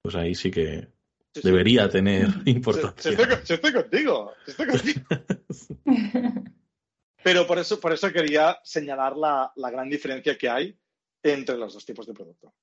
pues 0.02 0.16
ahí 0.16 0.34
sí 0.34 0.50
que 0.50 0.88
Sí, 1.34 1.42
sí. 1.42 1.48
debería 1.50 1.90
tener 1.90 2.30
importancia. 2.46 3.12
estoy, 3.12 3.28
con- 3.28 3.46
sí, 3.46 3.54
estoy 3.56 3.74
contigo, 3.74 4.34
estoy 4.48 4.68
contigo. 4.68 5.02
Pero 7.24 7.46
por 7.46 7.60
eso, 7.60 7.80
por 7.80 7.92
eso 7.92 8.10
quería 8.12 8.58
señalar 8.64 9.18
la, 9.18 9.52
la 9.58 9.70
gran 9.70 9.90
diferencia 9.90 10.38
que 10.38 10.50
hay 10.50 10.78
entre 11.22 11.58
los 11.58 11.74
dos 11.74 11.86
tipos 11.86 12.08
de 12.08 12.14
producto. 12.14 12.54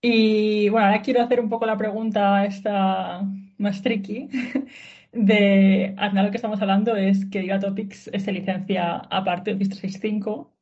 Y 0.00 0.68
bueno, 0.68 0.86
ahora 0.86 1.00
quiero 1.02 1.22
hacer 1.22 1.40
un 1.40 1.48
poco 1.48 1.64
la 1.66 1.78
pregunta 1.78 2.44
esta 2.44 3.22
más 3.58 3.82
tricky. 3.82 4.28
De, 5.12 5.94
al 5.96 6.10
final 6.10 6.26
lo 6.26 6.30
que 6.32 6.36
estamos 6.36 6.60
hablando 6.60 6.96
es 6.96 7.24
que 7.26 7.40
Viva 7.40 7.58
Topics 7.60 8.10
se 8.14 8.32
licencia 8.32 8.96
aparte 8.96 9.50
de 9.50 9.56
Office 9.56 9.70
365. 9.70 10.52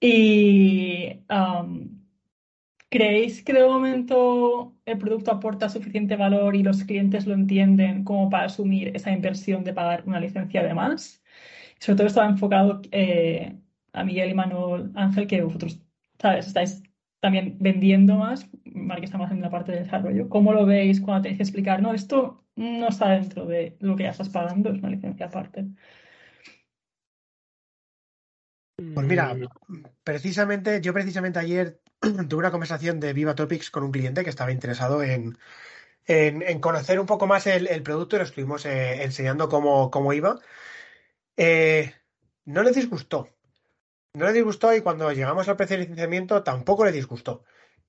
Y 0.00 1.20
um, 1.30 2.04
¿creéis 2.88 3.42
que 3.42 3.52
de 3.52 3.64
momento 3.66 4.76
el 4.84 4.98
producto 4.98 5.32
aporta 5.32 5.68
suficiente 5.68 6.16
valor 6.16 6.56
y 6.56 6.62
los 6.62 6.84
clientes 6.84 7.26
lo 7.26 7.34
entienden 7.34 8.04
como 8.04 8.30
para 8.30 8.46
asumir 8.46 8.96
esa 8.96 9.10
inversión 9.12 9.64
de 9.64 9.72
pagar 9.74 10.04
una 10.06 10.20
licencia 10.20 10.62
de 10.62 10.74
más? 10.74 11.22
Sobre 11.78 11.96
todo 11.98 12.06
estaba 12.08 12.28
enfocado 12.28 12.82
eh, 12.92 13.58
a 13.92 14.04
Miguel 14.04 14.30
y 14.30 14.34
Manuel 14.34 14.90
Ángel, 14.94 15.26
que 15.26 15.42
vosotros, 15.42 15.83
¿sabes? 16.24 16.46
Estáis 16.46 16.82
también 17.20 17.58
vendiendo 17.60 18.16
más, 18.16 18.48
Mark 18.64 19.04
está 19.04 19.18
más 19.18 19.30
en 19.30 19.42
la 19.42 19.50
parte 19.50 19.72
de 19.72 19.80
desarrollo. 19.80 20.30
¿Cómo 20.30 20.54
lo 20.54 20.64
veis 20.64 21.02
cuando 21.02 21.22
tenéis 21.22 21.36
que 21.36 21.42
explicar? 21.42 21.82
No, 21.82 21.92
esto 21.92 22.46
no 22.56 22.88
está 22.88 23.10
dentro 23.10 23.44
de 23.44 23.76
lo 23.80 23.94
que 23.94 24.04
ya 24.04 24.10
estás 24.10 24.30
pagando, 24.30 24.70
es 24.70 24.78
una 24.78 24.88
licencia 24.88 25.26
aparte. 25.26 25.66
Pues 28.76 29.06
mira, 29.06 29.36
precisamente, 30.02 30.80
yo 30.80 30.94
precisamente 30.94 31.38
ayer 31.38 31.82
tuve 32.28 32.40
una 32.40 32.50
conversación 32.50 33.00
de 33.00 33.12
Viva 33.12 33.34
Topics 33.34 33.70
con 33.70 33.84
un 33.84 33.92
cliente 33.92 34.24
que 34.24 34.30
estaba 34.30 34.50
interesado 34.50 35.02
en, 35.02 35.36
en, 36.06 36.58
conocer 36.60 36.98
un 36.98 37.06
poco 37.06 37.26
más 37.26 37.46
el, 37.46 37.66
el 37.68 37.82
producto 37.82 38.16
y 38.16 38.20
lo 38.20 38.24
estuvimos 38.24 38.64
eh, 38.64 39.02
enseñando 39.02 39.50
cómo, 39.50 39.90
cómo 39.90 40.14
iba. 40.14 40.38
Eh, 41.36 41.92
no 42.46 42.62
le 42.62 42.72
disgustó. 42.72 43.28
No 44.14 44.26
le 44.26 44.32
disgustó 44.32 44.72
y 44.72 44.80
cuando 44.80 45.10
llegamos 45.12 45.48
al 45.48 45.56
precio 45.56 45.76
de 45.76 45.82
licenciamiento 45.82 46.44
tampoco 46.44 46.84
le 46.84 46.92
disgustó. 46.92 47.44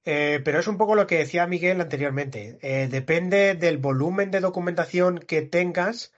Eh, 0.05 0.41
pero 0.43 0.59
es 0.59 0.67
un 0.67 0.77
poco 0.77 0.95
lo 0.95 1.05
que 1.05 1.19
decía 1.19 1.45
Miguel 1.45 1.81
anteriormente. 1.81 2.57
Eh, 2.61 2.87
depende 2.89 3.53
del 3.53 3.77
volumen 3.77 4.31
de 4.31 4.39
documentación 4.39 5.19
que 5.19 5.43
tengas 5.43 6.13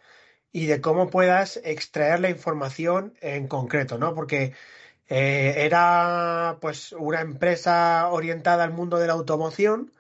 y 0.52 0.66
de 0.68 0.80
cómo 0.82 1.10
puedas 1.10 1.60
extraer 1.64 2.22
la 2.22 2.30
información 2.30 3.16
en 3.22 3.48
concreto, 3.50 3.98
¿no? 3.98 4.16
Porque 4.16 4.54
eh, 5.10 5.56
era 5.58 6.58
pues 6.62 6.94
una 6.94 7.22
empresa 7.22 8.10
orientada 8.10 8.64
al 8.64 8.72
mundo 8.74 9.00
de 9.00 9.08
la 9.08 9.14
automoción, 9.14 9.92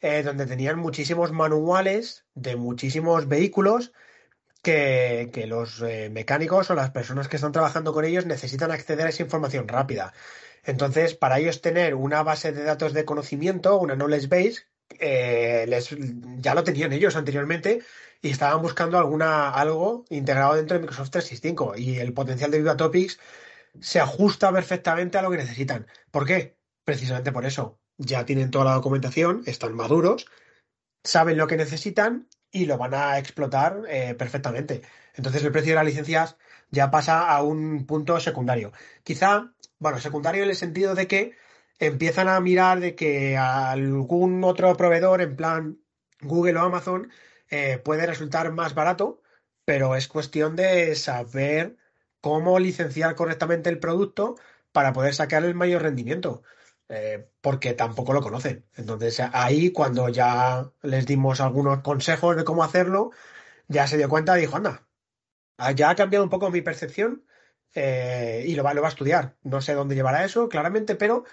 donde 0.00 0.46
tenían 0.46 0.78
muchísimos 0.78 1.32
manuales 1.32 2.24
de 2.34 2.56
muchísimos 2.56 3.28
vehículos 3.28 3.92
que, 4.62 5.44
los 5.46 5.82
eh, 5.82 6.10
mecánicos 6.10 6.70
o 6.70 6.74
las 6.74 6.90
personas 6.90 7.28
que 7.28 7.36
están 7.36 7.52
trabajando 7.52 7.92
con 7.92 8.04
ellos 8.04 8.26
necesitan 8.26 8.70
acceder 8.70 9.06
a 9.06 9.10
esa 9.10 9.22
información 9.22 9.68
rápida. 9.68 10.12
Entonces, 10.64 11.14
para 11.14 11.38
ellos 11.38 11.60
tener 11.60 11.94
una 11.94 12.22
base 12.22 12.52
de 12.52 12.64
datos 12.64 12.92
de 12.92 13.04
conocimiento, 13.04 13.78
una 13.78 13.96
knowledge 13.96 14.28
base, 14.28 14.66
eh, 14.98 15.66
les, 15.68 15.94
ya 16.38 16.54
lo 16.54 16.64
tenían 16.64 16.92
ellos 16.92 17.16
anteriormente 17.16 17.80
y 18.20 18.30
estaban 18.30 18.60
buscando 18.60 18.98
alguna, 18.98 19.50
algo 19.50 20.04
integrado 20.10 20.54
dentro 20.54 20.74
de 20.74 20.80
Microsoft 20.80 21.10
365 21.10 21.74
y 21.76 21.98
el 21.98 22.12
potencial 22.12 22.50
de 22.50 22.58
Viva 22.58 22.76
Topics 22.76 23.18
se 23.80 24.00
ajusta 24.00 24.52
perfectamente 24.52 25.16
a 25.18 25.22
lo 25.22 25.30
que 25.30 25.38
necesitan. 25.38 25.86
¿Por 26.10 26.26
qué? 26.26 26.56
Precisamente 26.84 27.32
por 27.32 27.46
eso. 27.46 27.78
Ya 27.96 28.24
tienen 28.24 28.50
toda 28.50 28.64
la 28.64 28.74
documentación, 28.74 29.42
están 29.46 29.74
maduros, 29.74 30.26
saben 31.04 31.36
lo 31.36 31.46
que 31.46 31.56
necesitan 31.56 32.28
y 32.52 32.66
lo 32.66 32.78
van 32.78 32.94
a 32.94 33.18
explotar 33.18 33.82
eh, 33.88 34.14
perfectamente. 34.14 34.82
Entonces 35.14 35.44
el 35.44 35.52
precio 35.52 35.72
de 35.72 35.76
las 35.76 35.84
licencias 35.84 36.36
ya 36.70 36.90
pasa 36.90 37.28
a 37.30 37.42
un 37.42 37.86
punto 37.86 38.18
secundario. 38.20 38.72
Quizá, 39.04 39.52
bueno, 39.78 39.98
secundario 40.00 40.42
en 40.44 40.50
el 40.50 40.56
sentido 40.56 40.94
de 40.94 41.06
que 41.06 41.36
empiezan 41.78 42.28
a 42.28 42.40
mirar 42.40 42.80
de 42.80 42.94
que 42.94 43.36
algún 43.36 44.44
otro 44.44 44.76
proveedor, 44.76 45.20
en 45.22 45.36
plan 45.36 45.78
Google 46.20 46.58
o 46.58 46.60
Amazon, 46.62 47.10
eh, 47.50 47.78
puede 47.78 48.06
resultar 48.06 48.52
más 48.52 48.74
barato, 48.74 49.22
pero 49.64 49.96
es 49.96 50.08
cuestión 50.08 50.56
de 50.56 50.94
saber 50.94 51.76
cómo 52.20 52.58
licenciar 52.58 53.14
correctamente 53.14 53.70
el 53.70 53.78
producto 53.78 54.36
para 54.72 54.92
poder 54.92 55.14
sacar 55.14 55.44
el 55.44 55.54
mayor 55.54 55.82
rendimiento. 55.82 56.42
Eh, 56.92 57.30
porque 57.40 57.74
tampoco 57.74 58.12
lo 58.12 58.20
conocen. 58.20 58.66
Entonces 58.74 59.20
ahí 59.32 59.70
cuando 59.70 60.08
ya 60.08 60.72
les 60.82 61.06
dimos 61.06 61.40
algunos 61.40 61.82
consejos 61.82 62.36
de 62.36 62.42
cómo 62.42 62.64
hacerlo, 62.64 63.12
ya 63.68 63.86
se 63.86 63.96
dio 63.96 64.08
cuenta 64.08 64.36
y 64.36 64.40
dijo, 64.40 64.56
anda, 64.56 64.88
ah, 65.56 65.70
ya 65.70 65.90
ha 65.90 65.94
cambiado 65.94 66.24
un 66.24 66.30
poco 66.30 66.50
mi 66.50 66.62
percepción 66.62 67.24
eh, 67.74 68.44
y 68.44 68.56
lo 68.56 68.64
va, 68.64 68.74
lo 68.74 68.82
va 68.82 68.88
a 68.88 68.90
estudiar. 68.90 69.36
No 69.44 69.60
sé 69.60 69.74
dónde 69.74 69.94
llevará 69.94 70.24
eso, 70.24 70.48
claramente, 70.48 70.96
pero 70.96 71.24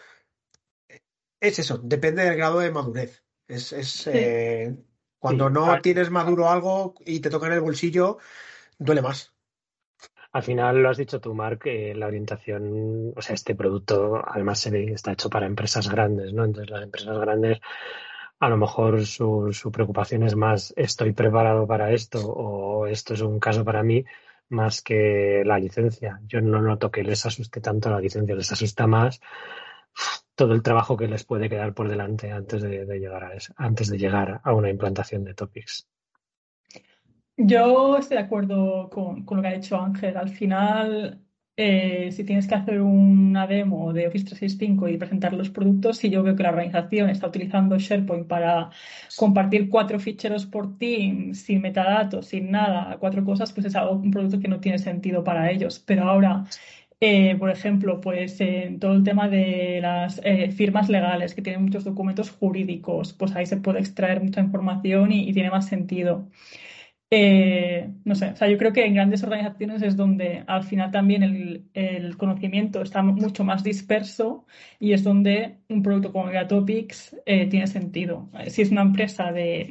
es 1.40 1.58
eso, 1.58 1.80
depende 1.80 2.24
del 2.24 2.38
grado 2.38 2.60
de 2.60 2.70
madurez. 2.70 3.24
Es, 3.48 3.74
es 3.74 4.06
eh, 4.06 4.76
cuando 5.18 5.50
no 5.50 5.82
tienes 5.82 6.12
maduro 6.12 6.52
algo 6.52 6.94
y 7.04 7.20
te 7.20 7.32
toca 7.32 7.48
en 7.48 7.54
el 7.54 7.62
bolsillo, 7.62 8.20
duele 8.78 9.02
más. 9.02 9.34
Al 10.38 10.44
final 10.44 10.84
lo 10.84 10.92
has 10.92 10.98
dicho 10.98 11.20
tú, 11.20 11.34
Mark, 11.34 11.62
la 11.66 12.06
orientación, 12.06 13.12
o 13.16 13.22
sea, 13.24 13.34
este 13.34 13.56
producto 13.56 14.22
además 14.24 14.60
se 14.60 14.70
ve, 14.70 14.92
está 14.92 15.12
hecho 15.14 15.32
para 15.32 15.48
empresas 15.48 15.90
grandes, 15.90 16.32
¿no? 16.32 16.46
Entonces 16.46 16.70
las 16.70 16.84
empresas 16.84 17.18
grandes 17.18 17.60
a 18.40 18.48
lo 18.48 18.58
mejor 18.58 19.04
su, 19.08 19.52
su 19.52 19.72
preocupación 19.72 20.22
es 20.22 20.36
más 20.36 20.76
estoy 20.78 21.14
preparado 21.14 21.66
para 21.66 21.92
esto 21.92 22.20
o 22.24 22.86
esto 22.86 23.16
es 23.16 23.22
un 23.22 23.40
caso 23.40 23.66
para 23.66 23.82
mí 23.82 24.06
más 24.50 24.84
que 24.84 25.42
la 25.44 25.58
licencia. 25.58 26.20
Yo 26.28 26.40
no 26.40 26.62
noto 26.62 26.92
que 26.92 27.02
les 27.04 27.26
asuste 27.26 27.60
tanto 27.60 27.90
la 27.90 28.00
licencia, 28.00 28.36
les 28.36 28.52
asusta 28.52 28.86
más 28.86 29.20
todo 30.36 30.54
el 30.54 30.62
trabajo 30.62 30.98
que 30.98 31.08
les 31.08 31.24
puede 31.24 31.50
quedar 31.50 31.74
por 31.74 31.90
delante 31.90 32.32
antes 32.32 32.62
de, 32.62 32.86
llegar 33.00 33.24
a 33.24 33.32
antes 33.56 33.90
de 33.90 33.98
llegar 33.98 34.40
a 34.44 34.54
una 34.54 34.70
implantación 34.70 35.24
de 35.24 35.34
Topics. 35.34 35.88
Yo 37.38 37.98
estoy 37.98 38.18
de 38.18 38.24
acuerdo 38.24 38.90
con, 38.90 39.24
lo 39.30 39.42
que 39.42 39.48
ha 39.48 39.54
dicho 39.54 39.80
Ángel. 39.80 40.18
Al 40.18 40.30
final, 40.30 41.22
eh, 41.56 42.12
si 42.12 42.24
tienes 42.24 42.48
que 42.48 42.56
hacer 42.56 42.82
una 42.82 43.46
demo 43.46 43.94
de 43.94 44.08
Office 44.08 44.26
365 44.26 44.88
y 44.90 44.98
presentar 44.98 45.34
los 45.34 45.50
productos, 45.52 45.98
si 45.98 46.10
yo 46.10 46.24
veo 46.24 46.36
que 46.36 46.44
la 46.44 46.50
organización 46.50 47.10
está 47.10 47.28
utilizando 47.28 47.78
SharePoint 47.78 48.28
para 48.28 48.72
compartir 49.16 49.70
cuatro 49.70 50.00
ficheros 50.00 50.46
por 50.48 50.78
team, 50.80 51.34
sin 51.36 51.62
metadatos, 51.62 52.28
sin 52.28 52.50
nada, 52.52 52.98
cuatro 53.00 53.24
cosas, 53.24 53.54
pues 53.54 53.68
es 53.68 53.76
un 53.76 54.12
producto 54.12 54.40
que 54.40 54.48
no 54.48 54.60
tiene 54.60 54.80
sentido 54.80 55.24
para 55.24 55.52
ellos. 55.52 55.80
Pero 55.80 56.10
ahora, 56.10 56.46
eh, 57.00 57.36
por 57.38 57.52
ejemplo, 57.52 58.02
pues 58.02 58.42
en 58.42 58.80
todo 58.80 58.94
el 58.94 59.04
tema 59.04 59.30
de 59.30 59.80
las 59.82 60.20
eh, 60.24 60.52
firmas 60.52 60.90
legales 60.90 61.36
que 61.36 61.44
tienen 61.44 61.64
muchos 61.64 61.84
documentos 61.84 62.32
jurídicos, 62.32 63.14
pues 63.14 63.36
ahí 63.36 63.46
se 63.46 63.58
puede 63.58 63.80
extraer 63.80 64.24
mucha 64.24 64.42
información 64.42 65.12
y, 65.12 65.32
tiene 65.34 65.52
más 65.52 65.68
sentido. 65.68 66.28
Eh, 67.10 67.90
no 68.04 68.16
sé, 68.16 68.32
o 68.32 68.36
sea, 68.36 68.50
yo 68.50 68.58
creo 68.58 68.74
que 68.74 68.86
en 68.86 68.96
grandes 68.96 69.24
organizaciones 69.24 69.82
es 69.82 69.96
donde 69.96 70.44
al 70.46 70.64
final 70.64 70.92
también 70.92 71.24
el, 71.74 72.18
conocimiento 72.18 72.82
está 72.82 73.02
mucho 73.02 73.46
más 73.46 73.64
disperso 73.64 74.46
y 74.78 74.92
es 74.92 75.04
donde 75.04 75.60
un 75.70 75.82
producto 75.84 76.12
como 76.12 76.26
Megatopics 76.26 77.16
tiene 77.26 77.68
sentido. 77.68 78.30
Si 78.48 78.62
es 78.62 78.72
una 78.72 78.82
empresa 78.82 79.32
de 79.32 79.68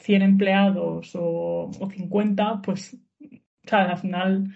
100 0.00 0.22
mm, 0.22 0.24
empleados 0.24 1.14
o, 1.14 1.70
o 1.78 1.90
50, 1.90 2.62
pues 2.62 2.96
o 3.68 3.68
sea, 3.68 3.90
al 3.90 3.98
final 3.98 4.54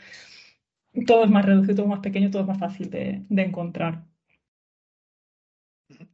todo 1.06 1.24
es 1.24 1.30
más 1.30 1.44
reducido, 1.44 1.74
todo 1.74 1.86
es 1.86 1.90
más 1.90 2.00
pequeño, 2.00 2.30
todo 2.30 2.42
es 2.42 2.48
más 2.48 2.58
fácil 2.58 2.90
de, 2.90 3.24
encontrar. 3.28 4.04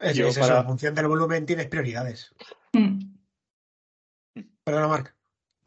Es, 0.01 0.19
eso, 0.19 0.59
en 0.59 0.64
función 0.64 0.95
del 0.95 1.07
volumen 1.07 1.47
tienes 1.47 1.69
prioridades. 1.69 2.35
Mm. 2.73 2.99
Perdona, 4.64 4.89
Marc. 4.89 5.18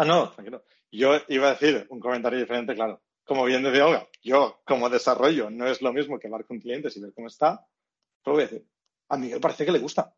Ah, 0.02 0.06
no, 0.06 0.32
tranquilo. 0.32 0.64
Yo 0.91 1.16
iba 1.28 1.49
a 1.49 1.54
decir 1.54 1.86
un 1.91 1.99
comentario 1.99 2.39
diferente, 2.39 2.74
claro. 2.74 3.04
Como 3.24 3.45
bien 3.45 3.62
decía 3.62 3.86
Olga, 3.86 4.08
yo 4.24 4.60
como 4.66 4.89
desarrollo 4.89 5.52
no 5.52 5.68
es 5.68 5.80
lo 5.84 5.93
mismo 5.93 6.18
que 6.18 6.26
hablar 6.26 6.43
con 6.45 6.60
clientes 6.60 6.97
y 6.97 7.02
ver 7.02 7.14
cómo 7.14 7.28
está. 7.28 7.68
Pero 8.24 8.34
voy 8.34 8.45
a 8.45 8.47
decir, 8.47 8.68
a 9.10 9.18
Miguel 9.18 9.39
parece 9.39 9.64
que 9.64 9.72
le 9.72 9.78
gusta. 9.78 10.16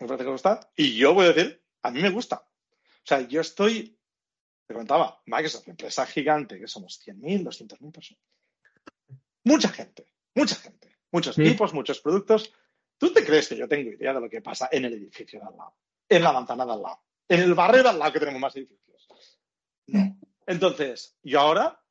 Me 0.00 0.08
parece 0.08 0.24
que 0.24 0.30
le 0.30 0.32
gusta. 0.32 0.72
Y 0.74 0.96
yo 0.96 1.14
voy 1.14 1.26
a 1.26 1.32
decir, 1.32 1.64
a 1.82 1.92
mí 1.92 2.02
me 2.02 2.10
gusta. 2.10 2.44
O 2.44 3.04
sea, 3.04 3.20
yo 3.20 3.40
estoy 3.40 3.96
te 4.66 4.74
contaba, 4.74 5.22
Microsoft, 5.26 5.68
empresa 5.68 6.04
gigante, 6.04 6.58
que 6.58 6.66
somos 6.66 7.00
100.000, 7.06 7.44
200.000 7.44 7.92
personas. 7.92 8.24
Mucha 9.44 9.68
gente, 9.68 10.12
mucha 10.34 10.56
gente, 10.56 10.98
muchos 11.12 11.38
equipos, 11.38 11.72
muchos 11.72 12.00
productos. 12.00 12.52
¿Tú 12.98 13.12
te 13.12 13.24
crees 13.24 13.48
que 13.48 13.56
yo 13.56 13.68
tengo 13.68 13.92
idea 13.92 14.12
de 14.12 14.20
lo 14.20 14.28
que 14.28 14.42
pasa 14.42 14.68
en 14.72 14.86
el 14.86 14.94
edificio 14.94 15.38
de 15.38 15.46
al 15.46 15.56
lado? 15.56 15.76
En 16.08 16.24
la 16.24 16.32
manzana 16.32 16.66
de 16.66 16.72
al 16.72 16.82
lado. 16.82 17.00
En 17.32 17.40
el 17.40 17.54
barrio 17.54 17.82
de 17.82 17.88
al 17.88 17.98
lado 17.98 18.12
que 18.12 18.18
tenemos 18.18 18.42
más 18.42 18.54
edificios. 18.56 19.08
No. 19.86 20.18
Entonces, 20.46 21.16
yo 21.22 21.40
ahora, 21.40 21.82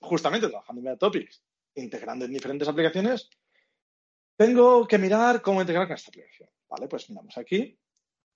justamente 0.00 0.48
trabajando 0.48 0.80
en 0.80 0.84
Metatopics, 0.84 1.44
integrando 1.76 2.24
en 2.24 2.32
diferentes 2.32 2.66
aplicaciones, 2.66 3.30
tengo 4.36 4.88
que 4.88 4.98
mirar 4.98 5.42
cómo 5.42 5.60
integrar 5.60 5.86
con 5.86 5.94
esta 5.94 6.08
aplicación. 6.08 6.48
Vale, 6.68 6.88
pues 6.88 7.08
miramos 7.08 7.38
aquí 7.38 7.78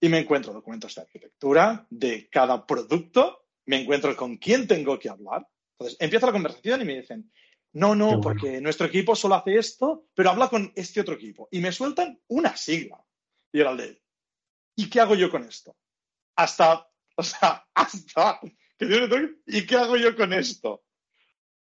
y 0.01 0.09
me 0.09 0.21
encuentro 0.21 0.53
documentos 0.53 0.95
de 0.95 1.01
arquitectura 1.01 1.89
de 1.91 2.29
cada 2.31 2.65
producto 2.65 3.47
me 3.67 3.81
encuentro 3.81 4.15
con 4.15 4.37
quién 4.37 4.69
tengo 4.69 4.97
que 4.97 5.09
hablar. 5.09 5.49
Entonces, 5.73 5.97
empieza 5.99 6.27
la 6.27 6.33
conversación 6.33 6.83
y 6.83 6.85
me 6.85 7.01
dicen, 7.01 7.33
no, 7.73 7.97
no, 7.97 8.21
porque 8.21 8.61
nuestro 8.61 8.87
equipo 8.87 9.17
solo 9.17 9.35
hace 9.35 9.57
esto, 9.57 10.07
pero 10.15 10.31
habla 10.31 10.49
con 10.49 10.73
este 10.77 11.01
otro 11.01 11.15
equipo. 11.15 11.49
Y 11.51 11.59
me 11.59 11.73
sueltan 11.73 12.21
una 12.29 12.57
sigla. 12.57 13.05
Y 13.53 13.61
era 13.61 13.73
el 13.73 13.77
de, 13.77 14.03
¿y 14.77 14.89
qué 14.89 15.01
hago 15.01 15.17
yo 15.17 15.33
con 15.33 15.43
esto? 15.43 15.75
Hasta, 16.37 16.89
o 17.16 17.22
sea, 17.22 17.66
hasta, 17.74 18.41
¿y 19.47 19.66
qué 19.66 19.76
hago 19.76 19.97
yo 19.97 20.16
con 20.16 20.32
esto? 20.32 20.85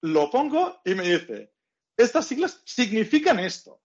Lo 0.02 0.30
pongo 0.30 0.82
y 0.84 0.96
me 0.96 1.04
dice, 1.04 1.54
estas 1.96 2.28
siglas 2.28 2.62
significan 2.66 3.40
esto. 3.40 3.82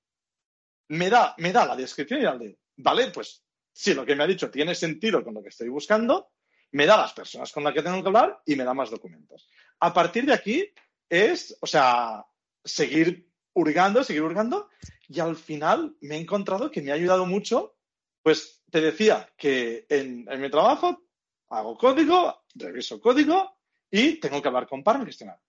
Me 0.88 1.10
da, 1.10 1.34
me 1.38 1.52
da 1.52 1.66
la 1.66 1.76
descripción 1.76 2.22
y 2.22 2.24
al 2.24 2.38
de, 2.38 2.58
vale, 2.76 3.10
pues 3.10 3.44
si 3.72 3.94
lo 3.94 4.04
que 4.04 4.16
me 4.16 4.24
ha 4.24 4.26
dicho 4.26 4.50
tiene 4.50 4.74
sentido 4.74 5.22
con 5.22 5.34
lo 5.34 5.42
que 5.42 5.50
estoy 5.50 5.68
buscando, 5.68 6.32
me 6.72 6.86
da 6.86 6.96
las 6.96 7.12
personas 7.12 7.52
con 7.52 7.64
las 7.64 7.74
que 7.74 7.82
tengo 7.82 8.02
que 8.02 8.08
hablar 8.08 8.42
y 8.44 8.56
me 8.56 8.64
da 8.64 8.74
más 8.74 8.90
documentos. 8.90 9.48
A 9.80 9.92
partir 9.92 10.26
de 10.26 10.32
aquí 10.32 10.72
es, 11.08 11.56
o 11.60 11.66
sea, 11.66 12.24
seguir 12.64 13.30
hurgando, 13.54 14.02
seguir 14.02 14.22
hurgando 14.22 14.68
y 15.08 15.20
al 15.20 15.36
final 15.36 15.96
me 16.00 16.16
he 16.16 16.20
encontrado 16.20 16.70
que 16.70 16.82
me 16.82 16.90
ha 16.90 16.94
ayudado 16.94 17.26
mucho, 17.26 17.76
pues 18.22 18.57
te 18.70 18.80
decía 18.80 19.28
que 19.36 19.86
en, 19.88 20.26
mi 20.40 20.50
trabajo 20.50 21.04
hago 21.48 21.76
código, 21.76 22.44
reviso 22.54 23.00
código 23.00 23.58
y 23.90 24.20
tengo 24.20 24.42
que 24.42 24.48
hablar 24.48 24.66
con 24.66 24.82
par 24.82 25.00
y 25.02 25.06
gestionar. 25.06 25.40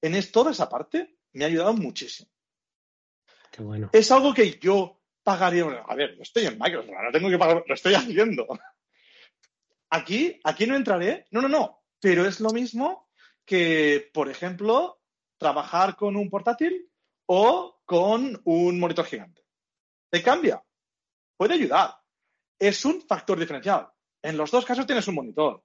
En 0.00 0.14
es, 0.14 0.30
toda 0.30 0.52
esa 0.52 0.68
parte 0.68 1.18
me 1.32 1.44
ha 1.44 1.48
ayudado 1.48 1.72
muchísimo. 1.74 2.30
Qué 3.50 3.62
bueno. 3.62 3.90
Es 3.92 4.10
algo 4.10 4.34
que 4.34 4.58
yo 4.58 5.00
pagaría. 5.22 5.64
A 5.86 5.94
ver, 5.94 6.16
yo 6.16 6.22
estoy 6.22 6.46
en 6.46 6.58
Microsoft, 6.58 6.90
no 6.90 7.12
tengo 7.12 7.30
que 7.30 7.38
pagar, 7.38 7.64
lo 7.66 7.74
estoy 7.74 7.94
haciendo. 7.94 8.46
Aquí, 9.90 10.38
aquí 10.44 10.66
no 10.66 10.76
entraré. 10.76 11.26
No, 11.30 11.40
no, 11.40 11.48
no. 11.48 11.82
Pero 12.00 12.26
es 12.26 12.40
lo 12.40 12.50
mismo 12.50 13.08
que, 13.44 14.10
por 14.12 14.28
ejemplo, 14.28 15.00
trabajar 15.38 15.96
con 15.96 16.16
un 16.16 16.28
portátil 16.28 16.90
o 17.26 17.80
con 17.84 18.40
un 18.44 18.78
monitor 18.78 19.06
gigante. 19.06 19.42
¿Te 20.10 20.22
cambia? 20.22 20.62
Puede 21.36 21.54
ayudar. 21.54 21.98
Es 22.58 22.84
un 22.84 23.02
factor 23.02 23.38
diferencial. 23.38 23.88
En 24.22 24.36
los 24.36 24.50
dos 24.50 24.64
casos 24.64 24.86
tienes 24.86 25.06
un 25.08 25.14
monitor. 25.14 25.62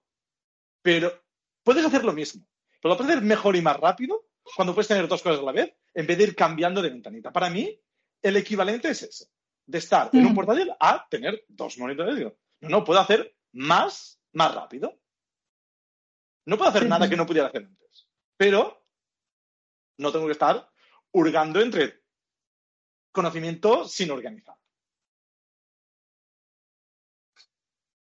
Pero 0.81 1.23
puedes 1.63 1.85
hacer 1.85 2.03
lo 2.03 2.13
mismo. 2.13 2.45
Pero 2.81 2.93
lo 2.93 2.97
puedes 2.97 3.11
hacer 3.11 3.23
mejor 3.23 3.55
y 3.55 3.61
más 3.61 3.77
rápido 3.77 4.27
cuando 4.55 4.73
puedes 4.73 4.87
tener 4.87 5.07
dos 5.07 5.21
cosas 5.21 5.39
a 5.39 5.43
la 5.43 5.51
vez 5.51 5.73
en 5.93 6.05
vez 6.05 6.17
de 6.17 6.23
ir 6.25 6.35
cambiando 6.35 6.81
de 6.81 6.89
ventanita. 6.89 7.31
Para 7.31 7.49
mí, 7.49 7.79
el 8.21 8.37
equivalente 8.37 8.89
es 8.89 9.03
ese. 9.03 9.25
De 9.65 9.77
estar 9.77 10.09
en 10.11 10.25
un 10.25 10.35
portátil 10.35 10.71
a 10.77 11.07
tener 11.09 11.45
dos 11.47 11.77
monitores. 11.77 12.19
No, 12.59 12.69
no, 12.69 12.83
puedo 12.83 12.99
hacer 12.99 13.37
más, 13.53 14.19
más 14.33 14.53
rápido. 14.53 14.99
No 16.45 16.57
puedo 16.57 16.69
hacer 16.69 16.87
nada 16.87 17.09
que 17.09 17.15
no 17.15 17.25
pudiera 17.25 17.47
hacer 17.47 17.63
antes, 17.63 18.09
pero 18.35 18.85
no 19.97 20.11
tengo 20.11 20.25
que 20.25 20.33
estar 20.33 20.69
hurgando 21.13 21.61
entre 21.61 22.03
conocimiento 23.13 23.87
sin 23.87 24.11
organizar. 24.11 24.57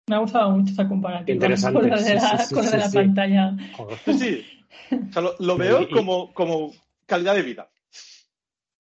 Me 0.06 0.16
ha 0.16 0.18
gustado 0.18 0.50
mucho 0.50 0.72
esa 0.72 0.86
comparativa 0.88 1.34
Interesante, 1.34 1.80
con 1.80 1.88
la 1.90 1.96
de 2.02 2.14
la, 2.14 2.38
sí, 2.38 2.46
sí, 2.48 2.54
con 2.54 2.64
la 2.64 2.70
de 2.70 2.76
sí, 2.76 2.82
la 2.82 2.88
sí. 2.90 2.96
pantalla. 2.98 3.56
Joder. 3.76 3.98
Sí, 4.04 4.12
sí. 4.18 4.46
O 5.08 5.12
sea, 5.12 5.22
lo, 5.22 5.34
lo 5.38 5.56
veo 5.56 5.82
Y- 5.82 5.90
como, 5.90 6.32
como 6.34 6.72
calidad 7.06 7.34
de 7.34 7.42
vida. 7.42 7.70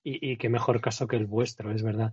Y, 0.02 0.32
y 0.32 0.36
qué 0.36 0.50
mejor 0.50 0.82
caso 0.82 1.06
que 1.08 1.16
el 1.16 1.24
vuestro, 1.26 1.72
es 1.72 1.82
verdad. 1.82 2.12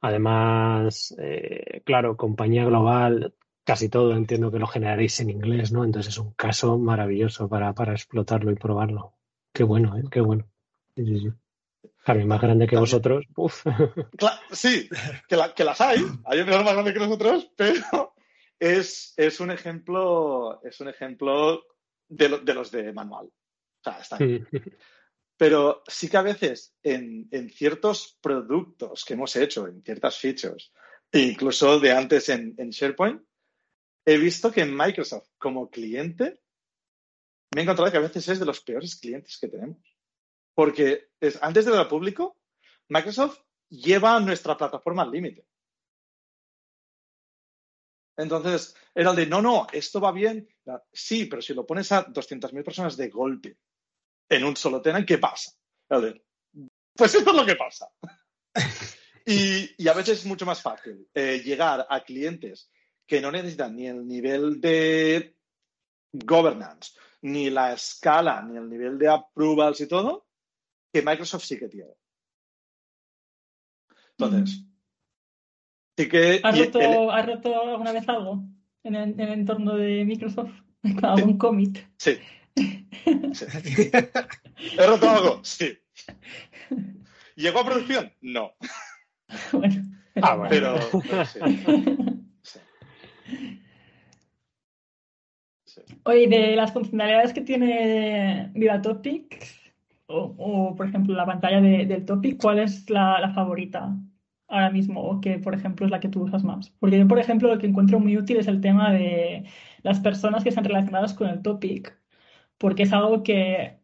Además, 0.00 1.14
eh, 1.18 1.82
claro, 1.84 2.16
compañía 2.16 2.64
global, 2.64 3.34
casi 3.64 3.90
todo 3.90 4.14
entiendo 4.16 4.50
que 4.50 4.58
lo 4.58 4.66
generaréis 4.66 5.20
en 5.20 5.28
inglés, 5.30 5.70
¿no? 5.70 5.84
Entonces 5.84 6.14
es 6.14 6.18
un 6.18 6.32
caso 6.32 6.78
maravilloso 6.78 7.48
para, 7.50 7.74
para 7.74 7.92
explotarlo 7.92 8.50
y 8.52 8.54
probarlo. 8.56 9.12
Qué 9.52 9.64
bueno, 9.64 9.98
¿eh? 9.98 10.04
Qué 10.10 10.20
bueno. 10.22 10.46
Claro, 12.04 12.24
más 12.26 12.40
grande 12.40 12.66
que 12.66 12.76
También. 12.76 12.80
vosotros, 12.80 13.24
uf. 13.36 13.66
Sí, 14.50 14.88
que, 15.28 15.36
la- 15.36 15.52
que 15.52 15.64
las 15.64 15.80
hay. 15.82 15.98
Hay 16.24 16.38
empresas 16.38 16.64
más 16.64 16.72
grandes 16.72 16.94
que 16.94 17.00
nosotros, 17.00 17.50
pero 17.54 18.14
es, 18.58 19.14
es 19.16 19.40
un 19.40 19.50
ejemplo, 19.50 20.60
es 20.64 20.80
un 20.80 20.88
ejemplo 20.88 21.64
de, 22.08 22.28
lo- 22.28 22.38
de 22.38 22.54
los 22.54 22.70
de 22.70 22.92
manual. 22.92 23.26
O 23.26 23.82
sea, 23.82 23.98
está 24.00 24.16
ahí. 24.16 24.44
Pero 25.36 25.82
sí 25.86 26.08
que 26.08 26.16
a 26.16 26.22
veces 26.22 26.74
en, 26.82 27.28
en 27.30 27.50
ciertos 27.50 28.18
productos 28.22 29.04
que 29.04 29.14
hemos 29.14 29.36
hecho, 29.36 29.66
en 29.68 29.82
ciertas 29.82 30.18
features, 30.18 30.72
e 31.12 31.20
incluso 31.20 31.78
de 31.78 31.92
antes 31.92 32.28
en, 32.30 32.54
en 32.58 32.70
SharePoint, 32.70 33.22
he 34.06 34.16
visto 34.18 34.50
que 34.50 34.62
en 34.62 34.74
Microsoft 34.76 35.28
como 35.38 35.68
cliente 35.70 36.40
me 37.54 37.60
he 37.60 37.64
encontrado 37.64 37.90
que 37.92 37.98
a 37.98 38.00
veces 38.00 38.26
es 38.28 38.38
de 38.40 38.46
los 38.46 38.60
peores 38.62 38.96
clientes 38.96 39.38
que 39.38 39.48
tenemos. 39.48 39.78
Porque 40.54 41.10
es, 41.20 41.40
antes 41.42 41.64
de 41.66 41.70
dar 41.70 41.80
al 41.80 41.88
público, 41.88 42.38
Microsoft 42.88 43.38
lleva 43.68 44.18
nuestra 44.20 44.56
plataforma 44.56 45.02
al 45.02 45.10
límite. 45.10 45.46
Entonces, 48.16 48.74
era 48.94 49.10
el 49.10 49.16
de, 49.16 49.26
no, 49.26 49.42
no, 49.42 49.66
esto 49.72 50.00
va 50.00 50.12
bien. 50.12 50.48
Sí, 50.92 51.26
pero 51.26 51.42
si 51.42 51.54
lo 51.54 51.66
pones 51.66 51.92
a 51.92 52.06
200.000 52.06 52.64
personas 52.64 52.96
de 52.96 53.08
golpe 53.08 53.58
en 54.28 54.44
un 54.44 54.56
solo 54.56 54.80
tenant, 54.80 55.06
¿qué 55.06 55.18
pasa? 55.18 55.52
El 55.88 56.02
de, 56.02 56.24
pues 56.94 57.14
esto 57.14 57.30
es 57.30 57.36
lo 57.36 57.44
que 57.44 57.56
pasa. 57.56 57.88
y, 59.26 59.70
y 59.76 59.88
a 59.88 59.92
veces 59.92 60.20
es 60.20 60.26
mucho 60.26 60.46
más 60.46 60.62
fácil 60.62 61.08
eh, 61.14 61.42
llegar 61.44 61.86
a 61.88 62.02
clientes 62.02 62.70
que 63.06 63.20
no 63.20 63.30
necesitan 63.30 63.76
ni 63.76 63.86
el 63.86 64.06
nivel 64.06 64.60
de 64.60 65.36
governance, 66.12 66.92
ni 67.22 67.50
la 67.50 67.74
escala, 67.74 68.42
ni 68.42 68.56
el 68.56 68.68
nivel 68.68 68.98
de 68.98 69.08
approvals 69.08 69.80
y 69.80 69.86
todo, 69.86 70.26
que 70.92 71.02
Microsoft 71.02 71.44
sí 71.44 71.58
que 71.58 71.68
tiene. 71.68 71.92
Entonces, 74.18 74.64
sí 75.96 76.08
que... 76.08 76.40
¿Has 76.42 76.56
y 76.56 76.64
roto, 76.64 76.80
el- 76.80 77.10
has 77.10 77.26
roto 77.26 77.62
alguna 77.70 77.92
vez 77.92 78.08
algo 78.08 78.42
en 78.84 78.94
el, 78.94 79.10
en 79.10 79.20
el 79.20 79.32
entorno 79.32 79.74
de 79.76 80.04
Microsoft? 80.04 80.52
¿Con 80.82 81.04
algún 81.04 81.38
commit? 81.38 81.78
sí. 81.98 82.18
sí. 82.56 83.44
¿He 84.78 84.86
roto 84.86 85.10
algo? 85.10 85.40
Sí. 85.44 85.76
¿Llegó 87.34 87.60
a 87.60 87.64
producción? 87.66 88.10
No. 88.22 88.52
bueno, 89.52 89.82
Ah, 90.22 90.34
bueno. 90.36 90.48
Pero, 90.48 90.78
pero 91.10 91.24
sí. 91.26 91.38
Sí. 92.42 92.60
Sí. 95.66 95.82
Oye, 96.04 96.28
de 96.28 96.56
las 96.56 96.72
funcionalidades 96.72 97.34
que 97.34 97.42
tiene 97.42 98.50
Viva 98.54 98.80
Topics, 98.80 99.60
o, 100.06 100.34
o, 100.38 100.74
por 100.76 100.86
ejemplo 100.88 101.14
la 101.14 101.26
pantalla 101.26 101.60
de- 101.60 101.84
del 101.84 102.06
Topic, 102.06 102.40
¿cuál 102.40 102.60
es 102.60 102.88
la, 102.88 103.20
la 103.20 103.34
favorita 103.34 103.94
ahora 104.48 104.70
mismo? 104.70 105.02
O 105.02 105.20
que, 105.20 105.38
por 105.38 105.54
ejemplo, 105.54 105.86
es 105.86 105.92
la 105.92 106.00
que 106.00 106.08
tú 106.08 106.22
usas 106.24 106.44
más. 106.44 106.70
Porque 106.80 106.98
yo, 106.98 107.08
por 107.08 107.18
ejemplo, 107.18 107.48
lo 107.48 107.58
que 107.58 107.66
encuentro 107.66 108.00
muy 108.00 108.16
útil 108.16 108.38
es 108.38 108.48
el 108.48 108.60
tema 108.60 108.92
de 108.92 109.44
las 109.82 110.00
personas 110.00 110.42
que 110.42 110.50
están 110.50 110.64
relacionadas 110.64 111.14
con 111.14 111.28
el 111.28 111.42
Topic, 111.42 111.98
porque 112.58 112.84
es 112.84 112.92
algo 112.92 113.22
que 113.22 113.80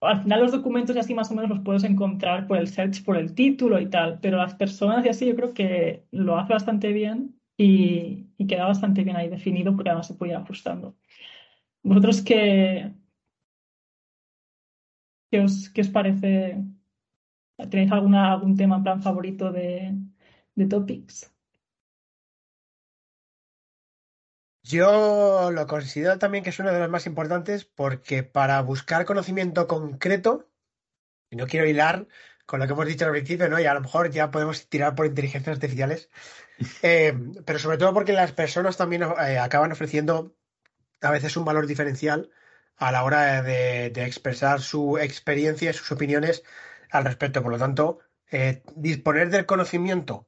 al 0.00 0.22
final 0.22 0.40
los 0.40 0.52
documentos 0.52 0.96
y 0.96 0.98
así 0.98 1.14
más 1.14 1.30
o 1.30 1.34
menos 1.34 1.50
los 1.50 1.60
puedes 1.60 1.84
encontrar 1.84 2.46
por 2.46 2.58
el 2.58 2.68
search, 2.68 3.04
por 3.04 3.16
el 3.16 3.34
título 3.34 3.80
y 3.80 3.88
tal, 3.90 4.18
pero 4.20 4.38
las 4.38 4.54
personas 4.54 5.04
y 5.04 5.08
así 5.10 5.26
yo 5.26 5.36
creo 5.36 5.54
que 5.54 6.06
lo 6.10 6.38
hace 6.38 6.52
bastante 6.54 6.92
bien 6.92 7.40
y, 7.56 8.28
queda 8.48 8.66
bastante 8.66 9.04
bien 9.04 9.16
ahí 9.16 9.28
definido 9.28 9.74
porque 9.76 9.90
además 9.90 10.06
se 10.08 10.14
puede 10.14 10.32
ir 10.32 10.38
ajustando. 10.38 10.96
¿Vosotros 11.82 12.22
qué, 12.22 12.92
qué 15.30 15.40
os, 15.40 15.68
qué 15.70 15.80
os 15.80 15.88
parece? 15.88 16.56
¿Tenéis 17.68 17.92
alguna, 17.92 18.32
algún 18.32 18.56
tema 18.56 18.76
en 18.76 18.82
plan 18.82 19.02
favorito 19.02 19.52
de, 19.52 19.94
de 20.54 20.66
Topics? 20.66 21.30
Yo 24.62 25.50
lo 25.50 25.66
considero 25.66 26.18
también 26.18 26.44
que 26.44 26.50
es 26.50 26.58
uno 26.60 26.72
de 26.72 26.78
los 26.78 26.88
más 26.88 27.06
importantes 27.06 27.64
porque 27.64 28.22
para 28.22 28.60
buscar 28.62 29.04
conocimiento 29.04 29.66
concreto, 29.66 30.48
y 31.30 31.36
no 31.36 31.46
quiero 31.46 31.66
hilar 31.66 32.06
con 32.46 32.60
lo 32.60 32.66
que 32.66 32.72
hemos 32.72 32.86
dicho 32.86 33.04
al 33.04 33.12
principio, 33.12 33.48
¿no? 33.48 33.58
Y 33.58 33.66
a 33.66 33.74
lo 33.74 33.80
mejor 33.80 34.10
ya 34.10 34.30
podemos 34.30 34.68
tirar 34.68 34.94
por 34.94 35.06
inteligencias 35.06 35.56
artificiales, 35.56 36.10
eh, 36.82 37.16
pero 37.44 37.58
sobre 37.58 37.78
todo 37.78 37.94
porque 37.94 38.12
las 38.12 38.32
personas 38.32 38.76
también 38.76 39.02
eh, 39.02 39.38
acaban 39.38 39.72
ofreciendo 39.72 40.36
a 41.00 41.10
veces 41.10 41.36
un 41.36 41.44
valor 41.44 41.66
diferencial 41.66 42.30
a 42.76 42.92
la 42.92 43.04
hora 43.04 43.42
de, 43.42 43.90
de 43.90 44.04
expresar 44.04 44.60
su 44.60 44.98
experiencia 44.98 45.70
y 45.70 45.74
sus 45.74 45.90
opiniones 45.92 46.44
al 46.90 47.04
respecto. 47.04 47.42
Por 47.42 47.52
lo 47.52 47.58
tanto, 47.58 47.98
eh, 48.30 48.62
disponer 48.76 49.30
del 49.30 49.46
conocimiento, 49.46 50.26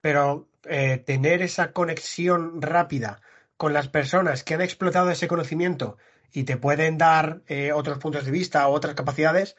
pero 0.00 0.48
eh, 0.64 0.98
tener 0.98 1.42
esa 1.42 1.72
conexión 1.72 2.62
rápida 2.62 3.20
con 3.56 3.72
las 3.72 3.88
personas 3.88 4.44
que 4.44 4.54
han 4.54 4.62
explotado 4.62 5.10
ese 5.10 5.28
conocimiento 5.28 5.96
y 6.32 6.44
te 6.44 6.56
pueden 6.56 6.98
dar 6.98 7.42
eh, 7.46 7.72
otros 7.72 7.98
puntos 7.98 8.24
de 8.24 8.30
vista 8.32 8.66
o 8.68 8.72
otras 8.72 8.94
capacidades, 8.94 9.56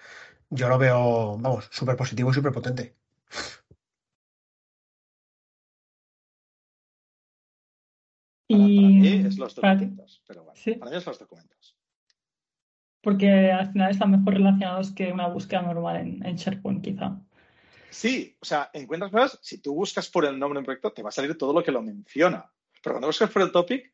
yo 0.49 0.69
lo 0.69 0.77
veo, 0.77 1.37
vamos, 1.37 1.69
súper 1.71 1.95
positivo 1.95 2.31
y 2.31 2.33
súper 2.33 2.51
potente. 2.53 2.95
Para, 8.47 8.63
para 8.63 8.69
Y 8.69 8.79
mí 8.99 9.07
es 9.07 9.37
los 9.37 9.55
documentos. 9.55 10.21
Pero 10.27 10.43
bueno, 10.43 10.59
Sí. 10.61 10.73
para 10.75 10.91
mí 10.91 10.97
es 10.97 11.05
los 11.05 11.19
documentos. 11.19 11.74
Porque 13.05 13.51
al 13.51 13.71
final 13.71 13.91
están 13.91 14.09
mejor 14.09 14.33
relacionados 14.33 14.91
que 14.91 15.11
una 15.11 15.27
búsqueda 15.27 15.61
normal 15.61 15.97
en, 15.97 16.25
en 16.25 16.35
SharePoint, 16.35 16.83
quizá. 16.83 17.15
Sí, 17.91 18.35
o 18.41 18.45
sea, 18.45 18.71
encuentras 18.73 19.11
cosas, 19.11 19.39
si 19.43 19.59
tú 19.61 19.75
buscas 19.75 20.09
por 20.09 20.25
el 20.25 20.39
nombre 20.39 20.57
del 20.57 20.65
proyecto, 20.65 20.91
te 20.91 21.03
va 21.03 21.09
a 21.09 21.11
salir 21.11 21.37
todo 21.37 21.53
lo 21.53 21.63
que 21.63 21.71
lo 21.71 21.83
menciona. 21.83 22.51
Pero 22.81 22.95
cuando 22.95 23.07
buscas 23.07 23.29
por 23.29 23.43
el 23.43 23.51
topic, 23.51 23.93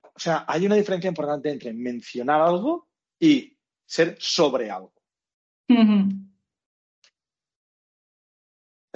o 0.00 0.18
sea, 0.18 0.44
hay 0.46 0.64
una 0.64 0.76
diferencia 0.76 1.08
importante 1.08 1.50
entre 1.50 1.72
mencionar 1.72 2.40
algo 2.40 2.88
y 3.18 3.58
ser 3.84 4.16
sobre 4.20 4.70
algo. 4.70 4.94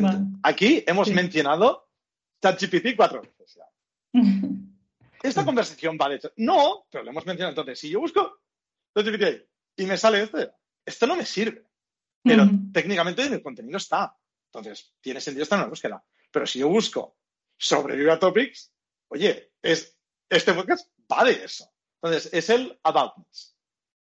Vale. 0.01 0.19
Aquí 0.45 0.85
hemos 0.87 1.09
Sí. 1.09 1.15
mencionado 1.15 1.89
ChatGPT 2.41 2.95
cuatro 2.97 3.21
veces. 3.21 3.59
¿Esta 5.25 5.45
conversación 5.45 5.99
vale? 5.99 6.21
No, 6.37 6.87
pero 6.89 7.03
lo 7.03 7.11
hemos 7.11 7.27
mencionado. 7.27 7.51
Entonces, 7.51 7.81
si 7.81 7.91
yo 7.91 7.99
busco 7.99 8.39
ChatGPT 8.95 9.23
ahí 9.23 9.47
y 9.77 9.87
me 9.87 9.97
sale 9.97 10.23
este, 10.23 10.51
esto 10.85 11.07
no 11.07 11.17
me 11.17 11.25
sirve. 11.25 11.67
Pero 12.23 12.45
Ujú. 12.45 12.73
técnicamente 12.73 13.25
en 13.25 13.33
el 13.35 13.43
contenido 13.43 13.79
está. 13.79 14.15
Entonces, 14.53 14.95
tiene 15.01 15.21
sentido 15.21 15.45
estar 15.45 15.57
en 15.59 15.63
una 15.63 15.71
búsqueda. 15.71 16.05
Pero 16.31 16.47
si 16.47 16.59
yo 16.59 16.69
busco 16.69 17.17
sobre 17.57 17.97
Viva 17.97 18.19
Topics, 18.19 18.73
oye, 19.09 19.53
es, 19.63 19.97
este 20.29 20.53
podcast 20.53 20.91
va 21.11 21.25
de 21.25 21.45
eso. 21.45 21.73
Entonces, 22.03 22.33
es 22.33 22.51
el 22.51 22.79
aboutness. 22.83 23.57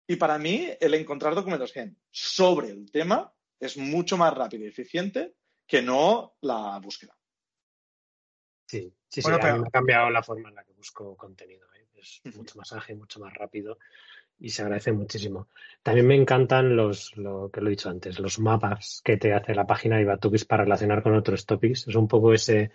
Y 0.07 0.15
para 0.15 0.38
mí, 0.39 0.67
el 0.80 0.93
encontrar 0.95 1.36
documentos 1.36 1.72
que 1.72 1.93
sobre 2.09 2.69
el 2.69 2.89
tema 2.91 3.32
es 3.59 3.78
mucho 3.78 4.17
más 4.17 4.34
rápido 4.34 4.65
y 4.65 4.69
eficiente 4.69 5.36
que 5.67 5.82
no 5.82 6.36
la 6.41 6.80
búsqueda. 6.80 7.15
Sí, 8.67 8.82
sí, 9.09 9.22
sí, 9.22 9.22
Bueno, 9.22 9.38
a 9.38 9.41
pero- 9.41 9.53
mí 9.55 9.61
me 9.61 9.67
ha 9.67 9.72
cambiado 9.72 10.09
la 10.09 10.24
forma 10.24 10.49
en 10.49 10.55
la 10.55 10.63
que 10.63 10.74
busco 10.74 11.15
contenido. 11.15 11.67
¿eh? 11.76 11.88
Es 11.95 12.22
mucho 12.36 12.57
más 12.57 12.72
ágil, 12.74 12.97
mucho 12.97 13.19
más 13.19 13.34
rápido 13.34 13.78
y 14.42 14.50
se 14.50 14.64
agradece 14.64 14.92
muchísimo. 14.94 15.48
También 15.84 16.08
me 16.08 16.16
encantan 16.16 16.76
los, 16.76 17.16
lo 17.18 17.50
que 17.52 17.62
lo 17.62 17.68
he 17.68 17.72
dicho 17.72 17.89
antes, 17.89 18.20
los 18.20 18.39
mapas 18.39 19.02
que 19.06 19.18
te 19.18 19.34
hace 19.34 19.56
la 19.56 19.68
página 19.68 19.98
de 19.98 20.04
Ivatubis 20.04 20.46
para 20.46 20.64
relacionar 20.64 21.04
con 21.04 21.16
otros 21.16 21.46
topics. 21.46 21.88
Es 21.88 21.96
un 21.96 22.08
poco 22.08 22.34
ese 22.34 22.72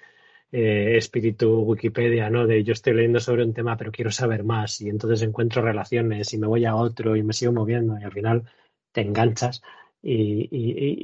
eh, 0.53 0.97
espíritu 0.97 1.61
Wikipedia, 1.63 2.31
¿no? 2.31 2.47
De 2.47 2.63
yo 2.65 2.73
estoy 2.73 2.95
leyendo 2.95 3.21
sobre 3.21 3.45
un 3.45 3.53
tema, 3.55 3.77
pero 3.77 3.93
quiero 3.93 4.11
saber 4.11 4.45
más 4.45 4.81
y 4.81 4.89
entonces 4.89 5.23
encuentro 5.23 5.63
relaciones 5.63 6.33
y 6.33 6.39
me 6.39 6.47
voy 6.47 6.65
a 6.65 6.75
otro 6.77 7.17
y 7.17 7.23
me 7.23 7.33
sigo 7.33 7.53
moviendo 7.53 7.99
y 7.99 8.05
al 8.05 8.13
final 8.13 8.45
te 8.93 9.01
enganchas 9.03 9.63
y, 10.03 10.49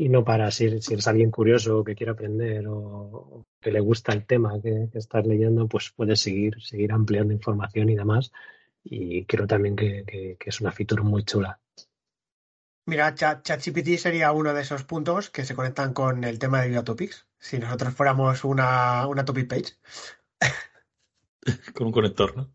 y- 0.05 0.09
no 0.09 0.25
paras. 0.25 0.55
Si, 0.57 0.81
si 0.81 0.93
eres 0.95 1.09
alguien 1.09 1.31
curioso 1.31 1.83
que 1.85 1.95
quiere 1.95 2.13
aprender 2.13 2.67
o, 2.69 2.77
o 2.79 3.47
que 3.61 3.73
le 3.73 3.81
gusta 3.81 4.13
el 4.13 4.27
tema 4.27 4.61
que, 4.63 4.89
que 4.93 4.99
estás 4.99 5.27
leyendo, 5.27 5.67
pues 5.69 5.93
puedes 5.97 6.21
seguir, 6.21 6.61
seguir 6.63 6.93
ampliando 6.93 7.33
información 7.33 7.89
y 7.91 7.97
demás. 7.97 8.33
Y 8.85 9.25
creo 9.27 9.47
también 9.47 9.77
que, 9.77 10.05
que- 10.07 10.37
que 10.39 10.51
es 10.51 10.61
una 10.61 10.73
feature 10.73 11.03
muy 11.03 11.25
chula. 11.25 11.61
Mira, 12.87 13.15
Chat- 13.15 13.43
ChatGPT 13.43 13.97
sería 13.99 14.33
uno 14.33 14.53
de 14.53 14.63
esos 14.63 14.83
puntos 14.85 15.31
que 15.31 15.45
se 15.45 15.55
conectan 15.55 15.95
con 15.95 16.25
el 16.25 16.39
tema 16.39 16.61
de 16.61 16.69
Video 16.69 16.83
Topics. 16.83 17.29
Si 17.39 17.59
nosotros 17.59 17.95
fuéramos 17.95 18.45
una, 18.45 19.07
una 19.07 19.25
topic 19.25 19.49
page. 19.49 19.75
Con 21.75 21.89
un 21.89 21.93
conector, 21.93 22.37
¿no? 22.37 22.53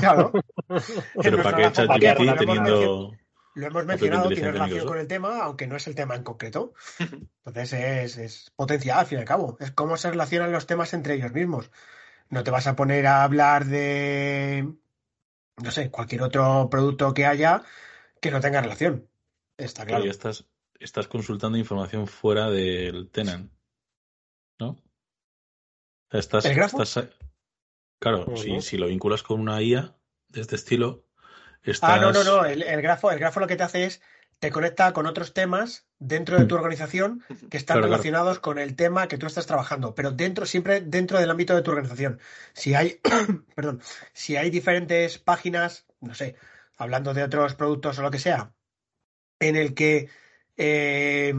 Claro. 0.00 0.32
Pero 1.22 1.42
¿para 1.42 1.56
qué 1.56 1.62
ChatGPT 1.72 2.38
teniendo... 2.38 3.12
Lo 3.54 3.66
hemos 3.66 3.84
mencionado, 3.84 4.28
tiene 4.28 4.52
relación 4.52 4.86
con 4.86 4.98
el 4.98 5.08
tema, 5.08 5.42
aunque 5.42 5.66
no 5.66 5.74
es 5.76 5.86
el 5.88 5.94
tema 5.96 6.14
en 6.14 6.22
concreto. 6.22 6.72
Entonces 7.44 7.72
es, 7.72 8.16
es 8.16 8.52
potencial, 8.54 9.00
al 9.00 9.06
fin 9.06 9.18
y 9.18 9.20
al 9.22 9.26
cabo. 9.26 9.56
Es 9.58 9.72
cómo 9.72 9.96
se 9.96 10.08
relacionan 10.10 10.52
los 10.52 10.66
temas 10.66 10.94
entre 10.94 11.14
ellos 11.14 11.32
mismos. 11.32 11.70
No 12.28 12.44
te 12.44 12.52
vas 12.52 12.68
a 12.68 12.76
poner 12.76 13.06
a 13.08 13.24
hablar 13.24 13.64
de, 13.64 14.72
no 15.62 15.70
sé, 15.70 15.90
cualquier 15.90 16.22
otro 16.22 16.68
producto 16.70 17.14
que 17.14 17.26
haya 17.26 17.62
que 18.20 18.30
no 18.30 18.40
tenga 18.40 18.60
relación. 18.60 19.08
Está 19.56 19.84
Claro, 19.84 20.04
claro. 20.04 20.04
ya 20.04 20.10
estás, 20.10 20.46
estás 20.78 21.08
consultando 21.08 21.58
información 21.58 22.06
fuera 22.06 22.50
del 22.50 23.10
tenant, 23.10 23.52
¿no? 24.58 24.68
O 24.70 24.76
sea, 26.10 26.20
Estás, 26.20 26.44
¿El 26.46 26.54
grafo? 26.54 26.78
estás- 26.78 27.08
claro, 27.98 28.36
si, 28.36 28.60
si 28.60 28.76
lo 28.78 28.86
vinculas 28.86 29.22
con 29.22 29.40
una 29.40 29.62
IA 29.62 29.96
de 30.28 30.40
este 30.40 30.56
estilo, 30.56 31.06
estás... 31.62 31.82
Ah, 31.82 31.98
no, 31.98 32.12
no, 32.12 32.24
no. 32.24 32.44
El, 32.44 32.62
el 32.62 32.82
grafo, 32.82 33.10
el 33.10 33.18
grafo 33.18 33.40
lo 33.40 33.46
que 33.46 33.56
te 33.56 33.62
hace 33.62 33.84
es 33.84 34.02
te 34.40 34.50
conecta 34.50 34.92
con 34.92 35.06
otros 35.06 35.34
temas 35.34 35.86
dentro 35.98 36.38
de 36.38 36.46
tu 36.46 36.54
organización 36.54 37.22
que 37.50 37.58
están 37.58 37.74
Claro, 37.76 37.80
claro. 37.80 37.86
relacionados 37.92 38.40
con 38.40 38.58
el 38.58 38.74
tema 38.74 39.06
que 39.06 39.18
tú 39.18 39.26
estás 39.26 39.46
trabajando, 39.46 39.94
pero 39.94 40.12
dentro, 40.12 40.46
siempre 40.46 40.80
dentro 40.80 41.20
del 41.20 41.30
ámbito 41.30 41.54
de 41.54 41.62
tu 41.62 41.70
organización. 41.70 42.18
Si 42.54 42.74
hay, 42.74 43.00
perdón, 43.54 43.82
si 44.14 44.36
hay 44.36 44.50
diferentes 44.50 45.18
páginas, 45.18 45.86
no 46.00 46.14
sé, 46.14 46.36
hablando 46.78 47.12
de 47.12 47.22
otros 47.22 47.54
productos 47.54 47.98
o 47.98 48.02
lo 48.02 48.10
que 48.10 48.18
sea, 48.18 48.54
en 49.38 49.56
el 49.56 49.74
que 49.74 50.08
eh, 50.56 51.34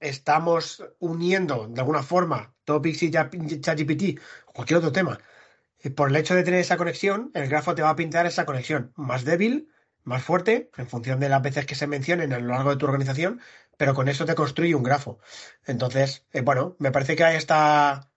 estamos 0.00 0.84
uniendo 0.98 1.68
de 1.68 1.80
alguna 1.80 2.02
forma 2.02 2.54
Topics 2.64 3.04
y 3.04 3.10
Chat- 3.12 3.60
ChatGPT 3.60 4.20
o 4.46 4.52
cualquier 4.52 4.78
otro 4.78 4.90
tema, 4.90 5.20
eh, 5.78 5.90
por 5.90 6.10
el 6.10 6.16
hecho 6.16 6.34
de 6.34 6.42
tener 6.42 6.58
esa 6.60 6.76
conexión, 6.76 7.30
el 7.34 7.48
grafo 7.48 7.76
te 7.76 7.82
va 7.82 7.90
a 7.90 7.96
pintar 7.96 8.26
esa 8.26 8.46
conexión 8.46 8.92
más 8.96 9.24
débil, 9.24 9.68
más 10.06 10.22
fuerte, 10.24 10.70
en 10.76 10.88
función 10.88 11.20
de 11.20 11.28
las 11.28 11.42
veces 11.42 11.66
que 11.66 11.74
se 11.74 11.86
mencionen 11.86 12.32
a 12.32 12.38
lo 12.40 12.48
largo 12.48 12.70
de 12.70 12.76
tu 12.78 12.86
organización, 12.86 13.40
pero 13.76 13.94
con 13.94 14.08
eso 14.08 14.24
te 14.26 14.34
construye 14.34 14.74
un 14.74 14.82
grafo. 14.84 15.18
Entonces, 15.66 16.26
eh, 16.32 16.40
bueno, 16.42 16.76
me 16.78 16.92
parece 16.92 17.16
que 17.16 17.24
hay 17.24 17.36
hasta 17.36 18.10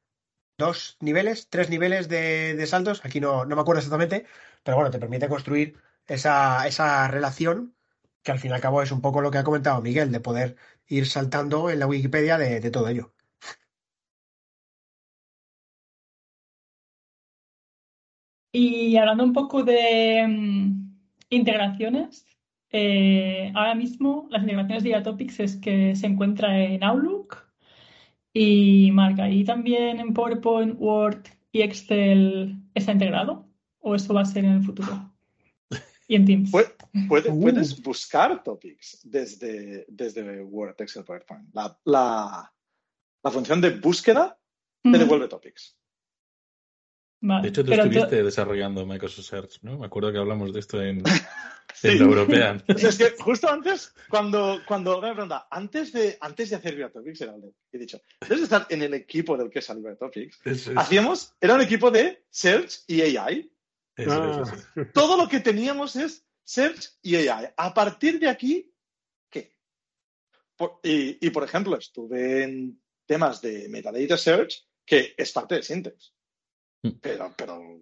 dos 0.58 0.98
niveles, 1.02 1.50
tres 1.50 1.70
niveles 1.70 2.10
de, 2.10 2.56
de 2.56 2.68
saltos, 2.68 3.06
aquí 3.06 3.20
no, 3.22 3.46
no 3.46 3.56
me 3.56 3.62
acuerdo 3.62 3.80
exactamente, 3.80 4.26
pero 4.64 4.78
bueno, 4.78 4.92
te 4.92 5.00
permite 5.00 5.30
construir 5.30 5.78
esa, 6.08 6.68
esa 6.68 7.08
relación 7.08 7.76
que 8.24 8.32
al 8.32 8.40
fin 8.40 8.52
y 8.52 8.54
al 8.56 8.62
cabo 8.62 8.82
es 8.82 8.92
un 8.92 9.02
poco 9.02 9.22
lo 9.22 9.32
que 9.32 9.38
ha 9.40 9.44
comentado 9.44 9.82
Miguel, 9.82 10.12
de 10.12 10.20
poder 10.22 10.58
ir 10.88 11.08
saltando 11.08 11.70
en 11.70 11.80
la 11.80 11.88
Wikipedia 11.88 12.38
de, 12.38 12.60
de 12.60 12.72
todo 12.72 12.88
ello. 12.90 13.14
Y 18.52 18.98
hablando 18.98 19.24
un 19.24 19.34
poco 19.34 19.64
de 19.64 20.26
mm, 20.28 20.89
integraciones, 21.30 22.26
eh, 22.72 23.52
ahora 23.56 23.76
mismo 23.76 24.28
las 24.30 24.42
integraciones 24.42 24.84
de 24.84 25.02
Topics 25.02 25.40
es 25.40 25.56
que 25.56 25.96
se 25.96 26.06
encuentra 26.08 26.64
en 26.64 26.84
Outlook 26.84 27.38
y 28.34 28.92
Marca. 28.92 29.30
¿Y 29.30 29.44
también 29.44 30.00
en 30.00 30.14
PowerPoint, 30.14 30.76
Word 30.78 31.24
y 31.52 31.62
Excel 31.62 32.56
está 32.74 32.92
integrado? 32.92 33.48
¿O 33.80 33.96
eso 33.96 34.14
va 34.14 34.22
a 34.22 34.26
ser 34.26 34.46
en 34.46 34.52
el 34.52 34.64
futuro? 34.64 35.14
Y 36.08 36.16
en 36.16 36.26
Teams. 36.26 36.54
Uh. 36.54 37.08
Puedes 37.08 37.82
buscar 37.82 38.44
topics 38.44 39.00
desde, 39.04 39.86
desde 39.88 40.44
Word, 40.44 40.76
Excel, 40.80 41.04
PowerPoint. 41.04 41.54
La, 41.54 41.80
la, 41.86 42.54
la 43.24 43.32
función 43.32 43.62
de 43.62 43.72
búsqueda 43.72 44.38
te 44.82 44.98
devuelve 44.98 45.28
topics. 45.28 45.79
Vale. 47.22 47.44
De 47.44 47.50
hecho, 47.50 47.64
tú 47.64 47.72
Pero 47.72 47.84
tú- 47.84 47.90
estuviste 47.90 48.24
desarrollando 48.24 48.86
Microsoft 48.86 49.26
Search, 49.26 49.60
¿no? 49.62 49.78
Me 49.78 49.86
acuerdo 49.88 50.12
que 50.12 50.18
hablamos 50.20 50.54
de 50.54 50.60
esto 50.60 50.82
en, 50.82 51.04
Sí. 51.76 51.90
en 51.90 52.00
la 52.00 52.06
European. 52.06 52.64
Es 52.68 52.98
que 52.98 53.12
justo 53.20 53.50
antes, 53.50 53.94
cuando, 54.10 54.60
cuando 54.68 55.02
me 55.02 55.12
pregunta, 55.14 55.48
antes 55.52 55.92
de, 55.94 56.18
antes 56.22 56.50
de 56.50 56.56
hacer 56.56 56.76
Viva 56.76 56.90
Topics, 56.90 57.22
era 57.22 57.36
el 57.36 57.42
de- 57.42 57.54
he 57.74 57.78
dicho, 57.78 58.00
debes 58.22 58.44
estar 58.44 58.66
en 58.70 58.82
el 58.84 58.94
equipo 58.94 59.36
del 59.38 59.50
que 59.50 59.62
salió 59.62 59.84
Viva 59.84 59.96
Topics. 59.98 60.40
Eso, 60.46 60.72
eso, 60.72 60.80
Hacíamos, 60.80 61.34
era 61.42 61.56
un 61.56 61.62
equipo 61.62 61.92
de 61.92 62.24
Search 62.30 62.84
y 62.88 63.02
AI. 63.02 63.52
eso, 63.98 64.42
eso, 64.44 64.46
sí. 64.46 64.82
Todo 64.94 65.18
lo 65.18 65.28
que 65.28 65.42
teníamos 65.42 65.96
es 65.98 66.26
Search 66.44 66.90
y 67.02 67.16
AI. 67.18 67.50
A 67.58 67.74
partir 67.74 68.18
de 68.20 68.30
aquí, 68.30 68.74
¿qué? 69.30 69.56
Por- 70.56 70.80
y, 70.84 71.26
y, 71.26 71.30
por 71.32 71.44
ejemplo, 71.44 71.78
estuve 71.78 72.44
en 72.44 72.82
temas 73.06 73.42
de 73.42 73.68
Metadata 73.70 74.18
Search, 74.18 74.66
que 74.86 75.14
es 75.18 75.32
parte 75.34 75.56
de 75.56 75.64
Syntex. 75.64 76.14
Mm. 76.84 76.90
Pero, 77.02 77.34
pero, 77.38 77.82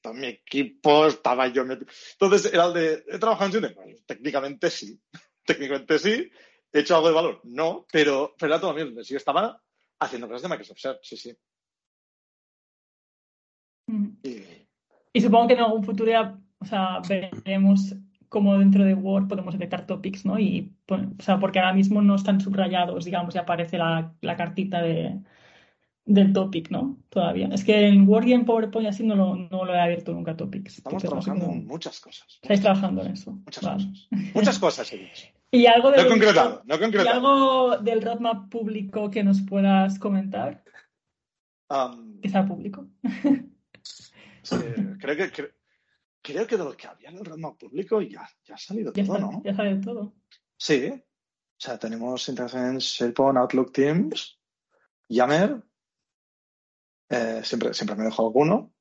todo 0.00 0.14
mi 0.14 0.26
equipo 0.26 1.06
estaba 1.06 1.48
yo 1.48 1.64
metido. 1.64 1.90
Entonces, 2.12 2.52
era 2.52 2.66
el 2.66 2.74
de, 2.74 3.04
¿he 3.08 3.18
trabajado 3.18 3.46
en 3.46 3.52
Syntex? 3.52 3.74
Bueno, 3.74 3.98
técnicamente 4.06 4.70
sí. 4.70 5.00
técnicamente 5.44 5.98
sí. 5.98 6.30
¿He 6.72 6.80
hecho 6.80 6.96
algo 6.96 7.08
de 7.08 7.14
valor? 7.14 7.40
No, 7.44 7.86
pero, 7.92 8.34
pero 8.38 8.54
era 8.54 8.60
todo 8.60 8.72
mío. 8.72 9.04
Sí, 9.04 9.16
estaba 9.16 9.60
haciendo 9.98 10.28
cosas 10.28 10.42
de 10.42 10.48
Microsoft 10.48 10.78
Search, 10.78 11.00
sí, 11.02 11.16
sí. 11.16 11.36
Ujú. 13.88 14.16
Y, 14.22 14.44
Y 15.12 15.20
supongo 15.20 15.48
que 15.48 15.54
en 15.54 15.60
algún 15.60 15.84
futuro 15.84 16.10
ya, 16.10 16.38
o 16.60 16.64
sea, 16.64 17.00
veremos 17.44 17.94
cómo 18.28 18.56
dentro 18.56 18.84
de 18.84 18.94
Word 18.94 19.26
podemos 19.26 19.54
detectar 19.54 19.86
topics, 19.86 20.24
¿no? 20.24 20.38
Y, 20.38 20.72
o 20.88 21.22
sea, 21.22 21.40
porque 21.40 21.58
ahora 21.58 21.74
mismo 21.74 22.00
no 22.00 22.14
están 22.14 22.40
subrayados, 22.40 23.04
digamos, 23.04 23.34
y 23.34 23.38
aparece 23.38 23.76
la, 23.76 24.14
la 24.20 24.36
cartita 24.36 24.80
de, 24.80 25.20
del 26.12 26.32
topic, 26.32 26.70
¿no? 26.70 26.98
Todavía. 27.08 27.48
Es 27.52 27.64
que 27.64 27.86
en 27.86 28.08
Word 28.08 28.26
y 28.26 28.32
en 28.32 28.44
PowerPoint 28.44 28.88
así 28.88 29.04
no 29.04 29.14
lo, 29.14 29.36
no 29.36 29.64
lo 29.64 29.74
he 29.74 29.80
abierto 29.80 30.12
nunca 30.12 30.36
topics. 30.36 30.78
estamos 30.78 31.02
trabajando 31.02 31.46
en 31.46 31.66
muchas 31.66 32.00
cosas. 32.00 32.38
Estáis 32.42 32.60
trabajando 32.60 33.02
en 33.02 33.12
eso. 33.12 33.32
Muchas 33.32 33.64
Vale. 33.64 33.84
cosas. 33.86 34.08
Muchas 34.34 34.58
cosas. 34.58 34.92
Y 35.52 35.66
algo 35.66 35.90
del, 35.90 36.06
concretado, 36.06 36.62
no 36.64 36.76
y 36.76 37.08
algo 37.08 37.76
del 37.78 38.02
roadmap 38.02 38.48
público 38.48 39.10
que 39.10 39.24
nos 39.24 39.40
puedas 39.42 39.98
comentar, 39.98 40.62
Um, 41.68 42.20
que 42.20 42.28
sea 42.28 42.44
público. 42.46 42.86
sí, 44.42 44.56
creo, 45.00 45.16
que, 45.16 45.32
cre- 45.32 45.52
creo 46.22 46.46
que 46.46 46.56
de 46.56 46.64
lo 46.64 46.76
que 46.76 46.86
había 46.86 47.10
en 47.10 47.18
el 47.18 47.24
roadmap 47.24 47.56
público 47.58 48.00
ya, 48.02 48.28
ya 48.44 48.54
ha 48.54 48.58
salido 48.58 48.92
Ya 48.92 49.04
todo, 49.04 49.16
está, 49.16 49.26
¿no? 49.30 49.42
ya 49.44 49.54
sabe 49.54 49.76
todo. 49.76 50.12
Sí. 50.56 50.88
O 50.92 51.00
sea, 51.62 51.78
tenemos 51.78 52.28
integración 52.28 52.64
en 52.70 52.78
SharePoint, 52.78 53.38
Outlook, 53.38 53.72
Teams, 53.72 54.38
Yammer. 55.08 55.62
Eh, 57.10 57.42
siempre, 57.44 57.74
siempre 57.74 57.96
me 57.96 58.04
dejo 58.04 58.24
alguno. 58.26 58.72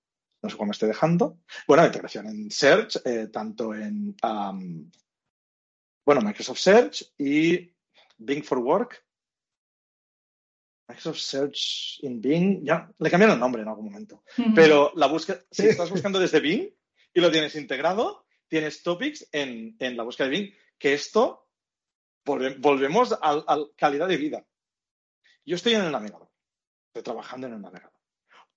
No 0.41 0.49
sé 0.49 0.55
cuál 0.55 0.67
me 0.67 0.71
estoy 0.71 0.87
dejando. 0.87 1.39
Bueno, 1.67 1.85
integración 1.85 2.27
en 2.27 2.49
Search, 2.49 3.01
eh, 3.05 3.27
tanto 3.27 3.73
en 3.75 4.15
um, 4.23 4.89
bueno, 6.05 6.21
Microsoft 6.21 6.59
Search 6.59 7.13
y 7.17 7.73
Bing 8.17 8.43
for 8.43 8.59
Work. 8.59 9.03
Microsoft 10.87 11.19
Search 11.19 11.99
in 12.03 12.21
Bing. 12.21 12.63
Ya, 12.63 12.89
le 12.97 13.09
cambiaron 13.11 13.33
el 13.35 13.39
nombre 13.39 13.61
en 13.61 13.67
algún 13.67 13.85
momento. 13.85 14.23
Pero 14.55 14.91
la 14.95 15.07
búsqueda, 15.07 15.41
si 15.51 15.67
estás 15.67 15.89
buscando 15.89 16.19
desde 16.19 16.39
Bing 16.39 16.69
y 17.13 17.19
lo 17.19 17.29
tienes 17.31 17.55
integrado, 17.55 18.25
tienes 18.47 18.81
topics 18.81 19.27
en, 19.31 19.75
en 19.79 19.97
la 19.97 20.03
búsqueda 20.03 20.29
de 20.29 20.37
Bing, 20.37 20.53
que 20.77 20.93
esto 20.93 21.49
volve- 22.25 22.55
volvemos 22.59 23.11
a, 23.11 23.17
a 23.21 23.57
calidad 23.75 24.07
de 24.07 24.17
vida. 24.17 24.47
Yo 25.45 25.55
estoy 25.55 25.73
en 25.73 25.81
el 25.81 25.91
navegador, 25.91 26.29
estoy 26.87 27.03
trabajando 27.03 27.47
en 27.47 27.53
el 27.53 27.61
navegador. 27.61 27.98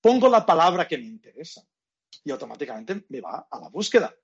Pongo 0.02 0.28
la 0.28 0.44
palabra 0.44 0.86
que 0.86 0.98
me 0.98 1.06
interesa 1.06 1.66
y 2.24 2.30
automáticamente 2.30 3.04
me 3.08 3.20
va 3.22 3.46
a 3.50 3.58
la 3.58 3.68
búsqueda. 3.68 4.14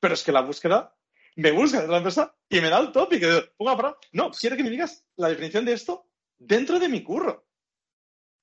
Pero 0.00 0.14
es 0.14 0.24
que 0.24 0.32
la 0.32 0.40
búsqueda 0.40 0.96
me 1.36 1.52
busca 1.52 1.82
de 1.82 1.86
la 1.88 1.98
empresa 1.98 2.34
y 2.48 2.60
me 2.60 2.68
da 2.70 2.80
el 2.80 2.90
topic. 2.90 3.22
Pongo 3.56 3.70
la 3.70 3.76
palabra. 3.76 3.98
No, 4.12 4.30
quiero 4.32 4.56
que 4.56 4.64
me 4.64 4.70
digas 4.70 5.04
la 5.16 5.28
definición 5.28 5.64
de 5.64 5.74
esto 5.74 6.08
dentro 6.38 6.80
de 6.80 6.88
mi 6.88 7.04
curro. 7.04 7.46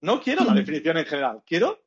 No 0.01 0.21
quiero 0.21 0.45
la 0.45 0.53
Mm. 0.53 0.57
definición 0.57 0.97
en 0.97 1.05
general. 1.05 1.43
Quiero. 1.45 1.83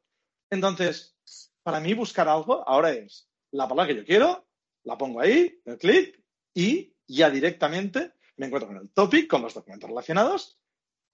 Entonces, 0.51 1.17
para 1.63 1.81
mí 1.81 1.95
buscar 1.95 2.29
algo 2.29 2.67
ahora 2.69 2.91
es 2.91 3.31
la 3.53 3.69
palabra 3.69 3.93
que 3.95 4.01
yo 4.01 4.05
quiero, 4.05 4.47
la 4.85 4.99
pongo 4.99 5.21
ahí, 5.21 5.61
el 5.65 5.79
clic 5.79 6.21
y 6.55 6.93
ya 7.07 7.31
directamente 7.31 8.13
me 8.37 8.47
encuentro 8.47 8.69
con 8.69 8.79
el 8.79 8.91
topic, 8.91 9.29
con 9.29 9.43
los 9.43 9.55
documentos 9.55 9.89
relacionados 9.89 10.59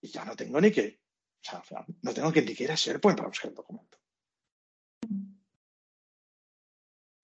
y 0.00 0.08
ya 0.08 0.24
no 0.24 0.34
tengo 0.36 0.60
ni 0.60 0.70
que, 0.70 1.00
sea, 1.44 1.84
no 2.02 2.12
tengo 2.12 2.32
que 2.32 2.42
ni 2.42 2.54
que 2.54 2.64
ir 2.64 2.72
a 2.72 2.74
SharePoint 2.74 3.18
para 3.18 3.28
buscar 3.28 3.50
el 3.50 3.56
documento. 3.56 3.98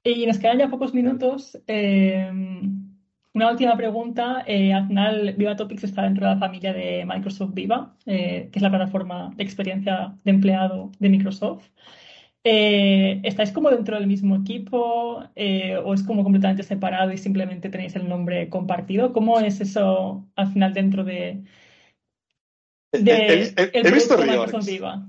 Y 0.02 0.26
nos 0.26 0.38
quedan 0.38 0.58
ya 0.58 0.68
pocos 0.68 0.94
minutos. 0.94 1.58
Eh, 1.66 2.30
una 3.34 3.50
última 3.50 3.76
pregunta. 3.76 4.44
Eh, 4.46 4.72
al 4.72 4.86
final, 4.88 5.34
Viva 5.36 5.56
Topics 5.56 5.84
está 5.84 6.02
dentro 6.02 6.26
de 6.26 6.34
la 6.34 6.40
familia 6.40 6.72
de 6.72 7.04
Microsoft 7.06 7.52
Viva, 7.54 7.94
eh, 8.06 8.48
que 8.50 8.58
es 8.58 8.62
la 8.62 8.70
plataforma 8.70 9.32
de 9.36 9.44
experiencia 9.44 10.16
de 10.24 10.30
empleado 10.30 10.90
de 10.98 11.08
Microsoft. 11.10 11.68
¿Estáis 12.42 13.52
como 13.52 13.70
dentro 13.70 13.96
del 13.98 14.06
mismo 14.06 14.34
equipo 14.36 15.22
o 15.84 15.94
es 15.94 16.02
como 16.02 16.22
completamente 16.24 16.62
separado 16.62 17.12
y 17.12 17.18
simplemente 17.18 17.68
tenéis 17.68 17.94
el 17.96 18.08
nombre 18.08 18.48
compartido? 18.48 19.12
¿Cómo 19.12 19.38
es 19.40 19.60
eso 19.60 20.26
al 20.36 20.50
final 20.50 20.72
dentro 20.72 21.04
de, 21.04 21.42
de 22.92 23.12
He, 23.12 23.42
he- 23.42 23.54
he- 23.56 23.70
el 23.80 23.86
he 23.86 23.90
visto 23.90 24.16
reorgs. 24.16 24.66
Viva? 24.66 25.06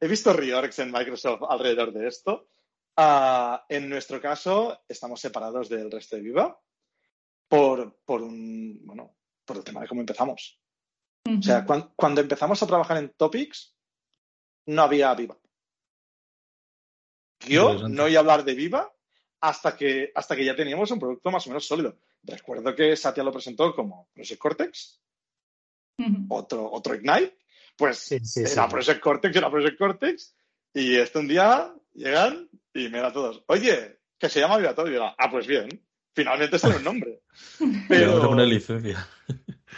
He 0.00 0.08
visto 0.08 0.32
reorgs 0.32 0.78
en 0.80 0.90
Microsoft 0.92 1.42
alrededor 1.48 1.92
de 1.92 2.08
esto 2.08 2.48
Ah, 2.96 3.64
en 3.68 3.88
nuestro 3.88 4.20
caso, 4.20 4.84
estamos 4.86 5.20
separados 5.20 5.68
del 5.68 5.90
resto 5.90 6.14
de 6.14 6.22
Viva 6.22 6.60
por, 7.48 7.98
por 8.04 8.22
un, 8.22 8.80
bueno, 8.84 9.16
por 9.44 9.56
el 9.56 9.64
tema 9.64 9.80
de 9.80 9.88
cómo 9.88 10.00
empezamos. 10.00 10.60
O 11.26 11.42
sea, 11.42 11.64
cuan- 11.66 11.92
cuando 11.96 12.20
empezamos 12.20 12.62
a 12.62 12.66
trabajar 12.68 12.98
en 12.98 13.08
Topics, 13.16 13.74
no 14.66 14.82
había 14.82 15.12
Viva. 15.14 15.36
Yo 17.48 17.88
no 17.88 18.08
iba 18.08 18.18
a 18.18 18.20
hablar 18.20 18.44
de 18.44 18.54
Viva 18.54 18.92
hasta 19.40 19.76
que, 19.76 20.12
hasta 20.14 20.36
que 20.36 20.44
ya 20.44 20.54
teníamos 20.56 20.90
un 20.90 20.98
producto 21.00 21.30
más 21.32 21.44
o 21.46 21.50
menos 21.50 21.66
sólido. 21.66 21.98
Recuerdo 22.22 22.74
que 22.74 22.96
Satya 22.96 23.24
lo 23.24 23.32
presentó 23.32 23.74
como 23.74 24.08
Project 24.14 24.40
Cortex, 24.40 25.02
Otro, 26.28 26.70
otro 26.70 26.94
Ignite. 26.94 27.36
Pues 27.76 27.98
Sí, 27.98 28.18
sí, 28.20 28.40
era 28.40 28.64
sí. 28.64 28.70
Project 28.70 29.00
Cortex, 29.00 29.36
era 29.36 29.50
Project 29.50 29.78
Cortex. 29.78 30.34
Y 30.72 30.96
este 30.96 31.18
un 31.18 31.28
día 31.28 31.74
llegan 31.92 32.48
y 32.72 32.88
me 32.88 32.98
da 32.98 33.08
a 33.08 33.12
todos, 33.12 33.42
oye, 33.46 34.00
que 34.18 34.28
se 34.28 34.40
llama 34.40 34.56
Viva 34.58 34.74
Todo. 34.74 34.88
Y 34.88 34.92
digo, 34.92 35.04
ah, 35.16 35.30
pues 35.30 35.46
bien, 35.46 35.68
finalmente 36.14 36.58
sale 36.58 36.76
un 36.76 36.84
nombre. 36.84 37.22
Pero... 37.88 38.06
Vamos 38.06 38.16
a 38.16 38.20
Pero, 38.20 38.28
poner 38.28 38.46
licencia. 38.48 39.08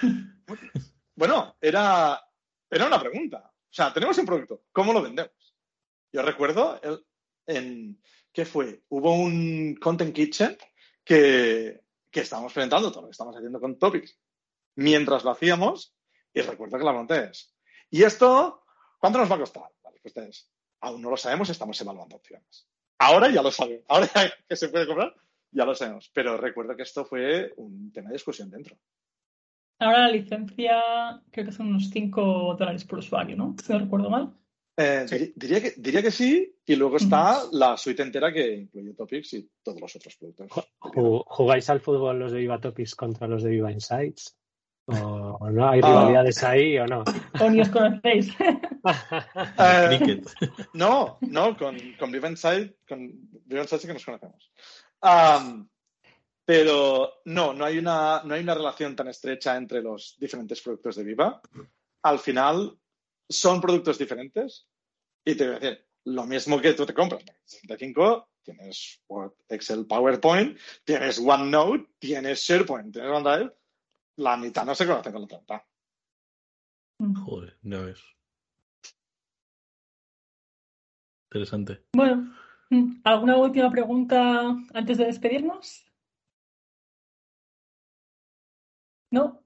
bueno, 1.15 1.57
era, 1.61 2.21
era 2.71 2.87
una 2.87 3.01
pregunta. 3.01 3.53
O 3.55 3.73
sea, 3.77 3.93
tenemos 3.93 4.17
un 4.19 4.27
producto, 4.27 4.65
¿cómo 4.73 4.93
lo 4.93 5.03
vendemos? 5.03 5.55
Yo 6.13 6.23
recuerdo 6.23 6.81
el- 6.83 7.05
en, 7.47 8.01
¿qué 8.33 8.45
fue? 8.45 8.83
Hubo 8.89 9.15
un 9.15 9.77
Content 9.81 10.15
Kitchen 10.15 10.57
que, 11.05 11.83
que 12.11 12.21
estábamos 12.21 12.53
presentando 12.53 12.91
todo 12.91 13.03
lo 13.03 13.09
que 13.09 13.13
estamos 13.13 13.37
haciendo 13.37 13.61
con 13.61 13.79
Topics. 13.79 14.19
Mientras 14.77 15.25
lo 15.25 15.31
hacíamos, 15.31 15.95
y 16.39 16.43
recuerdo 16.43 16.79
que 16.79 16.85
la 16.85 16.91
pregunta 16.93 17.25
es, 17.25 17.55
¿y 17.91 18.03
esto 18.03 18.65
cuánto 18.99 19.19
nos 19.19 19.31
va 19.31 19.37
a 19.37 19.39
costar? 19.41 19.65
La 19.83 19.91
respuesta 19.91 20.25
es, 20.25 20.51
aún 20.81 21.01
no 21.03 21.11
lo 21.11 21.17
sabemos, 21.17 21.49
estamos 21.51 21.81
evaluando 21.81 22.17
opciones. 22.17 22.69
Ahora 22.99 23.31
ya 23.31 23.43
lo 23.43 23.51
sabemos. 23.51 23.85
Ahora 23.89 24.09
que 24.49 24.57
se 24.57 24.69
puede 24.69 24.87
comprar, 24.87 25.15
ya 25.51 25.65
lo 25.65 25.75
sabemos. 25.75 26.11
Pero 26.15 26.37
recuerdo 26.37 26.77
que 26.77 26.83
esto 26.83 27.05
fue 27.05 27.53
un 27.57 27.93
tema 27.93 28.09
de 28.11 28.15
discusión 28.15 28.51
dentro. 28.51 28.77
Ahora 29.79 30.01
la 30.01 30.09
licencia 30.09 31.23
creo 31.31 31.45
que 31.47 31.53
son 31.53 31.69
unos 31.69 31.91
5 31.91 32.57
dólares 32.59 32.85
por 32.85 32.99
usuario, 33.01 33.37
¿no? 33.37 33.55
Si 33.63 33.73
no 33.73 33.79
recuerdo 33.79 34.09
mal. 34.11 34.35
Eh, 34.79 35.07
Sí. 35.09 35.33
diría, 35.37 35.61
que, 35.63 35.73
diría 35.79 36.03
que 36.03 36.11
sí, 36.11 36.55
y 36.67 36.77
luego 36.77 36.97
está 36.99 37.43
la 37.53 37.77
suite 37.79 38.03
entera 38.03 38.31
que 38.33 38.55
incluye 38.55 38.93
Topics 38.95 39.33
y 39.35 39.51
todos 39.63 39.81
los 39.81 39.97
otros 39.97 40.17
productos. 40.17 40.51
Ju- 40.81 41.25
¿Jugáis 41.27 41.69
al 41.71 41.81
fútbol 41.81 42.19
los 42.19 42.33
de 42.33 42.39
Viva 42.41 42.61
Topics 42.61 42.95
contra 42.95 43.27
los 43.27 43.43
de 43.43 43.51
Viva 43.51 43.73
Insights? 43.73 44.37
¿O 44.89 45.51
no? 45.51 45.69
¿Hay 45.69 45.81
Ah. 45.83 45.87
rivalidades 45.89 46.43
ahí 46.45 46.79
o 46.79 46.87
no? 46.87 47.03
O 47.41 47.51
ni 47.51 47.61
os 47.61 47.69
conocéis. 47.69 48.29
Eh, 49.59 49.99
Cricket. 49.99 50.29
no, 50.75 51.19
no, 51.23 51.57
con, 51.57 51.77
con 51.99 52.13
Viva 52.13 52.29
Inside, 52.29 52.77
con 52.89 53.11
Viva 53.45 53.63
Inside 53.63 53.81
sí 53.81 53.87
que 53.89 53.95
nos 53.95 54.05
conocemos. 54.05 54.53
Pero 56.45 57.15
no, 57.25 57.53
no 57.53 57.65
hay, 57.65 57.79
una, 57.79 58.23
no 58.25 58.35
hay 58.35 58.43
una 58.43 58.55
relación 58.55 58.95
tan 58.95 59.09
estrecha 59.09 59.57
entre 59.57 59.83
los 59.83 60.17
diferentes 60.21 60.61
productos 60.63 60.95
de 60.97 61.03
Viva. 61.03 61.41
Al 62.03 62.21
final 62.21 62.79
son 63.29 63.61
productos 63.61 63.99
diferentes 63.99 64.69
y 65.25 65.35
te 65.35 65.47
voy 65.49 65.57
a 65.57 65.59
decir, 65.59 65.85
lo 66.05 66.25
mismo 66.25 66.61
que 66.61 66.75
tú 66.75 66.87
te 66.87 66.95
compras. 66.95 67.23
En 67.27 67.35
65 67.45 68.29
tienes 68.45 69.03
Word, 69.09 69.33
Excel, 69.49 69.87
PowerPoint, 69.87 70.57
tienes 70.85 71.19
OneNote, 71.19 71.89
tienes 71.99 72.39
SharePoint, 72.43 72.93
tienes 72.93 73.11
OneDrive. 73.11 73.53
La 74.17 74.37
mitad 74.37 74.65
no 74.65 74.75
se 74.75 74.87
conoce 74.87 75.13
con 75.13 75.21
la 75.23 75.25
otra 75.27 75.39
mitad. 75.41 75.63
Joder, 77.25 77.59
ya 77.63 77.81
ves. 77.81 78.01
Interesante. 81.31 81.83
Bueno, 81.95 82.33
mm, 82.71 83.01
¿alguna 83.05 83.37
última 83.37 83.71
pregunta 83.71 84.57
antes 84.73 84.97
de 84.99 85.05
despedirnos? 85.07 85.85
¿No? 89.11 89.43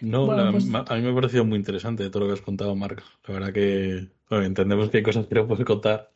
No, 0.00 0.26
Bueno, 0.26 0.44
la- 0.46 0.52
pues- 0.52 0.64
a 0.90 0.94
mí 0.96 1.02
me 1.02 1.10
ha 1.10 1.14
parecido 1.14 1.44
muy 1.44 1.58
interesante 1.58 2.08
todo 2.08 2.20
lo 2.22 2.26
que 2.28 2.32
has 2.34 2.40
contado, 2.44 2.74
Marc. 2.74 3.02
La 3.28 3.34
verdad 3.34 3.52
que 3.52 4.10
bueno, 4.30 4.44
entendemos 4.46 4.88
que 4.90 4.98
hay 4.98 5.02
cosas 5.02 5.26
que 5.26 5.34
no 5.34 5.46
puedes 5.46 5.64
contar. 5.66 6.10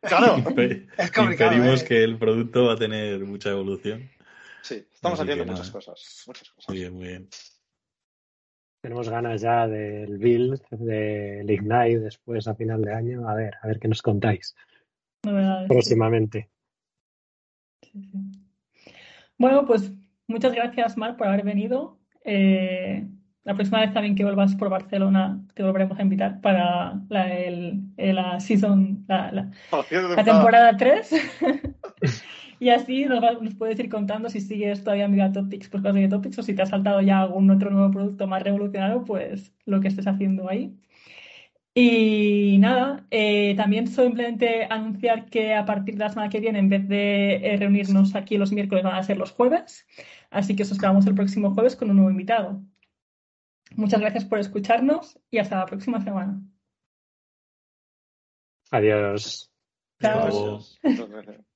Claro, 0.00 0.36
Es 0.98 1.10
complicado, 1.12 1.52
Inferimos 1.52 1.82
¿eh? 1.82 1.84
que 1.86 2.02
el 2.04 2.18
producto 2.18 2.66
va 2.66 2.72
a 2.74 2.76
tener 2.76 3.24
mucha 3.24 3.50
evolución. 3.50 4.10
Sí, 4.66 4.86
estamos 4.92 5.20
Así 5.20 5.30
haciendo 5.30 5.52
muchas 5.52 5.70
cosas. 5.70 6.24
Muchas 6.26 6.50
cosas. 6.50 6.68
Muy 6.68 6.78
bien, 6.78 6.94
muy 6.94 7.06
bien. 7.06 7.28
Tenemos 8.82 9.08
ganas 9.08 9.40
ya 9.40 9.66
del 9.66 10.18
build, 10.18 10.60
del 10.70 11.50
Ignite 11.50 11.98
después 12.00 12.46
a 12.46 12.54
final 12.54 12.82
de 12.82 12.94
año. 12.94 13.28
A 13.28 13.34
ver, 13.34 13.54
a 13.62 13.66
ver 13.66 13.78
qué 13.80 13.88
nos 13.88 14.02
contáis 14.02 14.54
Novedades. 15.24 15.68
próximamente. 15.68 16.50
Sí, 17.82 18.02
sí. 18.04 18.92
Bueno, 19.38 19.66
pues 19.66 19.92
muchas 20.28 20.52
gracias, 20.54 20.96
Marc, 20.96 21.16
por 21.16 21.26
haber 21.26 21.44
venido. 21.44 21.98
Eh, 22.24 23.06
la 23.44 23.54
próxima 23.54 23.80
vez 23.80 23.92
también 23.92 24.14
que 24.14 24.24
vuelvas 24.24 24.54
por 24.56 24.68
Barcelona 24.68 25.40
te 25.54 25.62
volveremos 25.62 25.98
a 25.98 26.02
invitar 26.02 26.40
para 26.40 27.00
la, 27.08 27.34
el- 27.38 27.80
el- 27.96 28.16
la 28.16 28.40
season, 28.40 29.04
la, 29.08 29.30
la- 29.32 29.50
la 30.16 30.24
temporada 30.24 30.76
3. 30.76 31.10
y 32.58 32.70
así 32.70 33.04
nos, 33.06 33.22
va- 33.22 33.32
nos 33.40 33.54
puedes 33.54 33.78
ir 33.78 33.88
contando 33.88 34.28
si 34.30 34.40
sigues 34.40 34.82
todavía 34.82 35.04
en 35.06 35.12
Viva 35.12 35.32
Topics, 35.32 35.68
pues 35.68 35.82
cosas 35.82 35.94
de 35.96 36.08
Topics, 36.08 36.38
o 36.38 36.42
si 36.42 36.54
te 36.54 36.62
ha 36.62 36.66
saltado 36.66 37.00
ya 37.02 37.20
algún 37.20 37.50
otro 37.50 37.70
nuevo 37.70 37.90
producto 37.90 38.26
más 38.26 38.42
revolucionario, 38.42 39.04
pues 39.04 39.54
lo 39.66 39.80
que 39.80 39.88
estés 39.88 40.06
haciendo 40.06 40.48
ahí. 40.48 40.74
Y 41.74 42.56
nada, 42.58 43.06
eh, 43.10 43.54
también 43.56 43.86
simplemente 43.86 44.66
anunciar 44.70 45.26
que 45.26 45.54
a 45.54 45.66
partir 45.66 45.94
de 45.96 46.04
la 46.04 46.08
semana 46.08 46.30
que 46.30 46.40
viene, 46.40 46.58
en 46.58 46.70
vez 46.70 46.88
de 46.88 47.34
eh, 47.36 47.56
reunirnos 47.58 48.14
aquí 48.14 48.38
los 48.38 48.50
miércoles, 48.52 48.82
van 48.82 48.94
a 48.94 49.02
ser 49.02 49.18
los 49.18 49.32
jueves. 49.32 49.86
Así 50.30 50.56
que 50.56 50.62
os 50.62 50.70
esperamos 50.72 51.06
el 51.06 51.14
próximo 51.14 51.52
jueves 51.52 51.76
con 51.76 51.90
un 51.90 51.96
nuevo 51.96 52.10
invitado. 52.10 52.62
Muchas 53.74 54.00
gracias 54.00 54.24
por 54.24 54.38
escucharnos 54.38 55.20
y 55.30 55.36
hasta 55.38 55.58
la 55.58 55.66
próxima 55.66 56.00
semana. 56.00 56.40
Adiós. 58.70 59.52
Chao. 60.00 60.60
Muchas 60.82 61.08
gracias. 61.10 61.55